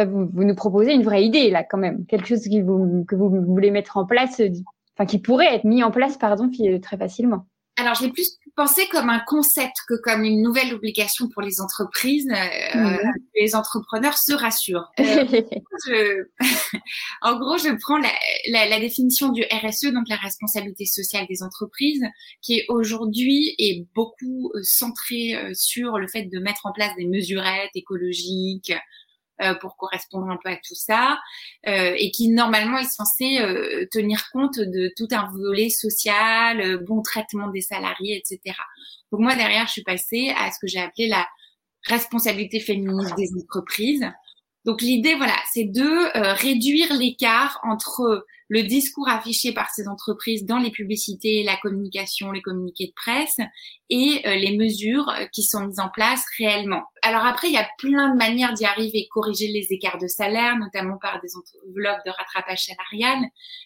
vous, 0.04 0.44
nous 0.44 0.54
proposez 0.54 0.92
une 0.92 1.02
vraie 1.02 1.24
idée 1.24 1.50
là 1.50 1.62
quand 1.62 1.78
même, 1.78 2.06
quelque 2.06 2.26
chose 2.26 2.42
que 2.42 3.14
vous 3.14 3.44
voulez 3.46 3.70
mettre 3.70 3.96
en 3.96 4.06
place, 4.06 4.40
enfin 4.96 5.06
qui 5.06 5.20
pourrait 5.20 5.54
être 5.54 5.64
mis 5.64 5.84
en 5.84 5.92
place, 5.92 6.16
pardon, 6.16 6.50
très 6.82 6.96
facilement 6.96 7.46
alors, 7.78 7.94
j'ai 7.94 8.10
plus 8.10 8.38
pensé 8.56 8.88
comme 8.88 9.08
un 9.08 9.20
concept 9.20 9.76
que 9.86 9.94
comme 10.02 10.24
une 10.24 10.42
nouvelle 10.42 10.74
obligation 10.74 11.28
pour 11.28 11.42
les 11.42 11.60
entreprises. 11.60 12.28
Euh, 12.28 12.78
mhm. 12.78 13.12
Les 13.40 13.54
entrepreneurs 13.54 14.18
se 14.18 14.32
rassurent. 14.32 14.90
Euh, 15.90 16.24
en 17.22 17.38
gros, 17.38 17.56
je 17.56 17.68
prends 17.80 17.98
la, 17.98 18.10
la, 18.48 18.68
la, 18.68 18.80
définition 18.80 19.30
du 19.30 19.44
RSE, 19.44 19.92
donc 19.92 20.08
la 20.08 20.16
responsabilité 20.16 20.86
sociale 20.86 21.24
des 21.28 21.44
entreprises, 21.44 22.02
qui 22.42 22.62
aujourd'hui 22.68 23.54
est 23.58 23.86
beaucoup 23.94 24.50
euh, 24.54 24.60
centrée 24.64 25.36
euh, 25.36 25.52
sur 25.54 25.98
le 25.98 26.08
fait 26.08 26.24
de 26.24 26.40
mettre 26.40 26.66
en 26.66 26.72
place 26.72 26.90
des 26.96 27.06
mesurettes 27.06 27.70
écologiques, 27.76 28.72
euh, 29.40 29.54
pour 29.54 29.76
correspondre 29.76 30.28
un 30.28 30.36
peu 30.42 30.50
à 30.50 30.56
tout 30.56 30.74
ça, 30.74 31.18
euh, 31.66 31.94
et 31.96 32.10
qui 32.10 32.28
normalement 32.28 32.78
est 32.78 32.90
censé 32.90 33.38
euh, 33.38 33.86
tenir 33.92 34.30
compte 34.32 34.58
de 34.58 34.92
tout 34.96 35.08
un 35.12 35.28
volet 35.30 35.70
social, 35.70 36.78
bon 36.84 37.02
traitement 37.02 37.48
des 37.48 37.60
salariés, 37.60 38.16
etc. 38.16 38.56
Donc 39.12 39.20
moi 39.20 39.36
derrière, 39.36 39.66
je 39.66 39.72
suis 39.72 39.84
passée 39.84 40.34
à 40.36 40.50
ce 40.50 40.58
que 40.60 40.66
j'ai 40.66 40.80
appelé 40.80 41.06
la 41.06 41.26
responsabilité 41.86 42.58
féministe 42.58 43.14
des 43.16 43.30
entreprises. 43.40 44.06
Donc 44.64 44.82
l'idée, 44.82 45.14
voilà, 45.14 45.36
c'est 45.52 45.64
de 45.64 46.34
réduire 46.34 46.92
l'écart 46.94 47.60
entre 47.62 48.26
le 48.48 48.62
discours 48.62 49.08
affiché 49.08 49.52
par 49.52 49.70
ces 49.70 49.88
entreprises 49.88 50.44
dans 50.44 50.58
les 50.58 50.70
publicités, 50.70 51.42
la 51.42 51.56
communication, 51.56 52.32
les 52.32 52.42
communiqués 52.42 52.86
de 52.86 52.92
presse 52.94 53.36
et 53.90 54.22
euh, 54.26 54.34
les 54.34 54.56
mesures 54.56 55.08
euh, 55.10 55.26
qui 55.32 55.42
sont 55.42 55.66
mises 55.66 55.80
en 55.80 55.90
place 55.90 56.22
réellement. 56.38 56.82
Alors 57.02 57.24
après, 57.24 57.48
il 57.48 57.54
y 57.54 57.58
a 57.58 57.68
plein 57.78 58.12
de 58.12 58.16
manières 58.16 58.54
d'y 58.54 58.64
arriver, 58.64 59.06
corriger 59.10 59.48
les 59.48 59.66
écarts 59.70 59.98
de 59.98 60.08
salaire, 60.08 60.56
notamment 60.56 60.98
par 60.98 61.20
des 61.20 61.30
enveloppes 61.36 62.04
de 62.06 62.10
rattrapage 62.10 62.64
salarial, 62.64 63.18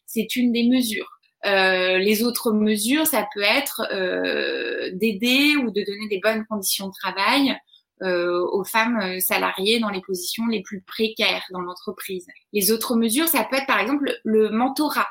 c'est 0.07 0.37
une 0.37 0.53
des 0.53 0.69
mesures. 0.69 1.09
Euh, 1.45 1.99
les 1.99 2.23
autres 2.23 2.53
mesures, 2.53 3.07
ça 3.07 3.27
peut 3.35 3.43
être 3.43 3.83
euh, 3.93 4.91
d'aider 4.95 5.57
ou 5.57 5.71
de 5.71 5.85
donner 5.85 6.09
des 6.09 6.21
bonnes 6.23 6.45
conditions 6.47 6.89
de 6.89 6.93
travail 6.93 7.57
aux 8.03 8.65
femmes 8.65 8.99
euh, 9.01 9.21
salariées 9.21 9.79
dans 9.79 9.91
les 9.91 10.01
positions 10.01 10.47
les 10.47 10.63
plus 10.63 10.83
précaires 10.83 11.45
dans 11.53 11.61
l'entreprise. 11.61 12.27
Les 12.53 12.71
autres 12.73 12.97
mesures, 12.97 13.29
ça 13.29 13.45
peut 13.45 13.57
être 13.57 13.67
par 13.67 13.79
exemple 13.79 14.13
le 14.25 14.51
mentorat, 14.51 15.09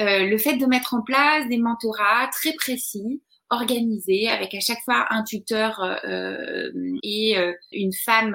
euh, 0.00 0.26
le 0.26 0.38
fait 0.38 0.56
de 0.56 0.66
mettre 0.66 0.94
en 0.94 1.02
place 1.02 1.48
des 1.48 1.58
mentorats 1.58 2.28
très 2.32 2.52
précis 2.52 3.22
organisés 3.50 4.28
avec 4.28 4.54
à 4.54 4.60
chaque 4.60 4.82
fois 4.84 5.06
un 5.10 5.24
tuteur 5.24 5.80
euh, 6.04 6.70
et 7.02 7.34
une 7.72 7.94
femme 7.94 8.34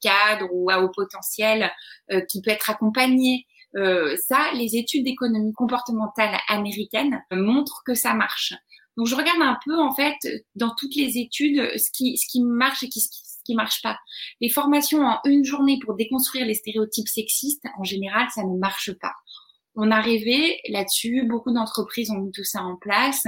cadre 0.00 0.48
ou 0.52 0.68
à 0.68 0.82
haut 0.82 0.90
potentiel 0.90 1.70
qui 2.28 2.42
peut 2.42 2.50
être 2.50 2.70
accompagnée. 2.70 3.46
ça, 3.72 4.50
les 4.54 4.76
études 4.76 5.04
d'économie 5.04 5.52
comportementale 5.52 6.36
américaines 6.48 7.22
montrent 7.30 7.82
que 7.86 7.94
ça 7.94 8.12
marche. 8.14 8.52
Donc 9.00 9.06
je 9.06 9.14
regarde 9.14 9.40
un 9.40 9.56
peu 9.64 9.80
en 9.80 9.94
fait 9.94 10.18
dans 10.56 10.74
toutes 10.76 10.94
les 10.94 11.16
études 11.16 11.56
ce 11.78 11.90
qui 11.90 12.18
ce 12.18 12.26
qui 12.30 12.42
marche 12.42 12.82
et 12.82 12.90
qui, 12.90 13.00
ce 13.00 13.08
qui 13.46 13.54
marche 13.54 13.80
pas. 13.80 13.98
Les 14.42 14.50
formations 14.50 15.06
en 15.06 15.18
une 15.24 15.42
journée 15.42 15.78
pour 15.82 15.94
déconstruire 15.94 16.44
les 16.44 16.52
stéréotypes 16.52 17.08
sexistes, 17.08 17.64
en 17.78 17.84
général, 17.84 18.26
ça 18.34 18.42
ne 18.42 18.58
marche 18.58 18.92
pas. 19.00 19.14
On 19.74 19.90
a 19.90 20.02
rêvé 20.02 20.60
là-dessus, 20.68 21.24
beaucoup 21.26 21.50
d'entreprises 21.50 22.10
ont 22.10 22.18
mis 22.18 22.30
tout 22.30 22.44
ça 22.44 22.60
en 22.60 22.76
place, 22.76 23.26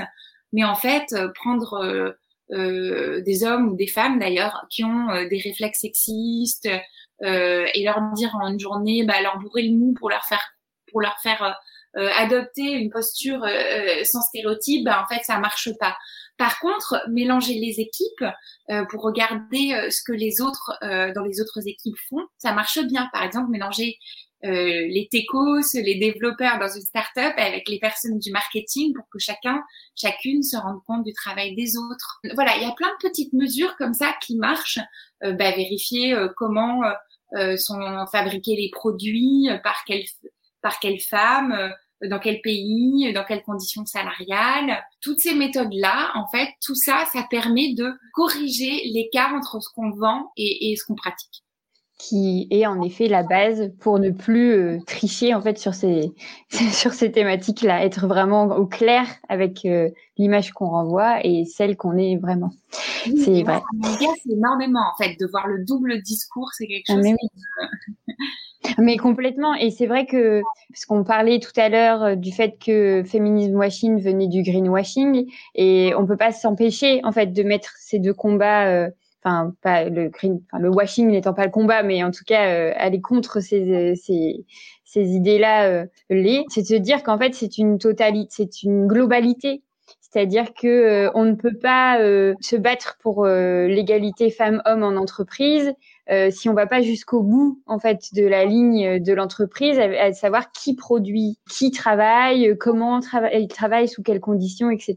mais 0.52 0.62
en 0.62 0.74
fait, 0.74 1.10
euh, 1.14 1.32
prendre 1.34 1.82
euh, 1.82 2.10
euh, 2.50 3.22
des 3.22 3.42
hommes 3.42 3.68
ou 3.68 3.74
des 3.74 3.86
femmes 3.86 4.18
d'ailleurs 4.18 4.66
qui 4.68 4.84
ont 4.84 5.06
des 5.30 5.38
réflexes 5.38 5.80
sexistes 5.80 6.68
et 7.22 7.82
leur 7.82 8.12
dire 8.12 8.34
en 8.34 8.48
une 8.48 8.60
journée, 8.60 9.04
bah, 9.04 9.22
leur 9.22 9.38
bourrer 9.38 9.62
le 9.62 9.78
mou 9.78 9.94
pour 9.98 10.10
leur 10.10 10.24
faire 10.24 10.44
pour 10.90 11.00
leur 11.00 11.18
faire 11.22 11.56
euh, 11.98 12.08
adopter 12.16 12.70
une 12.70 12.88
posture 12.88 13.44
euh, 13.44 13.48
euh, 13.48 14.04
sans 14.04 14.22
stéréotype, 14.22 14.84
ben, 14.84 14.96
en 15.02 15.14
fait, 15.14 15.22
ça 15.24 15.38
marche 15.38 15.68
pas. 15.78 15.94
Par 16.38 16.58
contre, 16.58 17.02
mélanger 17.10 17.54
les 17.54 17.78
équipes 17.78 18.24
pour 18.88 19.02
regarder 19.02 19.90
ce 19.90 20.02
que 20.02 20.12
les 20.12 20.40
autres 20.40 20.72
dans 20.80 21.22
les 21.22 21.40
autres 21.40 21.68
équipes 21.68 21.98
font, 22.08 22.26
ça 22.38 22.52
marche 22.52 22.80
bien. 22.86 23.08
Par 23.12 23.22
exemple, 23.22 23.50
mélanger 23.50 23.98
les 24.42 25.08
techos, 25.12 25.60
les 25.74 25.96
développeurs 25.96 26.58
dans 26.58 26.74
une 26.74 26.82
startup 26.82 27.34
avec 27.36 27.68
les 27.68 27.78
personnes 27.78 28.18
du 28.18 28.32
marketing 28.32 28.92
pour 28.94 29.04
que 29.12 29.20
chacun, 29.20 29.62
chacune 29.94 30.42
se 30.42 30.56
rende 30.56 30.80
compte 30.86 31.04
du 31.04 31.12
travail 31.12 31.54
des 31.54 31.76
autres. 31.76 32.20
Voilà, 32.34 32.56
il 32.56 32.62
y 32.62 32.66
a 32.66 32.72
plein 32.72 32.90
de 32.90 33.08
petites 33.08 33.34
mesures 33.34 33.76
comme 33.76 33.94
ça 33.94 34.14
qui 34.20 34.36
marchent. 34.36 34.80
Bah, 35.20 35.52
vérifier 35.52 36.16
comment 36.36 36.80
sont 37.58 38.06
fabriqués 38.10 38.56
les 38.56 38.70
produits, 38.72 39.48
par 39.62 39.84
quelle 39.86 40.02
par 40.62 40.78
quelle 40.80 41.00
femme, 41.00 41.74
dans 42.08 42.18
quel 42.18 42.40
pays, 42.40 43.12
dans 43.12 43.24
quelles 43.24 43.42
conditions 43.42 43.84
salariales. 43.86 44.84
Toutes 45.00 45.20
ces 45.20 45.34
méthodes-là, 45.34 46.12
en 46.14 46.26
fait, 46.28 46.48
tout 46.64 46.74
ça, 46.74 47.04
ça 47.12 47.24
permet 47.30 47.74
de 47.74 47.92
corriger 48.12 48.82
l'écart 48.92 49.34
entre 49.34 49.60
ce 49.60 49.68
qu'on 49.74 49.90
vend 49.90 50.30
et, 50.36 50.74
ce 50.76 50.84
qu'on 50.84 50.94
pratique 50.94 51.41
qui 52.02 52.48
est 52.50 52.66
en 52.66 52.82
effet 52.82 53.06
la 53.06 53.22
base 53.22 53.70
pour 53.78 54.00
ne 54.00 54.10
plus 54.10 54.52
euh, 54.54 54.78
tricher 54.84 55.34
en 55.34 55.40
fait 55.40 55.56
sur 55.56 55.72
ces 55.72 56.12
sur 56.72 56.92
ces 56.92 57.12
thématiques-là, 57.12 57.84
être 57.84 58.08
vraiment 58.08 58.46
au 58.56 58.66
clair 58.66 59.06
avec 59.28 59.64
euh, 59.64 59.88
l'image 60.18 60.50
qu'on 60.50 60.68
renvoie 60.68 61.24
et 61.24 61.44
celle 61.44 61.76
qu'on 61.76 61.96
est 61.96 62.16
vraiment. 62.16 62.50
c'est 62.72 63.44
vrai. 63.44 63.62
C'est 64.24 64.32
énormément 64.32 64.80
en 64.80 65.02
fait 65.02 65.16
de 65.20 65.26
voir 65.26 65.46
le 65.46 65.64
double 65.64 66.02
discours, 66.02 66.50
c'est 66.54 66.66
quelque 66.66 66.86
ah, 66.88 66.94
chose. 66.94 67.04
oui. 67.04 67.16
Mais 68.78 68.96
complètement. 68.96 69.54
Et 69.54 69.70
c'est 69.70 69.86
vrai 69.86 70.06
que, 70.06 70.42
parce 70.70 70.84
qu'on 70.86 71.04
parlait 71.04 71.38
tout 71.38 71.52
à 71.56 71.68
l'heure 71.68 72.02
euh, 72.02 72.14
du 72.14 72.32
fait 72.32 72.56
que 72.64 73.02
féminisme 73.04 73.56
washing 73.56 74.00
venait 74.00 74.28
du 74.28 74.42
greenwashing, 74.42 75.30
et 75.54 75.92
on 75.96 76.06
peut 76.06 76.16
pas 76.16 76.32
s'empêcher, 76.32 77.00
en 77.04 77.12
fait, 77.12 77.26
de 77.26 77.42
mettre 77.42 77.74
ces 77.78 77.98
deux 77.98 78.14
combats, 78.14 78.66
euh, 78.66 78.90
enfin, 79.24 79.54
pas 79.62 79.84
le 79.84 80.08
green, 80.08 80.40
enfin, 80.46 80.62
le 80.62 80.70
washing 80.70 81.08
n'étant 81.08 81.34
pas 81.34 81.44
le 81.44 81.50
combat, 81.50 81.82
mais 81.82 82.02
en 82.04 82.10
tout 82.10 82.24
cas, 82.26 82.48
euh, 82.48 82.72
aller 82.76 83.00
contre 83.00 83.40
ces, 83.40 83.94
ces, 83.96 84.44
ces 84.84 85.10
idées-là, 85.10 85.84
les, 86.10 86.44
c'est 86.48 86.62
de 86.62 86.66
se 86.66 86.74
dire 86.74 87.02
qu'en 87.02 87.18
fait, 87.18 87.34
c'est 87.34 87.58
une 87.58 87.78
totalité, 87.78 88.28
c'est 88.30 88.62
une 88.62 88.86
globalité. 88.86 89.62
C'est-à-dire 90.00 90.52
que 90.52 91.10
on 91.14 91.24
ne 91.24 91.32
peut 91.34 91.56
pas 91.56 91.98
se 91.98 92.56
battre 92.56 92.98
pour 93.00 93.24
l'égalité 93.26 94.30
femmes-hommes 94.30 94.82
en 94.82 94.96
entreprise 94.96 95.72
euh, 96.10 96.30
si 96.30 96.48
on 96.48 96.54
va 96.54 96.66
pas 96.66 96.82
jusqu'au 96.82 97.22
bout 97.22 97.60
en 97.66 97.78
fait 97.78 98.08
de 98.14 98.26
la 98.26 98.44
ligne 98.44 98.98
de 98.98 99.12
l'entreprise, 99.12 99.78
à, 99.78 100.12
savoir 100.12 100.50
qui 100.50 100.74
produit, 100.74 101.38
qui 101.48 101.70
travaille, 101.70 102.56
comment 102.58 103.00
il 103.32 103.48
travaille, 103.48 103.88
sous 103.88 104.02
quelles 104.02 104.20
conditions, 104.20 104.70
etc. 104.70 104.96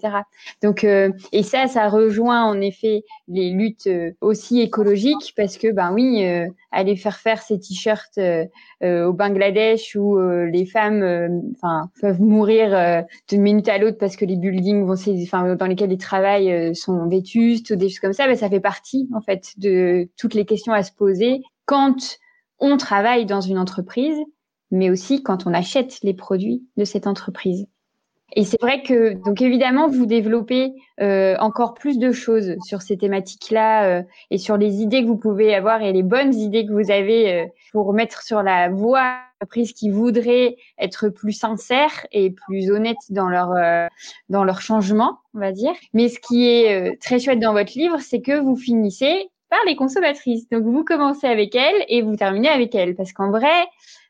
Donc 0.64 0.84
euh, 0.84 1.12
et 1.32 1.44
ça, 1.44 1.68
ça 1.68 1.90
rejoint 1.90 2.44
en 2.44 2.60
effet 2.60 3.04
les 3.28 3.52
luttes 3.52 3.88
euh, 3.88 4.12
aussi 4.22 4.62
écologiques 4.62 5.34
parce 5.38 5.58
que 5.58 5.72
ben 5.72 5.94
oui, 5.94 6.26
aller 6.72 6.96
faire 6.96 7.18
faire 7.18 7.42
ces 7.42 7.60
t-shirts 7.60 8.20
au 8.82 9.14
Bangladesh 9.14 9.96
où 9.96 10.18
les 10.20 10.66
femmes, 10.66 11.44
enfin 11.56 11.90
peuvent 12.02 12.22
mourir 12.22 13.04
d'une 13.30 13.42
minute 13.42 13.70
à 13.70 13.78
l'autre 13.78 13.98
parce 13.98 14.16
que 14.16 14.26
les 14.26 14.36
buildings 14.36 14.86
vont, 14.86 14.96
enfin 15.24 15.56
dans 15.56 15.66
lesquels 15.68 15.92
ils 15.92 15.98
travaillent 15.98 16.76
sont 16.76 17.08
vétustes 17.08 17.72
ou 17.72 17.76
des 17.76 17.90
choses 17.90 18.00
comme 18.00 18.14
ça, 18.14 18.28
ben, 18.28 18.36
ça 18.36 18.50
fait 18.50 18.60
partie 18.60 19.08
en 19.14 19.22
fait 19.22 19.54
de 19.58 20.10
toutes 20.18 20.34
les 20.34 20.46
questions 20.46 20.74
à 20.74 20.84
se 20.84 20.92
poser 20.96 21.42
quand 21.66 22.18
on 22.60 22.78
travaille 22.78 23.26
dans 23.26 23.42
une 23.42 23.58
entreprise, 23.58 24.18
mais 24.72 24.90
aussi 24.90 25.24
quand 25.24 25.48
on 25.48 25.54
achète 25.54 26.00
les 26.04 26.14
produits 26.14 26.64
de 26.78 26.86
cette 26.86 27.08
entreprise. 27.08 27.68
Et 28.34 28.44
c'est 28.44 28.60
vrai 28.60 28.82
que, 28.82 29.14
donc 29.24 29.42
évidemment, 29.42 29.88
vous 29.88 30.06
développez 30.06 30.74
euh, 31.00 31.36
encore 31.40 31.74
plus 31.74 32.00
de 32.00 32.12
choses 32.12 32.56
sur 32.66 32.82
ces 32.82 32.98
thématiques-là 32.98 33.86
euh, 33.86 34.04
et 34.32 34.38
sur 34.38 34.58
les 34.58 34.82
idées 34.82 35.04
que 35.04 35.08
vous 35.08 35.18
pouvez 35.18 35.54
avoir 35.54 35.82
et 35.82 35.94
les 35.94 36.04
bonnes 36.04 36.34
idées 36.34 36.66
que 36.66 36.74
vous 36.74 36.92
avez 36.92 37.34
euh, 37.34 37.46
pour 37.72 37.94
mettre 37.94 38.24
sur 38.24 38.42
la 38.42 38.70
voie 38.70 39.16
entreprises 39.42 39.74
qui 39.74 39.90
voudraient 39.90 40.56
être 40.80 41.10
plus 41.10 41.34
sincères 41.34 42.08
et 42.12 42.32
plus 42.32 42.72
honnêtes 42.72 42.96
dans 43.10 43.28
leur 43.28 43.50
dans 44.30 44.46
leur 44.46 44.62
changement, 44.62 45.20
on 45.34 45.40
va 45.40 45.52
dire. 45.52 45.74
Mais 45.94 46.08
ce 46.08 46.20
qui 46.20 46.48
est 46.48 47.00
très 47.02 47.20
chouette 47.20 47.40
dans 47.40 47.52
votre 47.52 47.74
livre, 47.78 48.00
c'est 48.00 48.22
que 48.22 48.40
vous 48.40 48.56
finissez 48.56 49.30
les 49.66 49.76
consommatrices. 49.76 50.50
Donc 50.50 50.64
vous 50.64 50.84
commencez 50.84 51.28
avec 51.28 51.56
elles 51.56 51.86
et 51.88 52.02
vous 52.02 52.16
terminez 52.16 52.50
avec 52.50 52.76
elles, 52.76 52.96
parce 52.96 53.14
qu'en 53.14 53.32
vrai, 53.32 53.66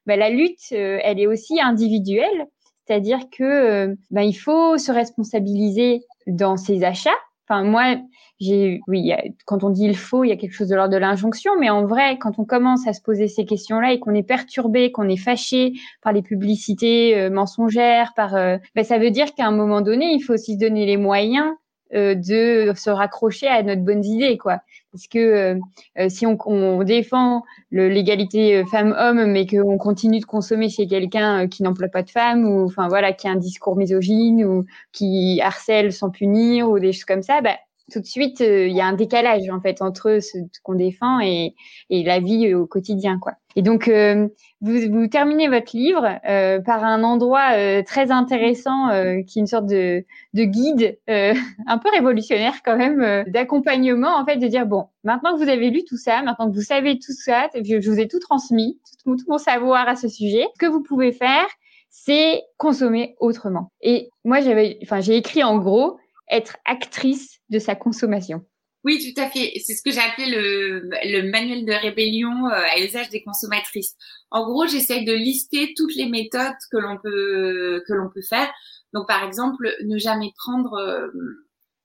bah, 0.05 0.15
la 0.15 0.29
lutte, 0.29 0.59
euh, 0.73 0.99
elle 1.03 1.19
est 1.19 1.27
aussi 1.27 1.59
individuelle, 1.59 2.47
c'est-à-dire 2.85 3.19
que 3.31 3.43
euh, 3.43 3.95
bah, 4.11 4.23
il 4.23 4.33
faut 4.33 4.77
se 4.77 4.91
responsabiliser 4.91 6.01
dans 6.27 6.57
ses 6.57 6.83
achats. 6.83 7.09
Enfin 7.47 7.63
moi, 7.63 7.97
j'ai 8.39 8.81
oui, 8.87 9.11
quand 9.45 9.63
on 9.63 9.69
dit 9.69 9.85
il 9.85 9.95
faut, 9.95 10.23
il 10.23 10.29
y 10.29 10.31
a 10.31 10.35
quelque 10.35 10.53
chose 10.53 10.67
de 10.67 10.75
l'ordre 10.75 10.93
de 10.93 10.97
l'injonction, 10.97 11.51
mais 11.59 11.69
en 11.69 11.85
vrai, 11.85 12.17
quand 12.17 12.39
on 12.39 12.45
commence 12.45 12.87
à 12.87 12.93
se 12.93 13.01
poser 13.01 13.27
ces 13.27 13.45
questions-là 13.45 13.93
et 13.93 13.99
qu'on 13.99 14.15
est 14.15 14.23
perturbé, 14.23 14.91
qu'on 14.91 15.07
est 15.07 15.17
fâché 15.17 15.73
par 16.01 16.11
les 16.11 16.23
publicités 16.23 17.15
euh, 17.15 17.29
mensongères, 17.29 18.13
par, 18.15 18.31
bah, 18.75 18.83
ça 18.83 18.97
veut 18.97 19.11
dire 19.11 19.33
qu'à 19.35 19.45
un 19.45 19.51
moment 19.51 19.81
donné, 19.81 20.13
il 20.13 20.21
faut 20.21 20.33
aussi 20.33 20.55
se 20.55 20.59
donner 20.59 20.87
les 20.87 20.97
moyens 20.97 21.53
de 21.95 22.73
se 22.75 22.89
raccrocher 22.89 23.47
à 23.47 23.63
notre 23.63 23.81
bonne 23.81 24.03
idée, 24.03 24.37
quoi. 24.37 24.61
Parce 24.95 25.07
que 25.07 25.19
euh, 25.19 25.59
euh, 25.99 26.07
si 26.07 26.25
on, 26.25 26.37
on 26.45 26.83
défend 26.83 27.43
l'égalité 27.71 28.57
euh, 28.57 28.65
femmes-hommes, 28.65 29.25
mais 29.25 29.45
qu'on 29.45 29.77
continue 29.77 30.21
de 30.21 30.25
consommer 30.25 30.69
chez 30.69 30.87
quelqu'un 30.87 31.49
qui 31.49 31.63
n'emploie 31.63 31.89
pas 31.89 32.01
de 32.01 32.09
femmes, 32.09 32.45
ou 32.45 32.65
enfin 32.65 32.87
voilà, 32.87 33.11
qui 33.11 33.27
a 33.27 33.31
un 33.31 33.35
discours 33.35 33.75
misogyne, 33.75 34.45
ou 34.45 34.65
qui 34.93 35.41
harcèle 35.41 35.91
sans 35.91 36.11
punir, 36.11 36.69
ou 36.69 36.79
des 36.79 36.93
choses 36.93 37.03
comme 37.03 37.23
ça, 37.23 37.41
bah, 37.41 37.57
tout 37.91 37.99
de 37.99 38.05
suite, 38.05 38.39
euh, 38.41 38.67
il 38.67 38.75
y 38.75 38.81
a 38.81 38.85
un 38.85 38.93
décalage 38.93 39.49
en 39.49 39.59
fait 39.59 39.81
entre 39.81 40.19
ce 40.21 40.37
qu'on 40.63 40.75
défend 40.75 41.19
et, 41.19 41.55
et, 41.89 42.03
la 42.03 42.19
vie 42.19 42.53
au 42.53 42.65
quotidien, 42.65 43.19
quoi. 43.19 43.33
Et 43.55 43.61
donc, 43.61 43.87
euh, 43.87 44.27
vous, 44.61 44.91
vous, 44.91 45.07
terminez 45.07 45.47
votre 45.47 45.75
livre 45.75 46.19
euh, 46.27 46.59
par 46.59 46.83
un 46.83 47.03
endroit 47.03 47.83
très 47.83 48.11
intéressant 48.11 48.89
qui 49.25 49.39
est 49.39 49.41
une 49.41 49.47
sorte 49.47 49.67
de, 49.67 50.03
de 50.33 50.43
guide 50.43 50.99
un 51.07 51.77
peu 51.77 51.89
révolutionnaire 51.93 52.55
quand 52.63 52.75
même 52.75 53.23
d'accompagnement 53.27 54.17
en 54.17 54.25
fait, 54.25 54.37
de 54.37 54.47
dire 54.47 54.65
bon, 54.65 54.87
maintenant 55.03 55.33
que 55.33 55.43
vous 55.43 55.49
avez 55.49 55.69
lu 55.69 55.83
tout 55.85 55.97
ça, 55.97 56.21
maintenant 56.21 56.49
que 56.49 56.55
vous 56.55 56.61
savez 56.61 56.99
tout 56.99 57.13
ça, 57.13 57.47
je, 57.55 57.79
je 57.79 57.89
vous 57.89 57.99
ai 57.99 58.07
tout 58.07 58.19
transmis, 58.19 58.79
tout, 59.03 59.15
tout 59.15 59.25
mon 59.27 59.37
savoir 59.37 59.87
à 59.87 59.95
ce 59.95 60.09
sujet, 60.09 60.45
ce 60.55 60.59
que 60.59 60.71
vous 60.71 60.83
pouvez 60.83 61.11
faire, 61.11 61.47
c'est 61.95 62.43
consommer 62.57 63.15
autrement. 63.19 63.71
Et 63.81 64.09
moi, 64.25 64.41
j'avais, 64.41 64.77
enfin, 64.83 64.99
j'ai 64.99 65.15
écrit 65.15 65.43
en 65.43 65.57
gros 65.57 65.97
être 66.29 66.57
actrice 66.65 67.39
de 67.49 67.57
sa 67.57 67.75
consommation. 67.75 68.43
Oui, 68.85 68.99
tout 69.03 69.19
à 69.19 69.27
fait. 69.31 69.51
C'est 69.65 69.73
ce 69.73 69.81
que 69.81 69.89
j'ai 69.89 69.99
appelé 69.99 70.29
le, 70.29 70.81
le, 70.89 71.31
manuel 71.31 71.65
de 71.65 71.73
rébellion 71.73 72.45
euh, 72.45 72.51
à 72.51 72.79
l'usage 72.79 73.09
des 73.09 73.23
consommatrices. 73.23 73.95
En 74.29 74.45
gros, 74.45 74.67
j'essaye 74.67 75.05
de 75.05 75.13
lister 75.13 75.73
toutes 75.75 75.95
les 75.95 76.07
méthodes 76.07 76.53
que 76.71 76.77
l'on 76.77 76.99
peut 77.01 77.83
que 77.87 77.93
l'on 77.93 78.11
peut 78.13 78.21
faire. 78.21 78.47
Donc, 78.93 79.07
par 79.07 79.23
exemple, 79.23 79.75
ne 79.85 79.97
jamais 79.97 80.31
prendre 80.37 80.75
euh, 80.75 81.07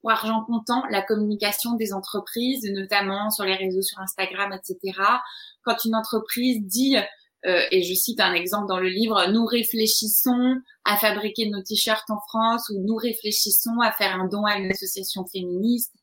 pour 0.02 0.10
argent 0.10 0.44
comptant 0.44 0.84
la 0.90 1.00
communication 1.00 1.74
des 1.74 1.94
entreprises, 1.94 2.70
notamment 2.70 3.30
sur 3.30 3.46
les 3.46 3.56
réseaux, 3.56 3.82
sur 3.82 3.98
Instagram, 4.00 4.52
etc. 4.52 4.98
Quand 5.64 5.82
une 5.86 5.94
entreprise 5.94 6.58
dit 6.66 6.96
euh, 7.46 7.62
et 7.70 7.82
je 7.82 7.94
cite 7.94 8.20
un 8.20 8.34
exemple 8.34 8.68
dans 8.68 8.78
le 8.78 8.88
livre, 8.88 9.26
nous 9.32 9.46
réfléchissons 9.46 10.56
à 10.84 10.98
fabriquer 10.98 11.48
nos 11.48 11.62
t-shirts 11.62 12.10
en 12.10 12.20
France 12.28 12.68
ou 12.68 12.82
nous 12.84 12.96
réfléchissons 12.96 13.80
à 13.80 13.92
faire 13.92 14.14
un 14.20 14.28
don 14.28 14.44
à 14.44 14.58
une 14.58 14.70
association 14.70 15.24
féministe. 15.26 15.94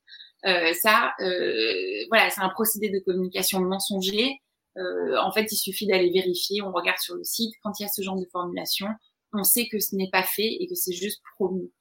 Euh, 0.46 0.74
ça, 0.74 1.14
euh, 1.22 2.06
voilà, 2.10 2.30
c'est 2.30 2.42
un 2.42 2.50
procédé 2.50 2.90
de 2.90 3.00
communication 3.00 3.60
mensonger. 3.60 4.40
Euh, 4.78 5.18
en 5.22 5.32
fait, 5.32 5.52
il 5.52 5.58
suffit 5.58 5.88
d'aller 5.88 6.12
vérifier, 6.12 6.62
on 6.62 6.72
regarde 6.72 7.00
sur 7.00 7.16
le 7.16 7.24
site, 7.24 7.54
quand 7.64 7.80
il 7.80 7.84
y 7.84 7.86
a 7.86 7.90
ce 7.90 8.02
genre 8.02 8.20
de 8.20 8.28
formulation, 8.32 8.88
on 9.34 9.44
sait 9.44 9.68
que 9.68 9.80
ce 9.80 9.96
n'est 9.96 10.10
pas 10.10 10.24
fait 10.24 10.58
et 10.60 10.68
que 10.68 10.76
c'est 10.76 10.94
juste 10.94 11.22
promis. 11.36 11.72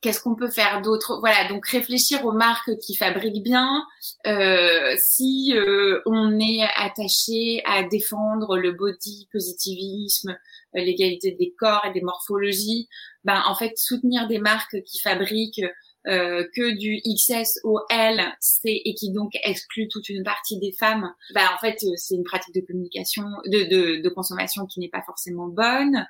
Qu'est-ce 0.00 0.20
qu'on 0.20 0.34
peut 0.34 0.50
faire 0.50 0.82
d'autre? 0.82 1.18
Voilà, 1.20 1.48
donc 1.48 1.66
réfléchir 1.66 2.24
aux 2.24 2.32
marques 2.32 2.76
qui 2.78 2.96
fabriquent 2.96 3.42
bien. 3.42 3.84
Euh, 4.26 4.94
si 4.98 5.52
euh, 5.54 6.00
on 6.06 6.38
est 6.38 6.62
attaché 6.76 7.62
à 7.64 7.84
défendre 7.84 8.56
le 8.58 8.72
body 8.72 9.28
positivisme, 9.32 10.36
l'égalité 10.74 11.32
des 11.38 11.54
corps 11.56 11.84
et 11.86 11.92
des 11.92 12.02
morphologies, 12.02 12.88
ben 13.24 13.42
en 13.46 13.54
fait 13.54 13.78
soutenir 13.78 14.26
des 14.26 14.38
marques 14.38 14.82
qui 14.82 14.98
fabriquent 14.98 15.64
euh, 16.08 16.44
que 16.56 16.76
du 16.76 17.00
XS 17.06 17.60
au 17.62 17.78
L, 17.90 18.20
et 18.64 18.94
qui 18.94 19.12
donc 19.12 19.30
exclut 19.44 19.88
toute 19.88 20.08
une 20.08 20.24
partie 20.24 20.58
des 20.58 20.72
femmes, 20.72 21.12
bah 21.34 21.48
en 21.54 21.58
fait 21.58 21.76
euh, 21.84 21.92
c'est 21.96 22.16
une 22.16 22.24
pratique 22.24 22.54
de 22.54 22.60
communication, 22.66 23.24
de, 23.46 23.68
de, 23.68 24.02
de 24.02 24.08
consommation 24.08 24.66
qui 24.66 24.80
n'est 24.80 24.88
pas 24.88 25.02
forcément 25.06 25.46
bonne. 25.46 26.04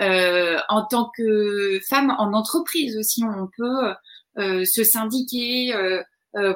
Euh, 0.00 0.58
en 0.68 0.86
tant 0.86 1.10
que 1.16 1.80
femme 1.88 2.14
en 2.18 2.32
entreprise 2.32 2.96
aussi, 2.96 3.22
on 3.24 3.48
peut 3.56 3.92
euh, 4.38 4.64
se 4.64 4.84
syndiquer 4.84 5.74
euh, 5.74 6.02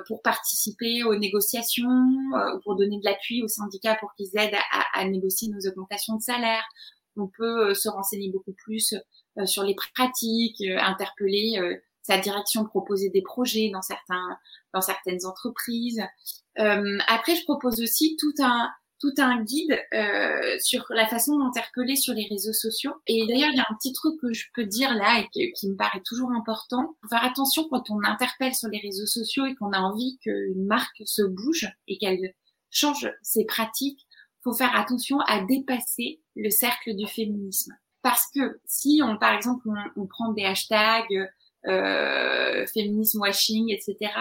pour 0.06 0.22
participer 0.22 1.02
aux 1.02 1.16
négociations, 1.16 2.06
pour 2.62 2.76
donner 2.76 2.98
de 2.98 3.04
l'appui 3.04 3.42
aux 3.42 3.48
syndicats 3.48 3.96
pour 3.96 4.14
qu'ils 4.14 4.30
aident 4.38 4.54
à, 4.54 5.00
à, 5.00 5.04
négocier 5.06 5.48
nos 5.48 5.68
augmentations 5.68 6.16
de 6.16 6.22
salaire. 6.22 6.62
On 7.16 7.26
peut 7.26 7.74
se 7.74 7.88
renseigner 7.88 8.30
beaucoup 8.30 8.54
plus 8.64 8.94
sur 9.44 9.64
les 9.64 9.74
pratiques, 9.74 10.62
interpeller 10.78 11.58
sa 12.02 12.18
direction 12.18 12.64
proposer 12.64 13.10
des 13.10 13.22
projets 13.22 13.70
dans 13.72 13.82
certains 13.82 14.38
dans 14.74 14.80
certaines 14.80 15.24
entreprises. 15.24 16.02
Euh, 16.58 16.98
après, 17.08 17.36
je 17.36 17.44
propose 17.44 17.80
aussi 17.80 18.16
tout 18.18 18.34
un 18.42 18.70
tout 19.02 19.12
un 19.18 19.42
guide 19.42 19.76
euh, 19.94 20.56
sur 20.60 20.84
la 20.90 21.08
façon 21.08 21.36
d'interpeller 21.36 21.96
sur 21.96 22.14
les 22.14 22.28
réseaux 22.30 22.52
sociaux. 22.52 22.92
Et 23.08 23.26
d'ailleurs, 23.26 23.50
il 23.50 23.56
y 23.56 23.60
a 23.60 23.66
un 23.68 23.74
petit 23.74 23.92
truc 23.92 24.14
que 24.20 24.32
je 24.32 24.46
peux 24.54 24.64
dire 24.64 24.94
là 24.94 25.24
et 25.34 25.52
qui 25.52 25.68
me 25.68 25.74
paraît 25.74 26.02
toujours 26.06 26.30
important. 26.30 26.94
Faut 27.02 27.08
faire 27.08 27.24
attention 27.24 27.66
quand 27.68 27.90
on 27.90 28.00
interpelle 28.04 28.54
sur 28.54 28.68
les 28.68 28.78
réseaux 28.78 29.06
sociaux 29.06 29.44
et 29.44 29.56
qu'on 29.56 29.72
a 29.72 29.80
envie 29.80 30.18
qu'une 30.22 30.66
marque 30.66 31.02
se 31.04 31.22
bouge 31.22 31.68
et 31.88 31.98
qu'elle 31.98 32.32
change 32.70 33.10
ses 33.22 33.44
pratiques. 33.44 34.06
Faut 34.44 34.54
faire 34.54 34.76
attention 34.76 35.18
à 35.26 35.42
dépasser 35.42 36.20
le 36.36 36.50
cercle 36.50 36.94
du 36.94 37.08
féminisme. 37.08 37.72
Parce 38.02 38.26
que 38.32 38.60
si 38.66 39.00
on, 39.04 39.18
par 39.18 39.34
exemple, 39.34 39.68
on, 39.68 40.02
on 40.02 40.06
prend 40.06 40.32
des 40.32 40.44
hashtags 40.44 41.28
euh, 41.66 42.66
féminisme 42.66 43.20
washing, 43.20 43.70
etc., 43.70 44.12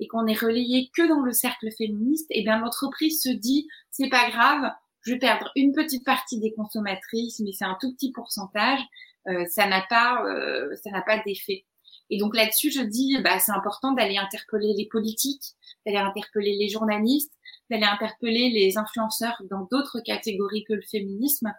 et 0.00 0.08
qu'on 0.08 0.26
est 0.26 0.38
relayé 0.38 0.90
que 0.94 1.08
dans 1.08 1.20
le 1.20 1.32
cercle 1.32 1.70
féministe, 1.76 2.26
et 2.30 2.40
eh 2.40 2.42
bien 2.42 2.58
l'entreprise 2.58 3.22
se 3.22 3.30
dit 3.30 3.68
c'est 3.90 4.08
pas 4.08 4.28
grave, 4.28 4.70
je 5.02 5.12
vais 5.12 5.18
perdre 5.18 5.50
une 5.54 5.72
petite 5.72 6.04
partie 6.04 6.40
des 6.40 6.52
consommatrices, 6.52 7.40
mais 7.40 7.52
c'est 7.52 7.64
un 7.64 7.76
tout 7.80 7.92
petit 7.92 8.10
pourcentage, 8.10 8.80
euh, 9.28 9.44
ça 9.46 9.66
n'a 9.66 9.82
pas 9.88 10.24
euh, 10.24 10.74
ça 10.82 10.90
n'a 10.90 11.02
pas 11.02 11.18
d'effet. 11.24 11.64
Et 12.10 12.18
donc 12.18 12.36
là-dessus, 12.36 12.70
je 12.70 12.82
dis 12.82 13.16
bah 13.22 13.38
c'est 13.38 13.52
important 13.52 13.92
d'aller 13.92 14.16
interpeller 14.16 14.74
les 14.76 14.86
politiques, 14.86 15.54
d'aller 15.86 15.98
interpeller 15.98 16.56
les 16.56 16.68
journalistes, 16.68 17.32
d'aller 17.70 17.84
interpeller 17.84 18.50
les 18.50 18.78
influenceurs 18.78 19.40
dans 19.50 19.66
d'autres 19.70 20.00
catégories 20.00 20.64
que 20.64 20.74
le 20.74 20.82
féminisme 20.82 21.52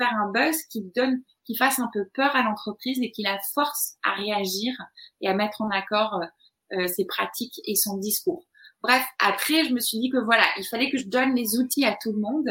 faire 0.00 0.14
un 0.14 0.30
buzz 0.32 0.56
qui 0.70 0.82
donne 0.94 1.22
qui 1.44 1.56
fasse 1.56 1.78
un 1.78 1.90
peu 1.92 2.06
peur 2.14 2.34
à 2.34 2.42
l'entreprise 2.42 2.98
et 3.02 3.10
qui 3.10 3.22
la 3.22 3.38
force 3.54 3.96
à 4.04 4.14
réagir 4.14 4.72
et 5.20 5.28
à 5.28 5.34
mettre 5.34 5.60
en 5.60 5.70
accord 5.70 6.20
euh, 6.22 6.78
euh, 6.78 6.86
ses 6.86 7.04
pratiques 7.04 7.60
et 7.66 7.74
son 7.74 7.98
discours. 7.98 8.44
Bref, 8.82 9.04
après, 9.18 9.64
je 9.64 9.74
me 9.74 9.80
suis 9.80 9.98
dit 9.98 10.10
que 10.10 10.18
voilà, 10.18 10.44
il 10.58 10.64
fallait 10.64 10.90
que 10.90 10.96
je 10.96 11.06
donne 11.06 11.34
les 11.34 11.58
outils 11.58 11.84
à 11.84 11.96
tout 12.00 12.12
le 12.12 12.20
monde. 12.20 12.48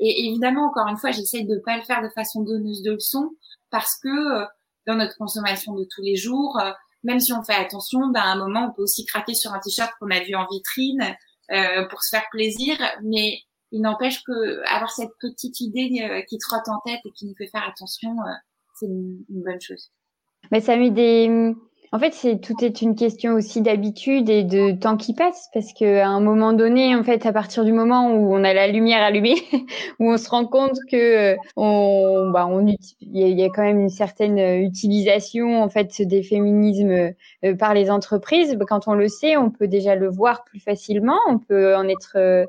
Et 0.00 0.26
évidemment, 0.26 0.66
encore 0.66 0.88
une 0.88 0.96
fois, 0.96 1.10
j'essaye 1.10 1.46
de 1.46 1.58
pas 1.58 1.76
le 1.76 1.82
faire 1.82 2.02
de 2.02 2.08
façon 2.08 2.42
donneuse 2.42 2.82
de 2.82 2.92
leçons 2.92 3.30
parce 3.70 3.98
que 4.02 4.08
euh, 4.08 4.46
dans 4.86 4.96
notre 4.96 5.16
consommation 5.18 5.74
de 5.74 5.84
tous 5.84 6.02
les 6.02 6.16
jours, 6.16 6.58
même 7.04 7.20
si 7.20 7.32
on 7.32 7.42
fait 7.42 7.54
attention, 7.54 8.08
ben, 8.08 8.20
à 8.20 8.32
un 8.32 8.36
moment, 8.36 8.68
on 8.70 8.72
peut 8.74 8.82
aussi 8.82 9.04
craquer 9.04 9.34
sur 9.34 9.52
un 9.52 9.60
t-shirt 9.60 9.92
qu'on 10.00 10.10
a 10.10 10.20
vu 10.20 10.34
en 10.34 10.46
vitrine 10.50 11.16
euh, 11.50 11.86
pour 11.88 12.02
se 12.02 12.10
faire 12.10 12.26
plaisir. 12.30 12.76
Mais 13.02 13.40
il 13.72 13.82
n'empêche 13.82 14.22
que 14.24 14.62
avoir 14.72 14.90
cette 14.90 15.10
petite 15.20 15.60
idée 15.60 15.90
euh, 16.02 16.22
qui 16.28 16.38
trotte 16.38 16.68
en 16.68 16.80
tête 16.84 17.00
et 17.04 17.10
qui 17.12 17.26
nous 17.26 17.34
fait 17.36 17.48
faire 17.48 17.66
attention, 17.68 18.10
euh, 18.10 18.32
c'est 18.74 18.86
une, 18.86 19.24
bonne 19.28 19.60
chose. 19.60 19.90
Mais 20.50 20.60
ça 20.60 20.76
met 20.76 20.90
des. 20.90 21.54
En 21.90 21.98
fait, 21.98 22.12
c'est 22.12 22.38
tout 22.38 22.62
est 22.62 22.82
une 22.82 22.94
question 22.94 23.32
aussi 23.32 23.62
d'habitude 23.62 24.28
et 24.28 24.44
de 24.44 24.72
temps 24.72 24.98
qui 24.98 25.14
passe, 25.14 25.48
parce 25.54 25.72
que 25.72 26.00
à 26.00 26.08
un 26.08 26.20
moment 26.20 26.52
donné, 26.52 26.94
en 26.94 27.02
fait, 27.02 27.24
à 27.24 27.32
partir 27.32 27.64
du 27.64 27.72
moment 27.72 28.12
où 28.12 28.34
on 28.34 28.44
a 28.44 28.52
la 28.52 28.68
lumière 28.68 29.02
allumée, 29.02 29.36
où 29.98 30.12
on 30.12 30.18
se 30.18 30.28
rend 30.28 30.44
compte 30.44 30.76
que 30.90 31.32
euh, 31.32 31.36
on, 31.56 32.30
bah, 32.30 32.46
on 32.46 32.66
il 32.66 32.78
y, 33.00 33.42
a 33.42 33.48
quand 33.48 33.62
même 33.62 33.80
une 33.80 33.88
certaine 33.88 34.38
utilisation 34.62 35.62
en 35.62 35.70
fait 35.70 36.02
des 36.02 36.22
féminismes 36.22 37.14
par 37.58 37.72
les 37.72 37.90
entreprises. 37.90 38.58
Quand 38.68 38.86
on 38.86 38.92
le 38.92 39.08
sait, 39.08 39.38
on 39.38 39.50
peut 39.50 39.68
déjà 39.68 39.94
le 39.94 40.10
voir 40.10 40.44
plus 40.44 40.60
facilement, 40.60 41.18
on 41.26 41.38
peut 41.38 41.74
en 41.74 41.88
être 41.88 42.46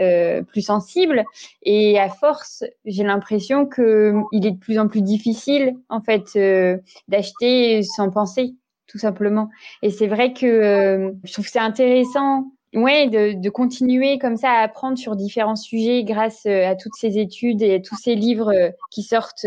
euh, 0.00 0.42
plus 0.42 0.62
sensible. 0.62 1.24
Et 1.62 1.98
à 1.98 2.08
force, 2.08 2.64
j'ai 2.84 3.04
l'impression 3.04 3.66
que 3.66 4.14
il 4.32 4.46
est 4.46 4.52
de 4.52 4.58
plus 4.58 4.78
en 4.78 4.88
plus 4.88 5.02
difficile, 5.02 5.74
en 5.88 6.00
fait, 6.00 6.30
euh, 6.36 6.78
d'acheter 7.08 7.82
sans 7.82 8.10
penser, 8.10 8.54
tout 8.86 8.98
simplement. 8.98 9.48
Et 9.82 9.90
c'est 9.90 10.06
vrai 10.06 10.32
que 10.32 10.46
euh, 10.46 11.12
je 11.24 11.32
trouve 11.32 11.44
que 11.44 11.50
c'est 11.50 11.58
intéressant 11.58 12.44
ouais, 12.74 13.08
de, 13.08 13.40
de, 13.40 13.50
continuer 13.50 14.18
comme 14.18 14.36
ça 14.36 14.50
à 14.50 14.62
apprendre 14.62 14.98
sur 14.98 15.16
différents 15.16 15.56
sujets 15.56 16.04
grâce 16.04 16.46
à 16.46 16.74
toutes 16.74 16.94
ces 16.96 17.18
études 17.18 17.62
et 17.62 17.74
à 17.74 17.80
tous 17.80 17.96
ces 17.96 18.14
livres 18.14 18.52
qui 18.90 19.02
sortent 19.02 19.46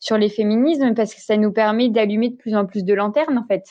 sur 0.00 0.18
les 0.18 0.28
féminismes 0.28 0.94
parce 0.94 1.14
que 1.14 1.20
ça 1.20 1.36
nous 1.36 1.52
permet 1.52 1.88
d'allumer 1.88 2.30
de 2.30 2.36
plus 2.36 2.54
en 2.54 2.66
plus 2.66 2.84
de 2.84 2.94
lanternes 2.94 3.38
en 3.38 3.46
fait. 3.46 3.64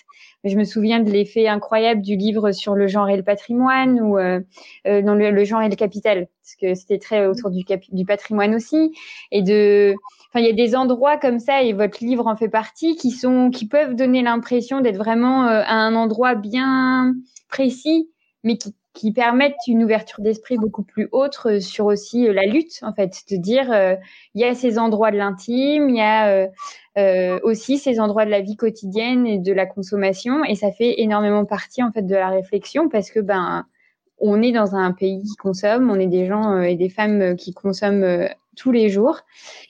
Je 0.46 0.56
me 0.58 0.64
souviens 0.64 1.00
de 1.00 1.10
l'effet 1.10 1.48
incroyable 1.48 2.04
du 2.04 2.16
livre 2.16 2.52
sur 2.52 2.76
le 2.76 2.86
genre 2.86 3.10
et 3.10 3.18
le 3.18 3.24
patrimoine 3.24 4.00
ou 4.00 4.20
euh, 4.20 4.40
euh 4.86 5.02
dans 5.02 5.16
le, 5.16 5.44
genre 5.44 5.64
et 5.64 5.70
le 5.70 5.76
capital, 5.76 6.28
parce 6.44 6.56
que 6.56 6.76
c'était 6.76 7.00
très 7.00 7.26
autour 7.26 7.50
du, 7.50 7.64
du 7.92 8.06
patrimoine 8.06 8.54
aussi. 8.54 8.94
Et 9.32 9.42
de, 9.42 9.96
enfin, 10.30 10.42
il 10.42 10.46
y 10.46 10.50
a 10.50 10.54
des 10.54 10.76
endroits 10.76 11.18
comme 11.18 11.40
ça, 11.40 11.64
et 11.64 11.74
votre 11.74 12.04
livre 12.04 12.28
en 12.28 12.36
fait 12.36 12.48
partie, 12.48 12.96
qui 12.96 13.10
sont, 13.10 13.50
qui 13.50 13.68
peuvent 13.68 13.96
donner 13.96 14.22
l'impression 14.22 14.82
d'être 14.82 14.98
vraiment 14.98 15.48
euh, 15.48 15.64
à 15.66 15.74
un 15.74 15.96
endroit 15.96 16.36
bien 16.36 17.16
précis, 17.50 18.12
mais 18.44 18.58
qui 18.58 18.76
qui 18.96 19.12
permettent 19.12 19.68
une 19.68 19.84
ouverture 19.84 20.22
d'esprit 20.22 20.58
beaucoup 20.58 20.84
plus 20.84 21.10
haute 21.12 21.38
euh, 21.46 21.60
sur 21.60 21.86
aussi 21.86 22.28
la 22.28 22.46
lutte, 22.46 22.80
en 22.82 22.94
fait, 22.94 23.24
de 23.30 23.36
dire 23.36 23.68
il 24.34 24.42
y 24.42 24.44
a 24.44 24.56
ces 24.56 24.80
endroits 24.80 25.12
de 25.12 25.18
l'intime, 25.18 25.90
il 25.90 25.98
y 25.98 26.02
a 26.02 26.50
euh, 26.98 27.40
aussi 27.44 27.78
ces 27.78 28.00
endroits 28.00 28.26
de 28.26 28.32
la 28.32 28.40
vie 28.40 28.56
quotidienne 28.56 29.28
et 29.28 29.38
de 29.38 29.52
la 29.52 29.66
consommation. 29.66 30.46
Et 30.46 30.56
ça 30.56 30.72
fait 30.72 31.02
énormément 31.02 31.46
partie 31.46 31.84
en 31.84 31.92
fait 31.92 32.04
de 32.04 32.16
la 32.16 32.30
réflexion 32.30 32.88
parce 32.90 33.12
que 33.12 33.20
ben 33.20 33.66
on 34.18 34.42
est 34.42 34.52
dans 34.52 34.76
un 34.76 34.92
pays 34.92 35.22
qui 35.24 35.36
consomme, 35.36 35.90
on 35.90 36.00
est 36.00 36.08
des 36.08 36.26
gens 36.26 36.62
et 36.62 36.76
des 36.76 36.90
femmes 36.90 37.36
qui 37.36 37.54
consomment 37.54 38.30
tous 38.56 38.72
les 38.72 38.90
jours. 38.90 39.20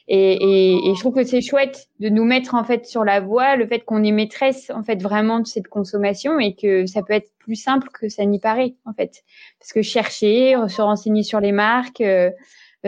Et, 0.07 0.33
et, 0.33 0.89
et 0.89 0.95
je 0.95 0.99
trouve 0.99 1.15
que 1.15 1.23
c'est 1.23 1.41
chouette 1.41 1.87
de 1.99 2.09
nous 2.09 2.23
mettre 2.23 2.55
en 2.55 2.63
fait 2.63 2.85
sur 2.85 3.03
la 3.03 3.19
voie, 3.19 3.55
le 3.55 3.67
fait 3.67 3.79
qu'on 3.79 4.03
est 4.03 4.11
maîtresse 4.11 4.69
en 4.69 4.83
fait 4.83 5.01
vraiment 5.01 5.39
de 5.39 5.47
cette 5.47 5.67
consommation 5.67 6.39
et 6.39 6.55
que 6.55 6.85
ça 6.85 7.01
peut 7.01 7.13
être 7.13 7.31
plus 7.39 7.55
simple 7.55 7.89
que 7.89 8.09
ça 8.09 8.25
n'y 8.25 8.39
paraît 8.39 8.75
en 8.85 8.93
fait. 8.93 9.23
Parce 9.59 9.73
que 9.73 9.81
chercher, 9.81 10.55
se 10.67 10.81
renseigner 10.81 11.23
sur 11.23 11.39
les 11.39 11.51
marques, 11.51 12.01
euh, 12.01 12.31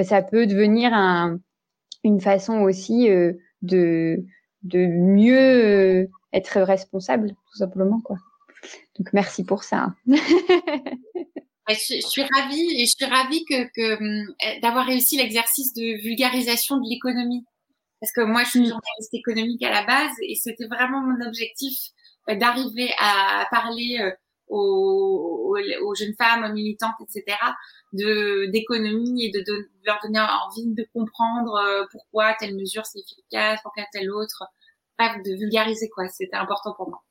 ça 0.04 0.22
peut 0.22 0.46
devenir 0.46 0.94
un, 0.94 1.40
une 2.04 2.22
façon 2.22 2.62
aussi 2.62 3.10
euh, 3.10 3.34
de 3.62 4.24
de 4.64 4.86
mieux 4.86 6.04
euh, 6.04 6.08
être 6.34 6.60
responsable 6.62 7.30
tout 7.30 7.58
simplement 7.58 8.02
quoi. 8.02 8.18
Donc 8.98 9.14
merci 9.14 9.44
pour 9.44 9.64
ça. 9.64 9.94
je, 11.74 12.08
suis 12.08 12.24
ravie 12.24 12.82
et 12.82 12.86
je 12.86 12.94
suis 12.98 13.06
ravie 13.06 13.44
que, 13.46 13.64
que 13.76 13.98
hum, 13.98 14.36
d'avoir 14.62 14.86
réussi 14.86 15.18
l'exercice 15.18 15.74
de 15.74 16.02
vulgarisation 16.02 16.78
de 16.78 16.90
l'économie. 16.90 17.46
Parce 18.00 18.12
que 18.12 18.22
moi, 18.22 18.44
je 18.44 18.50
suis 18.52 18.60
mm. 18.60 18.66
journaliste 18.66 19.14
économique 19.14 19.64
à 19.64 19.72
la 19.72 19.86
base 19.86 20.14
et 20.22 20.36
c'était 20.36 20.68
vraiment 20.68 21.02
mon 21.02 21.26
objectif 21.26 21.74
euh, 22.30 22.36
d'arriver 22.36 22.92
à 23.00 23.48
parler 23.52 23.98
euh, 24.02 24.12
aux, 24.50 25.56
aux, 25.84 25.96
jeunes 25.96 26.14
femmes, 26.18 26.46
aux 26.50 26.54
militantes, 26.54 26.96
etc., 27.02 27.38
de 27.94 28.50
d'économie 28.52 29.26
et 29.26 29.32
de, 29.32 29.40
de, 29.40 29.70
leur 29.86 30.00
donner 30.04 30.20
envie 30.20 30.74
de 30.74 30.86
comprendre 30.94 31.56
euh, 31.56 31.86
pourquoi 31.92 32.34
telle 32.40 32.56
mesure 32.56 32.86
c'est 32.86 33.00
efficace, 33.00 33.60
pourquoi 33.64 33.84
telle 33.92 34.10
autre, 34.12 34.44
bref, 34.98 35.18
de 35.26 35.38
vulgariser 35.38 35.90
quoi. 35.90 36.08
C'était 36.08 36.38
important 36.38 36.74
pour 36.76 36.90
moi. 36.90 37.04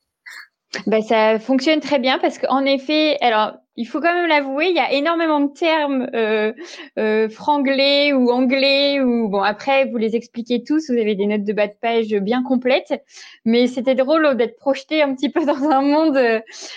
Ben, 0.87 1.03
ça 1.03 1.39
fonctionne 1.39 1.81
très 1.81 1.99
bien 1.99 2.19
parce 2.19 2.39
qu'en 2.39 2.65
effet, 2.65 3.19
alors 3.21 3.53
il 3.77 3.87
faut 3.87 4.01
quand 4.01 4.15
même 4.15 4.27
l'avouer, 4.27 4.69
il 4.69 4.77
y 4.77 4.81
a 4.81 4.93
énormément 4.93 5.41
de 5.41 5.53
termes 5.53 6.09
euh, 6.15 6.53
euh, 6.99 7.29
franglais 7.29 8.13
ou 8.13 8.31
anglais 8.31 9.01
ou 9.01 9.29
bon 9.29 9.43
après 9.43 9.87
vous 9.87 9.97
les 9.99 10.17
expliquez 10.17 10.63
tous, 10.65 10.91
vous 10.91 10.99
avez 10.99 11.15
des 11.15 11.27
notes 11.27 11.45
de 11.45 11.53
bas 11.53 11.67
de 11.67 11.75
page 11.81 12.09
bien 12.09 12.43
complètes, 12.43 13.03
mais 13.45 13.67
c'était 13.67 13.95
drôle 13.95 14.37
d'être 14.37 14.57
projeté 14.57 15.03
un 15.03 15.15
petit 15.15 15.29
peu 15.29 15.45
dans 15.47 15.71
un 15.71 15.83
monde 15.83 16.15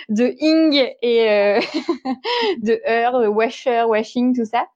de 0.09 0.35
ing 0.39 0.93
et 1.01 1.29
euh, 1.29 1.59
de 2.61 2.79
de 3.23 3.27
washer, 3.27 3.83
washing, 3.87 4.35
tout 4.35 4.45
ça. 4.45 4.67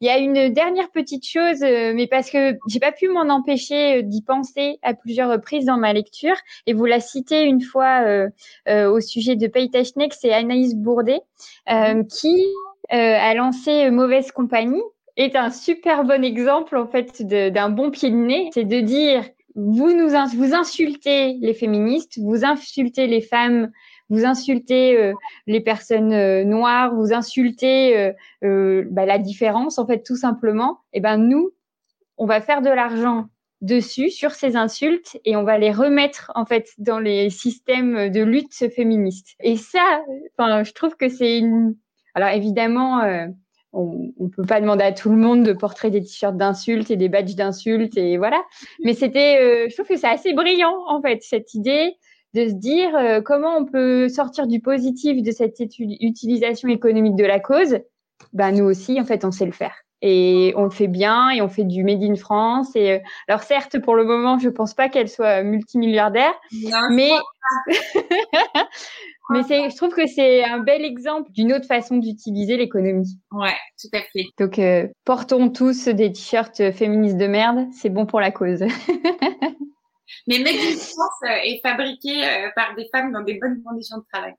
Euh, 0.00 0.04
il 0.04 0.06
y 0.06 0.10
a 0.10 0.18
une 0.18 0.52
dernière 0.52 0.90
petite 0.90 1.26
chose, 1.26 1.62
euh, 1.62 1.92
mais 1.94 2.06
parce 2.06 2.30
que 2.30 2.58
j'ai 2.68 2.80
pas 2.80 2.92
pu 2.92 3.08
m'en 3.08 3.28
empêcher 3.28 3.98
euh, 3.98 4.02
d'y 4.02 4.22
penser 4.22 4.78
à 4.82 4.94
plusieurs 4.94 5.30
reprises 5.30 5.66
dans 5.66 5.76
ma 5.76 5.92
lecture, 5.92 6.36
et 6.66 6.72
vous 6.72 6.86
la 6.86 7.00
citez 7.00 7.44
une 7.44 7.60
fois 7.60 8.02
euh, 8.02 8.90
au 8.90 9.00
sujet 9.00 9.36
de 9.36 9.46
Paytachnek, 9.46 10.14
c'est 10.14 10.32
Anaïs 10.32 10.74
Bourdet, 10.74 11.20
mhm. 11.68 12.06
qui 12.06 12.44
a 12.88 13.34
lancé 13.34 13.90
Mauvaise 13.90 14.32
Compagnie, 14.32 14.82
est 15.16 15.36
un 15.36 15.50
super 15.50 16.04
bon 16.04 16.24
exemple 16.24 16.76
en 16.76 16.86
fait 16.86 17.22
d'un 17.22 17.68
bon 17.68 17.90
pied 17.90 18.10
de 18.10 18.16
nez, 18.16 18.50
c'est 18.52 18.64
de 18.64 18.80
dire 18.80 19.24
vous 19.54 19.92
nous 19.92 20.08
vous 20.08 20.54
insultez 20.54 21.34
les 21.40 21.54
féministes, 21.54 22.18
vous 22.18 22.44
insultez 22.44 23.06
les 23.06 23.20
femmes 23.20 23.70
vous 24.10 24.24
insultez 24.24 24.98
euh, 24.98 25.14
les 25.46 25.60
personnes 25.60 26.12
euh, 26.12 26.44
noires, 26.44 26.94
vous 26.94 27.14
insultez 27.14 28.12
euh, 28.42 28.84
bah, 28.90 29.06
la 29.06 29.18
différence, 29.18 29.78
en 29.78 29.86
fait, 29.86 30.02
tout 30.02 30.16
simplement. 30.16 30.80
Et 30.92 30.98
eh 30.98 31.00
ben 31.00 31.16
nous, 31.16 31.52
on 32.18 32.26
va 32.26 32.40
faire 32.40 32.60
de 32.60 32.68
l'argent 32.68 33.26
dessus 33.60 34.10
sur 34.10 34.32
ces 34.32 34.56
insultes 34.56 35.18
et 35.24 35.36
on 35.36 35.44
va 35.44 35.58
les 35.58 35.70
remettre 35.70 36.32
en 36.34 36.44
fait 36.44 36.70
dans 36.78 36.98
les 36.98 37.30
systèmes 37.30 38.10
de 38.10 38.22
lutte 38.22 38.54
féministe. 38.74 39.36
Et 39.40 39.56
ça, 39.56 40.02
je 40.38 40.72
trouve 40.72 40.96
que 40.96 41.08
c'est 41.08 41.38
une. 41.38 41.76
Alors 42.14 42.30
évidemment. 42.30 43.02
on, 43.72 44.12
on 44.18 44.28
peut 44.28 44.44
pas 44.44 44.60
demander 44.60 44.82
à 44.82 44.92
tout 44.92 45.10
le 45.10 45.16
monde 45.16 45.44
de 45.44 45.52
porter 45.52 45.90
des 45.90 46.02
t-shirts 46.02 46.36
d'insultes 46.36 46.90
et 46.90 46.96
des 46.96 47.08
badges 47.08 47.36
d'insultes 47.36 47.96
et 47.96 48.16
voilà. 48.16 48.42
Mais 48.82 48.94
c'était, 48.94 49.68
je 49.68 49.74
trouve 49.74 49.86
que 49.86 49.96
c'est 49.96 50.08
assez 50.08 50.32
brillant 50.32 50.74
en 50.88 51.00
fait 51.00 51.22
cette 51.22 51.54
idée 51.54 51.94
de 52.34 52.48
se 52.48 52.54
dire 52.54 52.94
euh, 52.96 53.20
comment 53.20 53.56
on 53.56 53.64
peut 53.64 54.08
sortir 54.08 54.46
du 54.46 54.60
positif 54.60 55.22
de 55.22 55.30
cette 55.30 55.60
utilisation 55.60 56.68
économique 56.68 57.16
de 57.16 57.24
la 57.24 57.40
cause? 57.40 57.78
Ben 58.32 58.52
nous 58.52 58.64
aussi, 58.64 59.00
en 59.00 59.04
fait, 59.04 59.24
on 59.24 59.30
sait 59.30 59.46
le 59.46 59.52
faire. 59.52 59.74
Et 60.02 60.54
on 60.56 60.64
le 60.64 60.70
fait 60.70 60.88
bien 60.88 61.30
et 61.30 61.42
on 61.42 61.48
fait 61.48 61.64
du 61.64 61.84
Made 61.84 62.02
in 62.02 62.14
France. 62.14 62.74
Et 62.74 62.92
euh, 62.92 62.98
alors 63.28 63.42
certes, 63.42 63.78
pour 63.80 63.96
le 63.96 64.04
moment, 64.04 64.38
je 64.38 64.48
pense 64.48 64.72
pas 64.74 64.88
qu'elle 64.88 65.08
soit 65.08 65.42
multimilliardaire, 65.42 66.32
mais 66.90 67.10
mais 69.30 69.42
c'est, 69.42 69.68
je 69.68 69.76
trouve 69.76 69.92
que 69.94 70.06
c'est 70.06 70.44
un 70.44 70.60
bel 70.60 70.84
exemple 70.84 71.30
d'une 71.32 71.52
autre 71.52 71.66
façon 71.66 71.98
d'utiliser 71.98 72.56
l'économie. 72.56 73.18
Ouais, 73.32 73.56
tout 73.80 73.88
à 73.92 74.00
fait. 74.12 74.24
Donc 74.38 74.58
euh, 74.58 74.88
portons 75.04 75.50
tous 75.50 75.88
des 75.88 76.12
t-shirts 76.12 76.72
féministes 76.72 77.18
de 77.18 77.26
merde, 77.26 77.66
c'est 77.72 77.90
bon 77.90 78.06
pour 78.06 78.20
la 78.20 78.30
cause. 78.30 78.64
Mais 80.26 80.38
in 80.38 80.76
France 80.76 81.22
est 81.22 81.60
fabriqué 81.62 82.24
euh, 82.24 82.50
par 82.54 82.74
des 82.74 82.88
femmes 82.92 83.12
dans 83.12 83.22
des 83.22 83.34
bonnes 83.34 83.62
conditions 83.62 83.98
de 83.98 84.04
travail. 84.12 84.34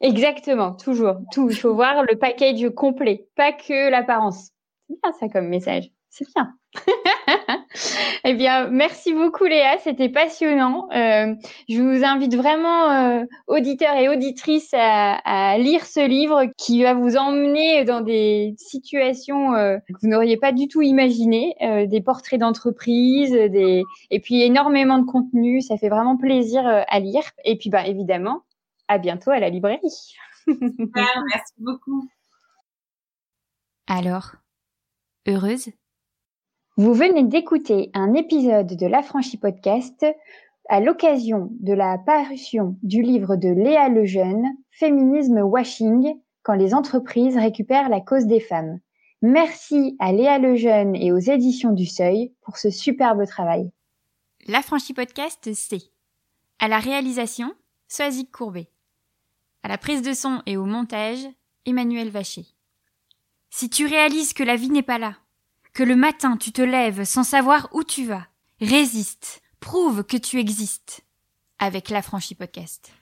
Exactement, 0.00 0.72
toujours. 0.74 1.16
Tout. 1.32 1.48
Il 1.50 1.56
faut 1.56 1.74
voir 1.74 2.02
le 2.02 2.18
package 2.18 2.68
complet, 2.74 3.28
pas 3.36 3.52
que 3.52 3.90
l'apparence. 3.90 4.50
C'est 4.88 5.00
bien 5.02 5.12
ça 5.12 5.28
comme 5.28 5.48
message. 5.48 5.90
C'est 6.16 6.32
bien. 6.32 6.54
eh 8.24 8.34
bien, 8.34 8.68
merci 8.68 9.12
beaucoup 9.12 9.46
Léa, 9.46 9.78
c'était 9.78 10.08
passionnant. 10.08 10.88
Euh, 10.92 11.34
je 11.68 11.82
vous 11.82 12.04
invite 12.04 12.36
vraiment, 12.36 12.92
euh, 12.92 13.24
auditeurs 13.48 13.96
et 13.96 14.08
auditrices, 14.08 14.72
à, 14.74 15.58
lire 15.58 15.84
ce 15.84 16.06
livre 16.06 16.44
qui 16.56 16.84
va 16.84 16.94
vous 16.94 17.16
emmener 17.16 17.84
dans 17.84 18.00
des 18.00 18.54
situations 18.58 19.56
euh, 19.56 19.78
que 19.88 20.00
vous 20.02 20.06
n'auriez 20.06 20.36
pas 20.36 20.52
du 20.52 20.68
tout 20.68 20.82
imaginées, 20.82 21.56
euh, 21.62 21.86
des 21.86 22.00
portraits 22.00 22.38
d'entreprise, 22.38 23.32
des 23.32 23.82
et 24.12 24.20
puis 24.20 24.40
énormément 24.42 24.98
de 24.98 25.06
contenu. 25.06 25.62
Ça 25.62 25.76
fait 25.76 25.88
vraiment 25.88 26.16
plaisir 26.16 26.64
euh, 26.64 26.82
à 26.86 27.00
lire. 27.00 27.24
Et 27.44 27.58
puis, 27.58 27.70
bah 27.70 27.88
évidemment, 27.88 28.44
à 28.86 28.98
bientôt 28.98 29.32
à 29.32 29.40
la 29.40 29.48
librairie. 29.48 30.14
merci 30.46 31.54
beaucoup. 31.58 32.08
Alors, 33.88 34.36
heureuse 35.26 35.70
vous 36.76 36.92
venez 36.92 37.22
d'écouter 37.22 37.90
un 37.94 38.14
épisode 38.14 38.74
de 38.74 38.86
l'Affranchi 38.86 39.36
Podcast 39.36 40.04
à 40.68 40.80
l'occasion 40.80 41.50
de 41.60 41.72
la 41.72 41.98
parution 41.98 42.76
du 42.82 43.00
livre 43.00 43.36
de 43.36 43.48
Léa 43.48 43.88
Lejeune, 43.88 44.44
Féminisme 44.72 45.38
Washing, 45.38 46.18
quand 46.42 46.54
les 46.54 46.74
entreprises 46.74 47.36
récupèrent 47.36 47.88
la 47.88 48.00
cause 48.00 48.26
des 48.26 48.40
femmes. 48.40 48.80
Merci 49.22 49.96
à 50.00 50.12
Léa 50.12 50.38
Lejeune 50.38 50.96
et 50.96 51.12
aux 51.12 51.18
éditions 51.18 51.70
du 51.70 51.86
Seuil 51.86 52.32
pour 52.42 52.56
ce 52.56 52.70
superbe 52.70 53.24
travail. 53.24 53.70
L'Affranchi 54.48 54.94
Podcast, 54.94 55.48
c'est 55.54 55.92
à 56.58 56.66
la 56.66 56.80
réalisation, 56.80 57.52
Soazic 57.86 58.32
Courbet. 58.32 58.68
À 59.62 59.68
la 59.68 59.78
prise 59.78 60.02
de 60.02 60.12
son 60.12 60.42
et 60.44 60.56
au 60.56 60.64
montage, 60.64 61.24
Emmanuel 61.66 62.10
Vacher. 62.10 62.46
Si 63.50 63.70
tu 63.70 63.86
réalises 63.86 64.32
que 64.32 64.42
la 64.42 64.56
vie 64.56 64.70
n'est 64.70 64.82
pas 64.82 64.98
là, 64.98 65.14
que 65.74 65.82
le 65.82 65.96
matin 65.96 66.36
tu 66.36 66.52
te 66.52 66.62
lèves 66.62 67.04
sans 67.04 67.24
savoir 67.24 67.68
où 67.72 67.82
tu 67.82 68.06
vas. 68.06 68.26
Résiste, 68.60 69.42
prouve 69.60 70.04
que 70.04 70.16
tu 70.16 70.38
existes 70.38 71.04
avec 71.58 71.90
l'affranchi 71.90 72.34
podcast. 72.34 72.92